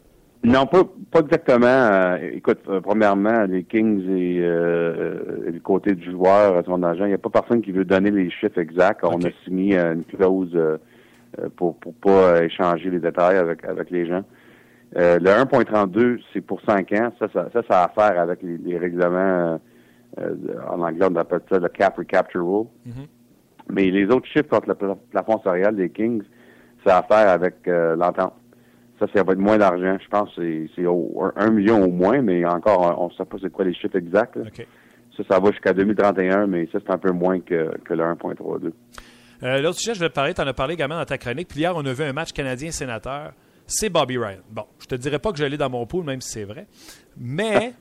Non, 0.46 0.66
pas, 0.66 0.84
pas 1.12 1.20
exactement. 1.22 1.66
Euh, 1.66 2.18
écoute, 2.34 2.60
euh, 2.70 2.80
premièrement, 2.82 3.44
les 3.44 3.64
Kings 3.64 4.08
et, 4.10 4.40
euh, 4.42 5.52
le 5.52 5.60
côté 5.60 5.96
du 5.96 6.12
joueur, 6.12 6.64
son 6.66 6.84
agent, 6.84 7.06
il 7.06 7.10
n'y 7.10 7.14
a 7.14 7.18
pas 7.18 7.30
personne 7.30 7.62
qui 7.62 7.72
veut 7.72 7.86
donner 7.86 8.12
les 8.12 8.30
chiffres 8.30 8.60
exacts. 8.60 9.04
On 9.04 9.20
a 9.22 9.30
signé 9.44 9.78
une 9.78 10.04
clause 10.04 10.58
pour 11.56 11.78
pour 11.78 11.94
pas 11.96 12.44
échanger 12.44 12.90
les 12.90 13.00
détails 13.00 13.38
avec 13.38 13.66
avec 13.66 13.90
les 13.90 14.06
gens. 14.08 14.24
le 14.96 15.20
1.32, 15.20 16.22
c'est 16.34 16.42
pour 16.42 16.62
5 16.62 16.92
ans. 16.94 17.12
Ça, 17.20 17.28
ça, 17.34 17.50
ça, 17.52 17.82
a 17.82 17.86
à 17.86 17.90
faire 17.90 18.22
avec 18.22 18.40
les, 18.42 18.78
règlements 18.78 19.60
en 20.18 20.82
anglais, 20.82 21.08
on 21.12 21.16
appelle 21.16 21.42
ça 21.50 21.60
le 21.60 21.68
cap 21.70 21.98
recapture 21.98 22.46
rule. 22.46 22.68
Mm-hmm. 22.88 23.08
Mais 23.70 23.90
les 23.90 24.06
autres 24.06 24.28
chiffres 24.28 24.48
contre 24.48 24.70
le 24.70 24.76
plafond 25.12 25.42
salarial 25.44 25.76
des 25.76 25.90
Kings, 25.90 26.24
c'est 26.86 26.92
à 26.92 27.04
faire 27.04 27.30
avec 27.30 27.68
euh, 27.68 27.96
l'entente. 27.96 28.34
Ça, 29.00 29.08
ça 29.14 29.24
va 29.24 29.34
être 29.34 29.40
moins 29.40 29.58
d'argent. 29.58 29.98
Je 30.02 30.08
pense 30.08 30.34
que 30.36 30.68
c'est 30.76 30.86
un 30.86 31.52
million 31.52 31.84
au 31.84 31.92
moins, 31.92 32.22
mais 32.22 32.46
encore, 32.46 33.02
on 33.02 33.08
ne 33.10 33.14
sait 33.14 33.26
pas 33.26 33.38
c'est 33.42 33.52
quoi 33.52 33.66
les 33.66 33.74
chiffres 33.74 33.98
exacts. 33.98 34.40
Ça, 35.18 35.24
ça 35.30 35.40
va 35.40 35.52
jusqu'à 35.52 35.74
2031, 35.74 36.48
mais 36.48 36.68
ça, 36.72 36.80
c'est 36.86 36.92
un 36.92 36.98
peu 36.98 37.12
moins 37.12 37.40
que, 37.40 37.78
que 37.84 37.94
le 37.94 38.04
1.32. 38.04 38.72
Euh, 39.44 39.62
L'autre 39.62 39.80
sujet, 39.80 39.94
je 39.94 40.00
vais 40.00 40.10
te 40.10 40.14
parler, 40.14 40.34
tu 40.34 40.42
en 40.42 40.48
as 40.48 40.54
parlé 40.54 40.74
également 40.74 40.98
dans 40.98 41.06
ta 41.06 41.18
chronique. 41.18 41.50
Puis 41.50 41.60
hier, 41.60 41.74
on 41.76 41.86
a 41.86 41.94
vu 41.94 42.04
un 42.04 42.14
match 42.14 42.32
canadien-sénateur. 42.32 43.34
C'est 43.68 43.90
Bobby 43.90 44.18
Ryan. 44.18 44.40
Bon, 44.50 44.66
je 44.80 44.86
te 44.86 44.96
dirais 44.96 45.20
pas 45.20 45.32
que 45.32 45.38
je 45.38 45.46
l'ai 45.46 45.58
dans 45.58 45.70
mon 45.70 45.86
pool, 45.86 46.06
même 46.06 46.22
si 46.22 46.32
c'est 46.32 46.44
vrai. 46.44 46.68
Mais 47.18 47.74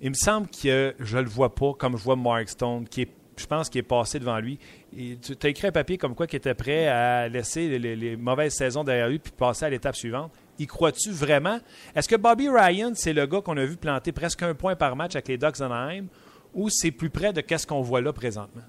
il 0.00 0.10
me 0.10 0.14
semble 0.14 0.48
que 0.48 0.94
je 0.98 1.18
le 1.18 1.28
vois 1.28 1.54
pas 1.54 1.72
comme 1.74 1.96
je 1.96 2.02
vois 2.02 2.16
Mark 2.16 2.48
Stone, 2.48 2.86
qui 2.88 3.02
est 3.02 3.10
je 3.38 3.46
pense 3.46 3.68
qu'il 3.68 3.80
est 3.80 3.82
passé 3.82 4.18
devant 4.18 4.38
lui. 4.38 4.58
Et 4.96 5.18
tu 5.18 5.34
as 5.42 5.50
écrit 5.50 5.68
un 5.68 5.72
papier 5.72 5.98
comme 5.98 6.14
quoi 6.14 6.26
qu'il 6.26 6.38
était 6.38 6.54
prêt 6.54 6.86
à 6.88 7.28
laisser 7.28 7.78
les, 7.78 8.16
mauvaises 8.16 8.54
saisons 8.54 8.84
derrière 8.84 9.08
lui 9.08 9.18
puis 9.18 9.32
passer 9.36 9.66
à 9.66 9.70
l'étape 9.70 9.96
suivante. 9.96 10.32
Y 10.58 10.66
crois-tu 10.66 11.10
vraiment? 11.10 11.58
Est-ce 11.94 12.08
que 12.08 12.16
Bobby 12.16 12.48
Ryan, 12.48 12.92
c'est 12.94 13.12
le 13.12 13.26
gars 13.26 13.40
qu'on 13.40 13.56
a 13.56 13.64
vu 13.64 13.76
planter 13.76 14.12
presque 14.12 14.42
un 14.42 14.54
point 14.54 14.76
par 14.76 14.96
match 14.96 15.14
avec 15.14 15.28
les 15.28 15.38
Ducks 15.38 15.58
d'Anaheim 15.58 16.06
ou 16.54 16.68
c'est 16.70 16.90
plus 16.90 17.10
près 17.10 17.32
de 17.32 17.40
qu'est-ce 17.40 17.66
qu'on 17.66 17.82
voit 17.82 18.00
là 18.00 18.12
présentement? 18.12 18.62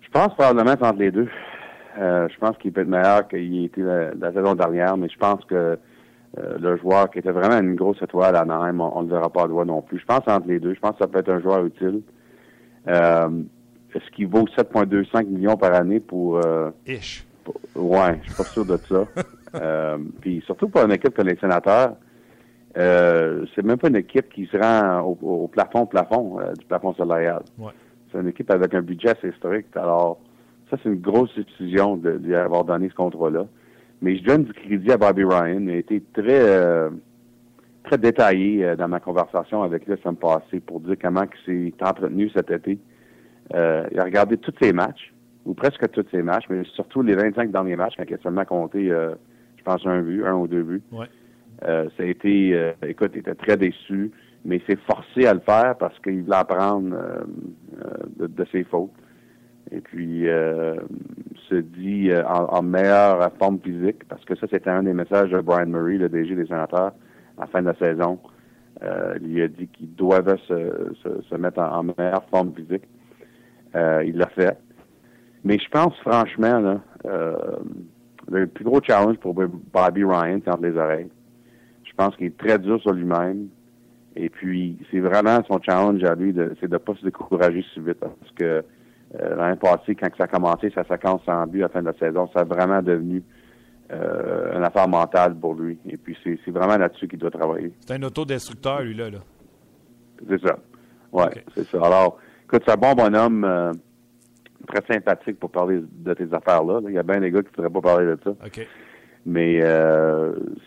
Je 0.00 0.08
pense 0.10 0.34
probablement 0.34 0.72
entre 0.72 0.98
les 0.98 1.10
deux. 1.10 1.28
Euh, 1.98 2.28
je 2.28 2.38
pense 2.38 2.56
qu'il 2.58 2.72
peut 2.72 2.80
être 2.80 2.88
meilleur 2.88 3.28
qu'il 3.28 3.64
était 3.64 3.80
la, 3.80 4.12
la, 4.14 4.32
saison 4.32 4.54
dernière, 4.54 4.96
mais 4.96 5.08
je 5.08 5.16
pense 5.16 5.44
que 5.44 5.78
euh, 6.38 6.58
le 6.58 6.76
joueur 6.78 7.10
qui 7.10 7.20
était 7.20 7.30
vraiment 7.30 7.58
une 7.60 7.76
grosse 7.76 8.02
étoile 8.02 8.34
à 8.34 8.44
Naheim, 8.44 8.80
on 8.80 9.02
ne 9.02 9.08
le 9.08 9.14
verra 9.14 9.30
pas 9.30 9.44
à 9.44 9.48
doigt 9.48 9.64
non 9.64 9.82
plus. 9.82 10.00
Je 10.00 10.04
pense 10.04 10.26
entre 10.26 10.48
les 10.48 10.58
deux. 10.58 10.74
Je 10.74 10.80
pense 10.80 10.92
que 10.92 10.98
ça 10.98 11.06
peut 11.06 11.20
être 11.20 11.30
un 11.30 11.40
joueur 11.40 11.64
utile. 11.64 12.02
Euh, 12.88 13.28
est-ce 13.94 14.10
qu'il 14.10 14.26
vaut 14.26 14.44
7,25 14.44 15.26
millions 15.26 15.56
par 15.56 15.72
année 15.74 16.00
pour... 16.00 16.44
Euh, 16.44 16.70
Ish. 16.86 17.24
ouais, 17.76 18.18
je 18.22 18.28
suis 18.28 18.36
pas 18.36 18.44
sûr 18.44 18.64
de 18.64 18.76
ça. 18.76 19.04
puis 20.20 20.42
surtout 20.46 20.68
pour 20.68 20.82
une 20.82 20.92
équipe 20.92 21.14
comme 21.14 21.28
les 21.28 21.36
sénateurs, 21.36 21.96
euh, 22.76 23.44
c'est 23.54 23.64
même 23.64 23.78
pas 23.78 23.88
une 23.88 23.96
équipe 23.96 24.32
qui 24.32 24.46
se 24.46 24.56
rend 24.56 25.00
au, 25.02 25.48
plafond 25.48 25.86
plafond 25.86 26.38
du 26.58 26.64
plafond 26.66 26.94
salarial. 26.94 27.42
Ouais. 27.58 27.72
C'est 28.10 28.20
une 28.20 28.28
équipe 28.28 28.50
avec 28.50 28.74
un 28.74 28.82
budget 28.82 29.10
assez 29.10 29.32
strict. 29.32 29.76
Alors, 29.76 30.20
ça, 30.70 30.76
c'est 30.82 30.88
une 30.88 31.00
grosse 31.00 31.34
décision 31.36 31.96
de 31.96 32.10
lui 32.10 32.34
avoir 32.34 32.64
donné 32.64 32.88
ce 32.88 32.94
contrat-là. 32.94 33.46
Mais 34.02 34.16
je 34.16 34.24
donne 34.24 34.44
du 34.44 34.52
crédit 34.52 34.90
à 34.92 34.96
Bobby 34.96 35.24
Ryan. 35.24 35.60
Il 35.60 35.70
a 35.70 35.76
été 35.76 36.02
très, 36.12 36.40
euh, 36.40 36.90
très 37.84 37.98
détaillé 37.98 38.64
euh, 38.64 38.76
dans 38.76 38.88
ma 38.88 39.00
conversation 39.00 39.62
avec 39.62 39.84
lui 39.86 39.94
la 39.94 40.02
semaine 40.02 40.16
passée 40.16 40.60
pour 40.60 40.80
dire 40.80 40.96
comment 41.00 41.24
il 41.46 41.72
s'est 41.72 41.84
entretenu 41.84 42.30
cet 42.30 42.50
été. 42.50 42.78
Euh, 43.54 43.86
il 43.92 44.00
a 44.00 44.04
regardé 44.04 44.36
tous 44.36 44.54
ses 44.60 44.72
matchs, 44.72 45.12
ou 45.44 45.54
presque 45.54 45.90
tous 45.90 46.06
ses 46.10 46.22
matchs, 46.22 46.44
mais 46.48 46.64
surtout 46.74 47.02
les 47.02 47.14
25 47.14 47.50
derniers 47.50 47.76
matchs, 47.76 47.94
quand 47.96 48.04
il 48.08 48.14
a 48.14 48.18
seulement 48.18 48.44
compté, 48.44 48.90
pense, 49.64 49.86
un 49.86 50.02
but, 50.02 50.24
un 50.24 50.34
ou 50.34 50.46
deux 50.46 50.62
buts. 50.62 50.82
Ouais. 50.92 51.06
ça 51.62 52.02
a 52.02 52.04
été, 52.04 52.72
écoute, 52.86 53.12
il 53.14 53.20
était 53.20 53.34
très 53.34 53.56
déçu, 53.56 54.10
mais 54.44 54.56
il 54.56 54.62
s'est 54.62 54.80
forcé 54.86 55.26
à 55.26 55.34
le 55.34 55.40
faire 55.40 55.76
parce 55.78 55.98
qu'il 56.00 56.22
voulait 56.22 56.36
apprendre 56.36 56.94
de, 58.18 58.44
ses 58.52 58.64
fautes 58.64 58.90
et 59.70 59.80
puis 59.80 60.28
euh, 60.28 60.76
se 61.48 61.56
dit 61.56 62.10
euh, 62.10 62.24
en, 62.26 62.62
meilleure 62.62 63.30
forme 63.38 63.58
physique, 63.60 64.04
parce 64.08 64.24
que 64.24 64.36
ça, 64.36 64.46
c'était 64.50 64.70
un 64.70 64.82
des 64.82 64.92
messages 64.92 65.30
de 65.30 65.40
Brian 65.40 65.66
Murray, 65.66 65.96
le 65.96 66.08
DG 66.08 66.34
des 66.34 66.46
sénateurs, 66.46 66.92
à 67.38 67.40
la 67.40 67.46
fin 67.46 67.62
de 67.62 67.66
la 67.66 67.74
saison. 67.74 68.18
Euh, 68.82 69.18
il 69.22 69.40
a 69.40 69.48
dit 69.48 69.68
qu'il 69.68 69.94
devait 69.94 70.38
se, 70.48 71.36
mettre 71.36 71.60
en, 71.60 71.84
meilleure 71.84 72.24
forme 72.30 72.52
physique. 72.54 72.84
il 73.74 74.16
l'a 74.16 74.28
fait. 74.28 74.56
Mais 75.44 75.58
je 75.58 75.68
pense 75.68 75.96
franchement, 76.00 76.58
là, 76.60 76.80
le 78.30 78.46
plus 78.46 78.64
gros 78.64 78.80
challenge 78.82 79.16
pour 79.18 79.34
Bobby 79.34 80.04
Ryan, 80.04 80.40
c'est 80.44 80.50
entre 80.50 80.62
les 80.62 80.76
oreilles. 80.76 81.10
Je 81.84 81.92
pense 81.96 82.16
qu'il 82.16 82.26
est 82.26 82.36
très 82.36 82.58
dur 82.58 82.80
sur 82.80 82.92
lui-même. 82.92 83.48
Et 84.16 84.28
puis, 84.28 84.78
c'est 84.90 85.00
vraiment 85.00 85.42
son 85.48 85.60
challenge 85.60 86.02
à 86.04 86.14
lui, 86.14 86.34
c'est 86.60 86.68
de 86.68 86.72
ne 86.72 86.78
pas 86.78 86.94
se 86.94 87.04
décourager 87.04 87.64
si 87.72 87.80
vite. 87.80 87.98
Parce 87.98 88.32
que 88.36 88.64
euh, 89.20 89.36
l'année 89.36 89.56
passée, 89.56 89.94
quand 89.94 90.08
ça 90.16 90.24
a 90.24 90.26
commencé, 90.26 90.70
sa 90.70 90.84
séquence 90.84 91.22
sans 91.24 91.46
but 91.46 91.60
à 91.60 91.62
la 91.62 91.68
fin 91.68 91.80
de 91.80 91.86
la 91.86 91.94
saison, 91.94 92.28
ça 92.32 92.40
a 92.40 92.44
vraiment 92.44 92.80
devenu 92.80 93.22
euh, 93.92 94.56
une 94.56 94.64
affaire 94.64 94.88
mentale 94.88 95.34
pour 95.34 95.54
lui. 95.54 95.78
Et 95.88 95.96
puis, 95.96 96.16
c'est 96.24 96.50
vraiment 96.50 96.76
là-dessus 96.76 97.08
qu'il 97.08 97.18
doit 97.18 97.30
travailler. 97.30 97.72
C'est 97.80 97.94
un 97.94 98.02
autodestructeur, 98.02 98.82
lui, 98.82 98.94
là. 98.94 99.10
C'est 100.28 100.40
ça. 100.46 100.56
Oui, 101.12 101.24
c'est 101.54 101.64
ça. 101.64 101.78
Alors, 101.82 102.18
écoute, 102.44 102.62
c'est 102.66 102.72
un 102.72 102.76
bon 102.76 102.94
bonhomme, 102.94 103.44
euh, 103.44 103.72
très 104.64 104.82
sympathique 104.92 105.38
pour 105.38 105.50
parler 105.50 105.80
de 105.82 106.14
tes 106.14 106.32
affaires-là. 106.32 106.80
Il 106.88 106.94
y 106.94 106.98
a 106.98 107.02
bien 107.02 107.20
des 107.20 107.30
gars 107.30 107.42
qui 107.42 107.48
ne 107.50 107.56
voudraient 107.56 107.80
pas 107.80 107.88
parler 107.88 108.06
de 108.06 108.18
ça. 108.22 108.30
Mais 109.26 109.60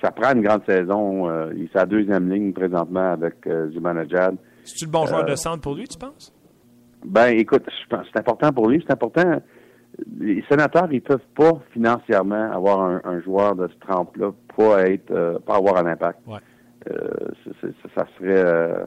ça 0.01 0.11
prend 0.11 0.33
une 0.33 0.41
grande 0.41 0.65
saison. 0.65 1.29
il 1.51 1.65
est 1.65 1.73
sa 1.73 1.85
deuxième 1.85 2.29
ligne 2.31 2.53
présentement 2.53 3.11
avec 3.11 3.47
Zibanejad. 3.71 4.35
C'est-tu 4.63 4.85
le 4.85 4.91
bon 4.91 5.05
joueur 5.05 5.25
de 5.25 5.35
centre 5.35 5.61
pour 5.61 5.75
lui, 5.75 5.87
tu 5.87 5.97
penses? 5.97 6.33
Ben, 7.05 7.27
écoute, 7.37 7.63
c'est 7.89 8.19
important 8.19 8.51
pour 8.51 8.69
lui. 8.69 8.83
C'est 8.85 8.93
important. 8.93 9.41
Les 10.19 10.43
sénateurs, 10.49 10.87
ils 10.91 11.01
peuvent 11.01 11.19
pas 11.35 11.61
financièrement 11.71 12.51
avoir 12.51 13.01
un, 13.03 13.21
joueur 13.21 13.55
de 13.55 13.67
ce 13.67 13.87
trempe-là, 13.87 14.31
pas 14.55 14.89
être, 14.89 15.11
euh, 15.11 15.39
pas 15.39 15.55
avoir 15.55 15.77
un 15.77 15.87
impact. 15.87 16.19
Ouais. 16.27 16.39
Euh, 16.91 17.07
ça 17.95 18.05
serait 18.17 18.45
euh, 18.45 18.85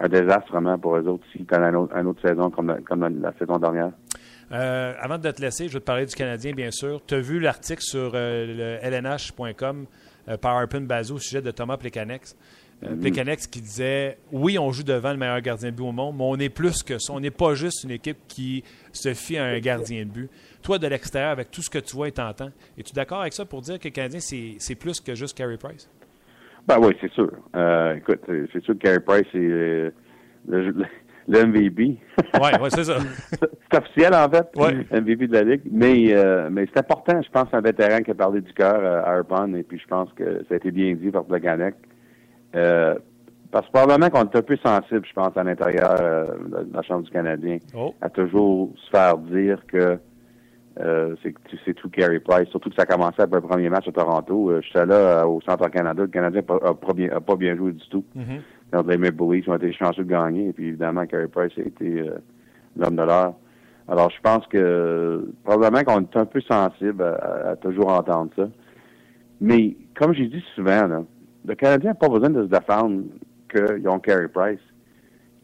un 0.00 0.08
désastre 0.08 0.52
vraiment 0.52 0.78
pour 0.78 0.96
eux 0.96 1.06
autres 1.06 1.24
s'ils 1.32 1.46
connaissent 1.46 1.74
une 1.74 2.06
autre, 2.06 2.20
saison 2.20 2.50
comme 2.50 2.68
la, 2.68 2.80
comme 2.80 3.00
la, 3.00 3.32
saison 3.38 3.58
dernière. 3.58 3.92
Avant 4.52 5.18
de 5.18 5.30
te 5.30 5.40
laisser, 5.40 5.68
je 5.68 5.74
vais 5.74 5.80
te 5.80 5.84
parler 5.84 6.06
du 6.06 6.14
Canadien, 6.14 6.52
bien 6.52 6.70
sûr. 6.70 7.00
Tu 7.06 7.14
as 7.14 7.20
vu 7.20 7.40
l'article 7.40 7.82
sur 7.82 8.12
le 8.14 8.78
lnh.com 8.82 9.86
par 10.40 10.56
Arpin 10.56 10.82
Bazou 10.82 11.16
au 11.16 11.18
sujet 11.18 11.42
de 11.42 11.50
Thomas 11.50 11.76
Plekanex. 11.76 12.36
Euh, 12.84 13.10
qui 13.50 13.60
disait 13.60 14.18
oui, 14.32 14.58
on 14.58 14.72
joue 14.72 14.82
devant 14.82 15.12
le 15.12 15.16
meilleur 15.16 15.40
gardien 15.40 15.70
de 15.70 15.76
but 15.76 15.84
au 15.84 15.92
monde, 15.92 16.16
mais 16.18 16.24
on 16.24 16.36
est 16.36 16.48
plus 16.48 16.82
que 16.82 16.98
ça. 16.98 17.12
On 17.12 17.20
n'est 17.20 17.30
pas 17.30 17.54
juste 17.54 17.84
une 17.84 17.92
équipe 17.92 18.18
qui 18.26 18.64
se 18.90 19.14
fie 19.14 19.38
à 19.38 19.44
un 19.44 19.58
gardien 19.60 20.04
de 20.04 20.10
but. 20.10 20.30
Toi, 20.62 20.78
de 20.78 20.88
l'extérieur, 20.88 21.30
avec 21.30 21.50
tout 21.50 21.62
ce 21.62 21.70
que 21.70 21.78
tu 21.78 21.94
vois 21.94 22.08
et 22.08 22.12
t'entends, 22.12 22.50
es-tu 22.76 22.92
d'accord 22.92 23.20
avec 23.20 23.34
ça 23.34 23.44
pour 23.44 23.60
dire 23.60 23.78
que 23.78 23.86
le 23.86 23.92
Canadien, 23.92 24.18
c'est 24.20 24.74
plus 24.74 25.00
que 25.00 25.14
juste 25.14 25.36
Carey 25.36 25.56
Price? 25.58 25.88
Ben 26.66 26.78
oui, 26.80 26.96
c'est 27.00 27.12
sûr. 27.12 27.30
Euh, 27.54 27.94
écoute, 27.94 28.20
c'est 28.26 28.62
sûr 28.64 28.74
que 28.74 28.78
Carey 28.78 29.00
Price, 29.00 29.26
c'est 29.30 29.38
euh, 29.38 29.90
le, 31.28 31.46
MVP. 31.46 31.82
Oui, 31.82 31.98
ouais, 32.40 32.70
c'est 32.70 32.84
ça. 32.84 32.98
c'est 33.70 33.78
officiel, 33.78 34.14
en 34.14 34.28
fait, 34.28 34.48
ouais. 34.56 35.00
MVP 35.00 35.28
de 35.28 35.32
la 35.32 35.42
Ligue. 35.42 35.62
Mais, 35.70 36.14
mais 36.50 36.66
c'est 36.66 36.80
important, 36.80 37.20
je 37.22 37.30
pense, 37.30 37.48
un 37.52 37.60
vétéran 37.60 38.00
qui 38.00 38.10
a 38.10 38.14
parlé 38.14 38.40
du 38.40 38.52
cœur 38.52 38.84
à 38.84 39.10
Harpon, 39.10 39.54
et 39.54 39.62
puis 39.62 39.78
je 39.78 39.86
pense 39.86 40.12
que 40.14 40.44
ça 40.48 40.54
a 40.54 40.56
été 40.56 40.70
bien 40.70 40.94
dit 40.94 41.10
par 41.10 41.24
Plekanec. 41.24 41.74
Euh, 42.54 42.94
parce 43.50 43.66
que 43.66 43.72
probablement 43.72 44.08
qu'on 44.08 44.22
est 44.22 44.36
un 44.36 44.42
peu 44.42 44.56
sensible, 44.56 45.06
je 45.06 45.12
pense, 45.12 45.36
à 45.36 45.44
l'intérieur 45.44 45.94
euh, 46.00 46.26
de 46.48 46.74
la 46.74 46.82
Chambre 46.82 47.02
du 47.02 47.10
Canadien, 47.10 47.58
oh. 47.74 47.94
à 48.00 48.08
toujours 48.08 48.72
se 48.76 48.90
faire 48.90 49.18
dire 49.18 49.62
que 49.66 49.98
euh, 50.80 51.14
c'est 51.66 51.74
tout 51.74 51.90
Carey 51.90 52.18
Price, 52.18 52.48
surtout 52.48 52.70
que 52.70 52.76
ça 52.76 52.82
a 52.82 52.86
commencé 52.86 53.20
après 53.20 53.40
le 53.40 53.46
premier 53.46 53.68
match 53.68 53.86
à 53.86 53.92
Toronto. 53.92 54.50
Euh, 54.50 54.62
J'étais 54.62 54.86
là 54.86 55.28
au 55.28 55.42
Centre 55.42 55.68
Canada, 55.68 56.02
le 56.02 56.08
Canadien 56.08 56.40
n'a 56.40 56.58
pas, 56.58 57.20
pas 57.20 57.36
bien 57.36 57.56
joué 57.56 57.72
du 57.72 57.88
tout. 57.90 58.04
Mm-hmm. 58.72 58.90
les 58.90 58.96
Maple 58.98 59.22
Leafs 59.32 59.48
ont 59.48 59.56
été 59.56 59.72
chanceux 59.72 60.04
de 60.04 60.10
gagner, 60.10 60.48
et 60.48 60.52
puis 60.52 60.68
évidemment, 60.68 61.06
Carey 61.06 61.28
Price 61.28 61.52
a 61.58 61.62
été 61.62 62.04
l'homme 62.76 62.96
de 62.96 63.02
l'heure. 63.02 63.34
Alors, 63.88 64.10
je 64.10 64.20
pense 64.22 64.46
que 64.46 65.28
probablement 65.44 65.82
qu'on 65.84 66.00
est 66.02 66.16
un 66.16 66.26
peu 66.26 66.40
sensible 66.40 67.02
à, 67.02 67.50
à 67.50 67.56
toujours 67.56 67.90
entendre 67.92 68.30
ça. 68.36 68.48
Mais, 69.40 69.76
comme 69.96 70.14
j'ai 70.14 70.28
dit 70.28 70.42
souvent, 70.54 70.86
là, 70.86 71.02
le 71.44 71.54
Canadien 71.54 71.90
n'a 71.90 71.94
pas 71.94 72.08
besoin 72.08 72.30
de 72.30 72.42
se 72.44 72.48
défendre 72.48 73.02
qu'ils 73.50 73.88
ont 73.88 73.98
Carey 73.98 74.28
Price. 74.28 74.60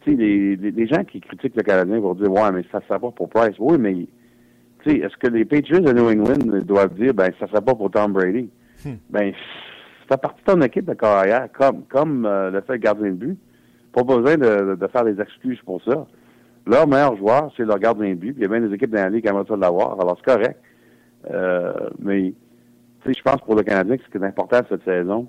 Tu 0.01 0.11
sais, 0.11 0.17
les, 0.17 0.55
les, 0.55 0.87
gens 0.87 1.03
qui 1.03 1.19
critiquent 1.19 1.57
le 1.57 1.63
Canadien 1.63 1.99
vont 1.99 2.13
dire 2.13 2.31
Ouais, 2.31 2.51
mais 2.53 2.63
ça 2.71 2.79
ne 2.79 2.83
sert 2.87 2.99
pas 2.99 3.11
pour 3.11 3.29
Price. 3.29 3.55
Oui, 3.59 3.77
mais 3.77 4.07
tu 4.83 4.89
sais, 4.89 4.97
est-ce 4.99 5.17
que 5.17 5.27
les 5.27 5.43
Patriots 5.43 5.81
de 5.81 5.91
New 5.91 6.09
England 6.09 6.61
doivent 6.63 6.93
dire 6.93 7.13
ben 7.13 7.29
ça 7.37 7.45
ne 7.47 7.51
sert 7.51 7.61
pas 7.61 7.75
pour 7.75 7.91
Tom 7.91 8.13
Brady? 8.13 8.49
Hmm. 8.85 8.95
Ben, 9.09 9.33
ça 10.09 10.15
fait 10.15 10.21
partie 10.21 10.41
de 10.43 10.51
ton 10.51 10.61
équipe 10.61 10.85
de 10.85 10.93
carrière, 10.93 11.47
comme, 11.53 11.83
comme 11.83 12.25
euh, 12.25 12.49
le 12.49 12.61
fait 12.61 12.79
gardien 12.79 13.09
de 13.09 13.15
but. 13.15 13.37
Pas 13.93 14.03
besoin 14.03 14.37
de, 14.37 14.75
de, 14.75 14.87
faire 14.87 15.05
des 15.05 15.21
excuses 15.21 15.61
pour 15.63 15.81
ça. 15.83 16.07
Leur 16.65 16.87
meilleur 16.87 17.15
joueur, 17.15 17.51
c'est 17.55 17.65
leur 17.65 17.79
gardien 17.79 18.09
de 18.09 18.15
but. 18.15 18.33
Puis 18.33 18.41
il 18.41 18.43
y 18.43 18.45
a 18.45 18.47
bien 18.47 18.67
des 18.67 18.73
équipes 18.73 18.91
dans 18.91 19.01
la 19.01 19.09
Ligue 19.09 19.23
qui 19.23 19.29
aimeraient 19.29 19.45
ça 19.47 19.55
l'avoir. 19.55 19.99
Alors, 19.99 20.17
c'est 20.17 20.31
correct. 20.31 20.59
Euh, 21.29 21.73
mais, 21.99 22.33
tu 23.03 23.11
sais, 23.11 23.13
je 23.17 23.21
pense 23.23 23.41
pour 23.41 23.55
le 23.55 23.63
Canadien 23.63 23.97
que 23.97 24.03
ce 24.03 24.09
qui 24.09 24.17
est 24.17 24.25
important 24.25 24.61
cette 24.67 24.83
saison, 24.83 25.27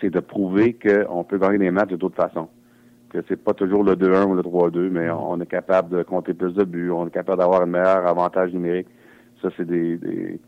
c'est 0.00 0.10
de 0.10 0.20
prouver 0.20 0.74
qu'on 0.74 1.24
peut 1.24 1.38
gagner 1.38 1.58
des 1.58 1.70
matchs 1.70 1.90
de 1.90 1.96
d'autres 1.96 2.16
façons. 2.16 2.48
Que 3.10 3.18
c'est 3.28 3.42
pas 3.42 3.54
toujours 3.54 3.84
le 3.84 3.96
2-1 3.96 4.24
ou 4.24 4.34
le 4.34 4.42
3-2, 4.42 4.90
mais 4.90 5.10
on 5.10 5.40
est 5.40 5.46
capable 5.46 5.96
de 5.96 6.02
compter 6.02 6.34
plus 6.34 6.52
de 6.52 6.64
buts, 6.64 6.90
on 6.90 7.06
est 7.06 7.10
capable 7.10 7.38
d'avoir 7.38 7.62
un 7.62 7.66
meilleur 7.66 8.06
avantage 8.06 8.52
numérique. 8.52 8.88
Ça, 9.40 9.48
c'est 9.56 9.66
des, 9.66 9.96
des 9.96 10.38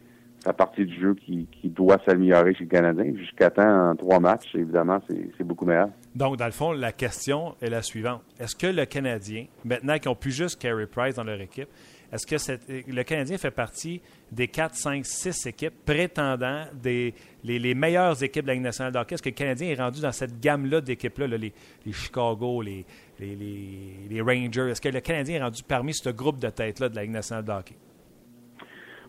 la 0.46 0.52
partie 0.52 0.84
du 0.84 1.00
jeu 1.00 1.14
qui, 1.14 1.46
doit 1.64 1.98
s'améliorer 2.06 2.54
chez 2.54 2.64
le 2.64 2.70
Canadien. 2.70 3.12
Jusqu'à 3.16 3.50
temps, 3.50 3.90
en 3.90 3.96
trois 3.96 4.20
matchs, 4.20 4.54
évidemment, 4.54 4.98
c'est 5.08 5.44
beaucoup 5.44 5.64
meilleur. 5.64 5.88
Donc, 6.14 6.36
dans 6.36 6.46
le 6.46 6.50
fond, 6.50 6.72
la 6.72 6.92
question 6.92 7.54
est 7.60 7.70
la 7.70 7.82
suivante. 7.82 8.22
Est-ce 8.38 8.56
que 8.56 8.66
le 8.66 8.84
Canadien, 8.86 9.46
maintenant 9.64 9.98
qu'ils 9.98 10.10
n'ont 10.10 10.16
plus 10.16 10.32
juste 10.32 10.60
Carey 10.60 10.86
Price 10.86 11.14
dans 11.14 11.24
leur 11.24 11.40
équipe, 11.40 11.68
est-ce 12.12 12.26
que 12.26 12.90
le 12.90 13.02
Canadien 13.04 13.38
fait 13.38 13.52
partie 13.52 14.00
des 14.32 14.48
4, 14.48 14.74
5, 14.74 15.06
6 15.06 15.46
équipes 15.46 15.74
prétendant 15.84 16.64
des, 16.74 17.14
les, 17.44 17.74
meilleures 17.74 18.20
équipes 18.22 18.42
de 18.42 18.48
la 18.48 18.54
Ligue 18.54 18.64
nationale 18.64 18.92
de 18.92 18.98
hockey? 18.98 19.14
Est-ce 19.14 19.22
que 19.22 19.28
le 19.28 19.34
Canadien 19.34 19.68
est 19.68 19.80
rendu 19.80 20.00
dans 20.00 20.10
cette 20.10 20.40
gamme-là 20.40 20.80
d'équipes-là, 20.80 21.28
les, 21.28 21.52
Chicago, 21.92 22.62
les, 22.62 22.84
les, 23.20 24.20
Rangers? 24.20 24.70
Est-ce 24.70 24.80
que 24.80 24.88
le 24.88 25.00
Canadien 25.00 25.36
est 25.36 25.42
rendu 25.42 25.62
parmi 25.62 25.94
ce 25.94 26.10
groupe 26.10 26.40
de 26.40 26.50
têtes-là 26.50 26.88
de 26.88 26.96
la 26.96 27.02
Ligue 27.02 27.12
nationale 27.12 27.44
de 27.44 27.52
hockey? 27.52 27.76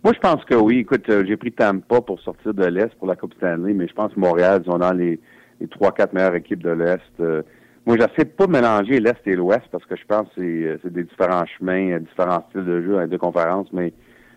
Moi, 0.04 0.14
je 0.14 0.20
pense 0.20 0.44
que 0.46 0.56
oui. 0.56 0.80
Écoute, 0.80 1.08
euh, 1.10 1.24
j'ai 1.28 1.38
pris 1.38 1.52
Tampa 1.52 2.02
pour 2.02 2.20
sortir 2.22 2.54
de 2.54 2.66
l'Est 2.66 2.94
pour 2.96 3.08
la 3.08 3.16
Coupe 3.16 3.34
Stanley, 3.36 3.74
mais 3.74 3.88
je 3.88 3.94
pense 3.94 4.14
que 4.14 4.20
Montréal, 4.20 4.62
ils 4.64 4.72
sont 4.72 4.80
dans 4.80 4.94
les, 4.94 5.20
les 5.60 5.68
3-4 5.68 6.14
meilleures 6.14 6.36
équipes 6.36 6.64
de 6.64 6.72
l'Est. 6.72 7.02
Euh, 7.20 7.44
moi, 7.86 7.98
j'essaie 7.98 8.26
pas 8.26 8.46
de 8.46 8.52
mélanger 8.52 9.00
l'Est 9.00 9.26
et 9.26 9.36
l'Ouest 9.36 9.64
parce 9.72 9.86
que 9.86 9.96
je 9.96 10.06
pense 10.06 10.28
que 10.30 10.34
c'est, 10.38 10.42
euh, 10.44 10.78
des 10.84 11.04
différents 11.04 11.46
chemins, 11.58 11.94
euh, 11.94 12.00
différents 12.00 12.46
styles 12.50 12.66
de 12.66 12.82
jeu, 12.84 13.00
à 13.00 13.08
deux 13.08 13.18
conférences, 13.18 13.68
mais 13.74 13.92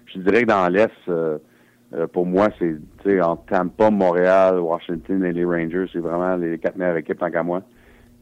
je 0.06 0.18
dirais 0.20 0.42
que 0.42 0.48
dans 0.48 0.66
l'Est, 0.68 0.90
euh, 1.08 1.38
pour 2.12 2.24
moi, 2.24 2.48
c'est 2.58 3.20
en 3.20 3.36
Tampa, 3.36 3.90
Montréal, 3.90 4.58
Washington 4.58 5.24
et 5.24 5.32
les 5.32 5.44
Rangers, 5.44 5.86
c'est 5.92 5.98
vraiment 5.98 6.36
les 6.36 6.58
quatre 6.58 6.76
meilleures 6.76 6.96
équipes 6.96 7.18
tant 7.18 7.30
qu'à 7.30 7.42
moi. 7.42 7.62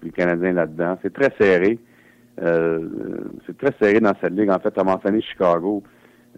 Puis 0.00 0.10
le 0.10 0.14
Canadien 0.14 0.52
là-dedans. 0.52 0.98
C'est 1.02 1.12
très 1.12 1.32
serré. 1.40 1.78
c'est 2.38 3.56
très 3.56 3.72
serré 3.80 4.00
dans 4.00 4.12
cette 4.20 4.32
ligue. 4.32 4.50
En 4.50 4.58
fait, 4.58 4.72
tu 4.72 4.80
as 4.80 4.84
mentionné 4.84 5.22
Chicago. 5.22 5.82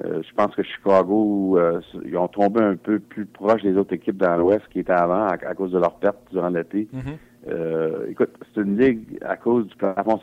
Je 0.03 0.35
pense 0.35 0.55
que 0.55 0.63
Chicago, 0.63 1.59
ils 2.05 2.17
ont 2.17 2.29
tombé 2.29 2.61
un 2.61 2.77
peu 2.77 2.99
plus 2.99 3.27
proche 3.27 3.63
des 3.63 3.77
autres 3.77 3.95
équipes 3.95 4.17
dans 4.17 4.37
l'Ouest 4.37 4.67
qui 4.71 4.81
étaient 4.81 4.93
avant 4.93 5.27
à, 5.27 5.37
cause 5.55 5.73
de 5.73 5.79
leur 5.79 5.95
perte 5.97 6.19
durant 6.33 6.49
l'été. 6.49 6.89
Mm-hmm. 6.93 8.11
écoute, 8.11 8.31
c'est 8.55 8.61
une 8.61 8.79
ligue 8.79 9.19
à 9.23 9.37
cause 9.37 9.69
du 9.69 9.77
plafond 9.77 10.21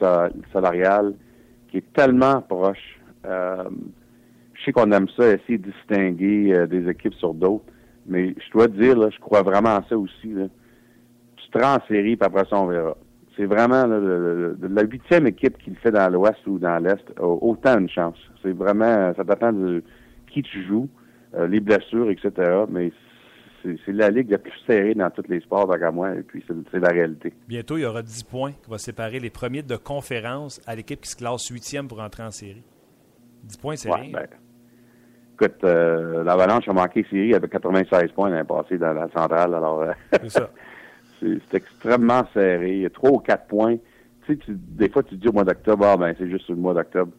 salarial 0.51 1.13
qui 1.69 1.77
est 1.77 1.93
tellement 1.93 2.41
proche. 2.41 2.99
je 3.23 4.63
sais 4.65 4.73
qu'on 4.73 4.91
aime 4.91 5.07
ça, 5.17 5.31
essayer 5.33 5.57
de 5.57 5.71
distinguer 5.71 6.67
des 6.67 6.89
équipes 6.89 7.15
sur 7.15 7.33
d'autres, 7.33 7.65
mais 8.05 8.35
je 8.45 8.51
dois 8.51 8.67
te 8.67 8.73
dire, 8.73 8.97
là, 8.97 9.09
je 9.09 9.19
crois 9.19 9.41
vraiment 9.41 9.77
à 9.77 9.85
ça 9.87 9.97
aussi. 9.97 10.33
Là. 10.33 10.47
Tu 11.37 11.49
te 11.49 11.57
rends 11.57 11.75
en 11.75 11.87
série, 11.87 12.17
puis 12.17 12.25
après 12.25 12.45
ça, 12.49 12.57
on 12.57 12.67
verra 12.67 12.97
c'est 13.41 13.47
vraiment 13.47 13.87
la 13.87 14.83
huitième 14.83 15.25
équipe 15.25 15.57
qui 15.57 15.71
le 15.71 15.75
fait 15.77 15.89
dans 15.89 16.07
l'Ouest 16.09 16.45
ou 16.45 16.59
dans 16.59 16.77
l'Est 16.77 17.03
a 17.17 17.25
autant 17.25 17.79
une 17.79 17.89
chance. 17.89 18.17
C'est 18.43 18.51
vraiment, 18.51 19.11
ça 19.15 19.23
dépend 19.23 19.51
de 19.51 19.83
qui 20.31 20.43
tu 20.43 20.63
joues, 20.67 20.87
euh, 21.33 21.47
les 21.47 21.59
blessures, 21.59 22.11
etc. 22.11 22.31
Mais 22.69 22.91
c'est 23.63 23.91
la 23.93 24.11
ligue 24.11 24.29
la 24.29 24.37
plus 24.37 24.53
serrée 24.67 24.93
dans 24.93 25.09
tous 25.09 25.23
les 25.27 25.39
sports, 25.39 25.67
tant 25.67 25.91
moi, 25.91 26.13
et 26.13 26.21
puis 26.21 26.45
c'est 26.47 26.79
la 26.79 26.89
réalité. 26.89 27.33
Bientôt, 27.47 27.77
il 27.77 27.81
y 27.81 27.85
aura 27.85 28.03
10 28.03 28.23
points 28.25 28.51
qui 28.51 28.69
vont 28.69 28.77
séparer 28.77 29.19
les 29.19 29.31
premiers 29.31 29.63
de 29.63 29.75
conférence 29.75 30.61
à 30.67 30.75
l'équipe 30.75 31.01
qui 31.01 31.09
se 31.09 31.15
classe 31.15 31.47
huitième 31.47 31.87
pour 31.87 31.99
entrer 31.99 32.21
en 32.21 32.31
série. 32.31 32.63
10 33.43 33.57
points, 33.57 33.75
c'est 33.75 33.91
rien. 33.91 34.11
Ben, 34.11 34.27
écoute, 35.33 35.63
euh, 35.63 36.23
l'Avalanche 36.23 36.67
a 36.67 36.73
manqué 36.73 37.03
série 37.09 37.33
avec 37.33 37.49
96 37.49 38.11
points 38.11 38.29
l'année 38.29 38.47
passée 38.47 38.77
dans 38.77 38.93
la 38.93 39.09
centrale. 39.09 39.55
Alors, 39.55 39.81
euh, 39.81 39.93
c'est 40.11 40.29
ça. 40.29 40.51
C'est 41.21 41.57
extrêmement 41.57 42.23
serré. 42.33 42.73
Il 42.73 42.81
y 42.81 42.85
a 42.85 42.89
trois 42.89 43.11
ou 43.11 43.19
quatre 43.19 43.47
points. 43.47 43.77
Tu 44.25 44.35
sais, 44.35 44.41
des 44.47 44.89
fois, 44.89 45.03
tu 45.03 45.15
te 45.15 45.21
dis 45.21 45.27
au 45.27 45.33
mois 45.33 45.43
d'octobre, 45.43 45.85
ah, 45.85 45.97
ben, 45.97 46.13
c'est 46.17 46.29
juste 46.29 46.49
le 46.49 46.55
mois 46.55 46.73
d'octobre. 46.73 47.11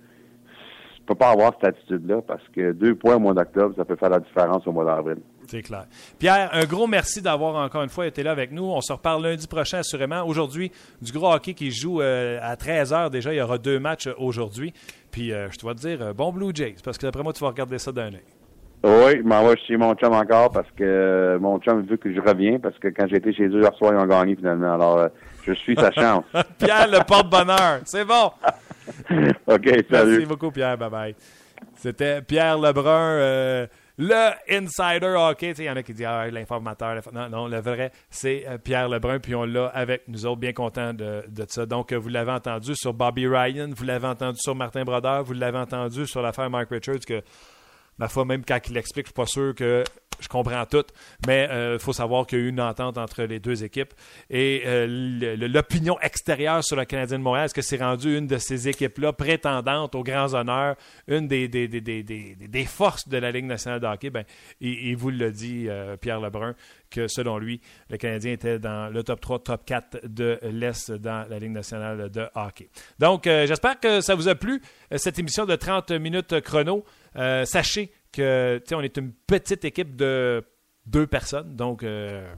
Tu 0.97 1.03
peux 1.07 1.15
pas 1.15 1.31
avoir 1.31 1.53
cette 1.55 1.77
attitude-là 1.77 2.23
parce 2.23 2.47
que 2.55 2.73
deux 2.73 2.95
points 2.95 3.17
au 3.17 3.19
mois 3.19 3.35
d'octobre, 3.35 3.75
ça 3.77 3.85
peut 3.85 3.97
faire 3.97 4.11
la 4.11 4.21
différence 4.21 4.67
au 4.67 4.73
mois 4.73 4.85
d'avril. 4.85 5.19
C'est 5.49 5.63
clair. 5.63 5.87
Pierre, 6.19 6.51
un 6.53 6.65
gros 6.65 6.87
merci 6.87 7.21
d'avoir 7.21 7.57
encore 7.57 7.83
une 7.83 7.89
fois 7.89 8.07
été 8.07 8.23
là 8.23 8.31
avec 8.31 8.53
nous. 8.53 8.65
On 8.65 8.81
se 8.81 8.93
reparle 8.93 9.25
lundi 9.25 9.47
prochain, 9.47 9.79
assurément. 9.79 10.23
Aujourd'hui, 10.25 10.71
du 11.01 11.13
gros 11.13 11.33
hockey 11.33 11.55
qui 11.55 11.71
joue 11.71 12.01
euh, 12.01 12.39
à 12.41 12.55
13h 12.55 13.11
déjà. 13.11 13.33
Il 13.33 13.37
y 13.37 13.41
aura 13.43 13.59
deux 13.59 13.81
matchs 13.81 14.09
aujourd'hui. 14.17 14.73
Puis, 15.11 15.33
euh, 15.33 15.51
je 15.51 15.59
dois 15.59 15.75
te 15.75 15.81
dire, 15.81 16.01
euh, 16.01 16.13
bon 16.13 16.33
Blue 16.33 16.53
Jays, 16.55 16.77
parce 16.85 16.97
que 16.99 17.07
d'après 17.07 17.23
moi, 17.23 17.33
tu 17.33 17.41
vas 17.41 17.49
regarder 17.49 17.79
ça 17.79 17.93
d'un 17.93 18.15
œil. 18.15 18.23
Oui, 18.85 19.19
je 19.19 19.23
m'en 19.23 19.47
vais 19.47 19.57
chez 19.59 19.77
mon 19.77 19.95
chum 19.95 20.13
encore 20.13 20.51
parce 20.51 20.71
que 20.77 21.39
mon 21.41 21.59
chum 21.61 21.83
veut 21.83 21.97
que 21.97 22.13
je 22.13 22.21
reviens 22.21 22.59
parce 22.59 22.77
que 22.79 22.89
quand 22.89 23.07
j'étais 23.07 23.33
chez 23.33 23.47
eux 23.47 23.61
hier 23.61 23.75
soir, 23.77 23.93
ils 23.95 23.99
ont 23.99 24.07
gagné 24.07 24.35
finalement. 24.35 24.75
Alors, 24.75 24.99
euh, 24.99 25.09
je 25.47 25.53
suis 25.53 25.77
sa 25.77 25.93
chance. 25.93 26.25
Pierre, 26.59 26.89
le 26.89 27.05
porte-bonheur. 27.05 27.81
C'est 27.85 28.05
bon. 28.05 28.33
OK, 29.47 29.69
salut. 29.89 30.11
Merci 30.11 30.27
beaucoup, 30.27 30.51
Pierre. 30.51 30.77
Bye-bye. 30.77 31.15
C'était 31.77 32.23
Pierre 32.23 32.59
Lebrun, 32.59 32.91
euh, 32.91 33.67
le 33.99 34.31
insider 34.51 35.15
hockey. 35.17 35.55
Il 35.59 35.65
y 35.65 35.71
en 35.71 35.77
a 35.77 35.85
qui 35.85 35.95
disent 35.95 36.07
ah, 36.09 36.29
l'informateur. 36.29 37.01
Non, 37.13 37.29
non, 37.29 37.47
le 37.47 37.61
vrai, 37.61 37.93
c'est 38.11 38.45
euh, 38.49 38.59
Pierre 38.59 38.89
Lebrun. 38.89 39.21
Puis 39.21 39.37
on 39.37 39.45
l'a 39.45 39.67
avec 39.67 40.09
nous 40.09 40.27
autres, 40.27 40.41
bien 40.41 40.53
contents 40.53 40.93
de, 40.93 41.23
de 41.29 41.45
ça. 41.47 41.67
Donc, 41.67 41.93
vous 41.93 42.09
l'avez 42.09 42.33
entendu 42.33 42.73
sur 42.75 42.93
Bobby 42.95 43.29
Ryan, 43.29 43.71
vous 43.73 43.85
l'avez 43.85 44.09
entendu 44.09 44.41
sur 44.41 44.57
Martin 44.57 44.83
Brodeur, 44.83 45.23
vous 45.23 45.35
l'avez 45.35 45.59
entendu 45.59 46.05
sur 46.09 46.21
l'affaire 46.21 46.51
Mike 46.51 46.71
Richards 46.71 47.07
que 47.07 47.23
ma 48.03 48.09
foi, 48.09 48.25
même 48.25 48.45
quand 48.45 48.59
il 48.67 48.75
l'explique, 48.75 49.07
je 49.07 49.11
suis 49.11 49.15
pas 49.15 49.27
sûr 49.27 49.55
que 49.55 49.85
je 50.19 50.27
comprends 50.27 50.67
tout, 50.67 50.85
mais 51.27 51.45
il 51.45 51.53
euh, 51.53 51.79
faut 51.79 51.93
savoir 51.93 52.27
qu'il 52.27 52.39
y 52.39 52.43
a 52.43 52.45
eu 52.45 52.49
une 52.49 52.61
entente 52.61 52.99
entre 52.99 53.23
les 53.23 53.39
deux 53.39 53.63
équipes. 53.63 53.93
Et 54.29 54.63
euh, 54.67 55.37
l'opinion 55.49 55.99
extérieure 56.01 56.65
sur 56.65 56.75
le 56.77 56.85
Canadien 56.85 57.19
de 57.19 57.23
Montréal, 57.23 57.47
est-ce 57.47 57.55
que 57.55 57.63
c'est 57.63 57.77
rendu 57.77 58.19
une 58.19 58.27
de 58.27 58.39
ces 58.39 58.69
équipes-là 58.69 59.13
prétendantes 59.13 59.95
aux 59.95 60.03
grands 60.03 60.35
honneurs, 60.35 60.75
une 61.07 61.29
des, 61.29 61.47
des, 61.47 61.69
des, 61.69 62.03
des, 62.03 62.65
forces 62.65 63.09
de 63.09 63.19
la 63.19 63.31
Ligue 63.31 63.45
nationale 63.45 63.79
de 63.79 63.87
hockey? 63.87 64.11
Ben, 64.11 64.25
il, 64.61 64.97
vous 64.97 65.11
le 65.11 65.31
dit, 65.31 65.67
euh, 65.69 65.97
Pierre 65.97 66.21
Lebrun, 66.21 66.55
que 66.91 67.07
selon 67.07 67.39
lui, 67.39 67.61
le 67.89 67.99
Canadien 67.99 68.33
était 68.33 68.59
dans 68.59 68.93
le 68.93 69.05
top 69.05 69.21
3, 69.21 69.39
top 69.41 69.65
4 69.65 70.07
de 70.09 70.41
l'Est 70.43 70.91
dans 70.91 71.25
la 71.29 71.39
Ligue 71.39 71.53
nationale 71.53 72.11
de 72.11 72.27
hockey. 72.35 72.69
Donc, 72.99 73.23
j'espère 73.25 73.79
que 73.79 74.01
ça 74.01 74.17
vous 74.17 74.29
a 74.29 74.35
plu, 74.35 74.61
cette 74.97 75.19
émission 75.21 75.47
de 75.47 75.55
30 75.55 75.93
minutes 75.93 76.41
chrono. 76.41 76.85
Euh, 77.17 77.45
sachez 77.45 77.93
que 78.13 78.61
on 78.73 78.81
est 78.81 78.97
une 78.97 79.13
petite 79.13 79.65
équipe 79.65 79.97
de 79.97 80.45
deux 80.87 81.07
personnes, 81.07 81.57
donc 81.57 81.83
euh, 81.83 82.33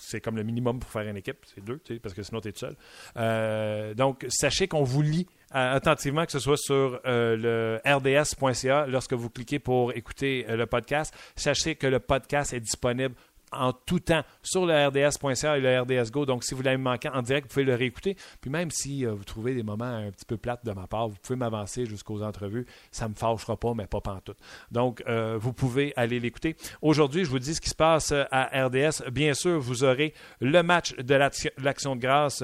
c'est 0.00 0.20
comme 0.20 0.36
le 0.36 0.42
minimum 0.42 0.80
pour 0.80 0.90
faire 0.90 1.08
une 1.08 1.16
équipe, 1.16 1.38
c'est 1.54 1.64
deux, 1.64 1.80
parce 2.02 2.14
que 2.14 2.22
sinon 2.22 2.40
tu 2.40 2.48
es 2.48 2.52
tout 2.52 2.60
seul. 2.60 2.76
Euh, 3.16 3.94
donc 3.94 4.26
sachez 4.28 4.68
qu'on 4.68 4.82
vous 4.82 5.02
lit 5.02 5.26
attentivement, 5.50 6.24
que 6.24 6.32
ce 6.32 6.38
soit 6.38 6.56
sur 6.56 7.00
le 7.04 7.78
rds.ca 7.84 8.86
lorsque 8.86 9.12
vous 9.12 9.28
cliquez 9.28 9.58
pour 9.58 9.92
écouter 9.92 10.46
le 10.48 10.64
podcast. 10.64 11.14
Sachez 11.36 11.74
que 11.74 11.86
le 11.86 12.00
podcast 12.00 12.54
est 12.54 12.60
disponible 12.60 13.14
en 13.52 13.72
tout 13.72 14.00
temps 14.00 14.22
sur 14.42 14.66
le 14.66 14.86
RDS.ca 14.88 15.58
et 15.58 15.60
le 15.60 15.80
RDS 15.80 16.10
Go. 16.10 16.26
Donc, 16.26 16.44
si 16.44 16.54
vous 16.54 16.62
l'avez 16.62 16.76
manqué 16.76 17.08
en 17.08 17.22
direct, 17.22 17.46
vous 17.48 17.54
pouvez 17.54 17.64
le 17.64 17.74
réécouter. 17.74 18.16
Puis 18.40 18.50
même 18.50 18.70
si 18.70 19.06
euh, 19.06 19.12
vous 19.12 19.24
trouvez 19.24 19.54
des 19.54 19.62
moments 19.62 19.84
un 19.84 20.10
petit 20.10 20.24
peu 20.24 20.36
plates 20.36 20.64
de 20.64 20.72
ma 20.72 20.86
part, 20.86 21.08
vous 21.08 21.16
pouvez 21.22 21.36
m'avancer 21.36 21.86
jusqu'aux 21.86 22.22
entrevues. 22.22 22.66
Ça 22.90 23.06
ne 23.06 23.10
me 23.10 23.14
fâchera 23.14 23.56
pas, 23.56 23.74
mais 23.74 23.86
pas 23.86 24.00
pantoute. 24.00 24.38
Donc, 24.70 25.02
euh, 25.08 25.38
vous 25.40 25.52
pouvez 25.52 25.92
aller 25.96 26.20
l'écouter. 26.20 26.56
Aujourd'hui, 26.80 27.24
je 27.24 27.30
vous 27.30 27.38
dis 27.38 27.54
ce 27.54 27.60
qui 27.60 27.70
se 27.70 27.74
passe 27.74 28.12
euh, 28.12 28.24
à 28.30 28.66
RDS. 28.66 29.10
Bien 29.10 29.34
sûr, 29.34 29.58
vous 29.60 29.84
aurez 29.84 30.14
le 30.40 30.62
match 30.62 30.94
de 30.96 31.14
l'action 31.14 31.96
de 31.96 32.00
grâce 32.00 32.42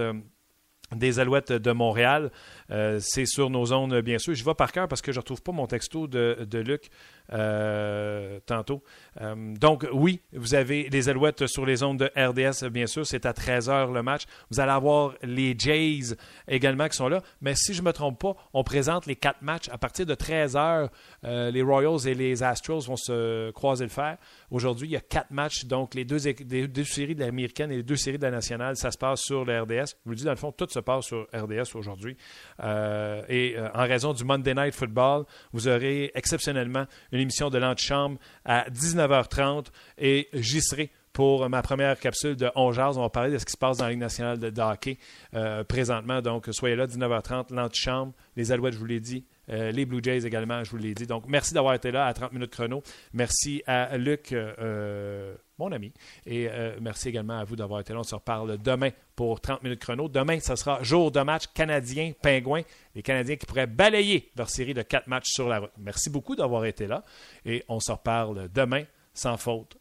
des 0.95 1.21
Alouettes 1.21 1.53
de 1.53 1.73
Montréal. 1.73 2.31
C'est 2.71 3.27
sur 3.27 3.51
nos 3.51 3.67
zones, 3.67 4.01
bien 4.01 4.19
sûr. 4.19 4.35
Je 4.35 4.45
vais 4.45 4.55
par 4.55 4.73
cœur 4.73 4.89
parce 4.89 5.03
que 5.03 5.13
je 5.13 5.19
ne 5.19 5.21
retrouve 5.21 5.43
pas 5.43 5.53
mon 5.53 5.67
texto 5.67 6.07
de, 6.07 6.59
Luc. 6.59 6.91
Euh, 7.33 8.41
tantôt. 8.47 8.83
Euh, 9.21 9.55
donc, 9.55 9.87
oui, 9.93 10.23
vous 10.33 10.55
avez 10.55 10.89
les 10.89 11.11
Alouettes 11.11 11.47
sur 11.47 11.67
les 11.67 11.83
ondes 11.83 11.99
de 11.99 12.11
RDS, 12.17 12.71
bien 12.71 12.87
sûr. 12.87 13.07
C'est 13.07 13.27
à 13.27 13.33
13h 13.33 13.93
le 13.93 14.03
match. 14.03 14.23
Vous 14.51 14.61
allez 14.61 14.73
avoir 14.73 15.15
les 15.23 15.55
Jays 15.59 16.17
également 16.47 16.89
qui 16.89 16.97
sont 16.97 17.09
là. 17.09 17.23
Mais 17.43 17.55
si 17.55 17.75
je 17.75 17.83
ne 17.83 17.87
me 17.87 17.93
trompe 17.93 18.19
pas, 18.19 18.35
on 18.55 18.65
présente 18.65 19.05
les 19.05 19.17
quatre 19.17 19.43
matchs. 19.43 19.69
À 19.69 19.77
partir 19.77 20.07
de 20.07 20.15
13h, 20.15 20.89
euh, 21.25 21.51
les 21.51 21.61
Royals 21.61 22.07
et 22.07 22.15
les 22.15 22.43
Astros 22.43 22.87
vont 22.87 22.97
se 22.97 23.51
croiser 23.51 23.85
le 23.85 23.91
fer. 23.91 24.17
Aujourd'hui, 24.51 24.89
il 24.89 24.93
y 24.93 24.97
a 24.97 25.01
quatre 25.01 25.31
matchs. 25.31 25.67
Donc, 25.67 25.95
les 25.95 26.07
deux, 26.07 26.19
séries 26.19 27.15
de 27.15 27.21
l'américaine 27.21 27.71
et 27.71 27.77
les 27.77 27.83
deux 27.83 27.97
séries 27.97 28.19
de 28.19 28.25
la 28.25 28.31
nationale, 28.31 28.77
ça 28.77 28.91
se 28.91 28.97
passe 28.97 29.21
sur 29.21 29.45
le 29.45 29.61
RDS. 29.61 29.71
Je 29.71 29.95
vous 30.07 30.11
le 30.13 30.17
dis, 30.17 30.25
dans 30.25 30.31
le 30.31 30.37
fond, 30.37 30.51
tout 30.51 30.69
se 30.71 30.81
passe 30.81 31.05
sur 31.05 31.27
RDS 31.35 31.75
aujourd'hui. 31.75 32.17
Et 32.61 33.57
en 33.75 33.83
raison 33.83 34.13
du 34.13 34.25
Monday 34.25 34.55
Night 34.55 34.75
Football, 34.75 35.25
vous 35.53 35.69
aurez 35.69 36.11
exceptionnellement 36.15 36.87
une 37.13 37.21
émission 37.21 37.51
de 37.51 37.59
l'antichambre 37.59 38.19
à 38.45 38.69
19h30 38.71 39.67
et 39.99 40.29
j'y 40.33 40.61
serai 40.61 40.91
pour 41.19 41.49
ma 41.49 41.63
première 41.63 41.99
capsule 41.99 42.37
de 42.37 42.49
On 42.55 42.69
On 42.69 43.03
va 43.03 43.09
parler 43.09 43.33
de 43.33 43.39
ce 43.39 43.45
qui 43.45 43.51
se 43.51 43.57
passe 43.57 43.79
dans 43.79 43.87
la 43.87 43.91
Ligue 43.91 43.99
nationale 43.99 44.39
de, 44.39 44.61
hockey 44.61 44.99
euh, 45.35 45.65
présentement. 45.65 46.23
Donc, 46.23 46.47
soyez 46.53 46.77
là, 46.77 46.87
19h30, 46.87 47.53
l'antichambre, 47.53 48.13
les 48.37 48.53
Alouettes, 48.53 48.75
je 48.75 48.79
vous 48.79 48.85
l'ai 48.85 49.01
dit, 49.01 49.25
euh, 49.51 49.73
les 49.73 49.85
Blue 49.85 49.99
Jays 50.01 50.25
également, 50.25 50.63
je 50.63 50.71
vous 50.71 50.77
l'ai 50.77 50.95
dit. 50.95 51.09
Donc, 51.09 51.25
merci 51.27 51.55
d'avoir 51.55 51.75
été 51.75 51.91
là 51.91 52.07
à 52.07 52.13
30 52.15 52.33
minutes 52.35 52.53
chrono. 52.53 52.85
Merci 53.13 53.65
à 53.67 53.99
Luc, 53.99 54.31
euh, 54.33 55.35
mon 55.59 55.73
ami. 55.73 55.93
Et 56.27 56.49
euh, 56.49 56.79
merci 56.81 57.09
également 57.09 57.39
à 57.39 57.45
vous 57.45 57.57
d'avoir 57.57 57.81
été 57.81 57.93
là. 57.93 58.01
On 58.01 58.05
se 58.05 58.15
reparle 58.15 58.59
demain 58.59 58.91
pour 59.17 59.41
30 59.41 59.63
minutes 59.63 59.81
chrono. 59.81 60.09
Demain, 60.09 60.41
ce 60.41 60.57
sera 60.57 60.83
jour 60.83 61.11
de 61.11 61.21
match 61.21 61.45
canadien-pingouin. 61.55 62.63
Les 62.95 63.03
Canadiens 63.03 63.37
qui 63.37 63.47
pourraient 63.47 63.67
balayer 63.67 64.31
leur 64.37 64.49
série 64.49 64.75
de 64.75 64.83
4 64.83 65.07
matchs 65.09 65.31
sur 65.31 65.49
la 65.49 65.61
route. 65.61 65.73
Merci 65.79 66.11
beaucoup 66.11 66.37
d'avoir 66.37 66.65
été 66.65 66.87
là. 66.87 67.03
Et 67.45 67.65
on 67.69 67.81
se 67.81 67.93
reparle 67.93 68.49
demain, 68.53 68.85
sans 69.15 69.37
faute, 69.37 69.77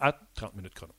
à 0.00 0.12
30 0.34 0.54
minutes 0.54 0.74
chrono. 0.74 0.97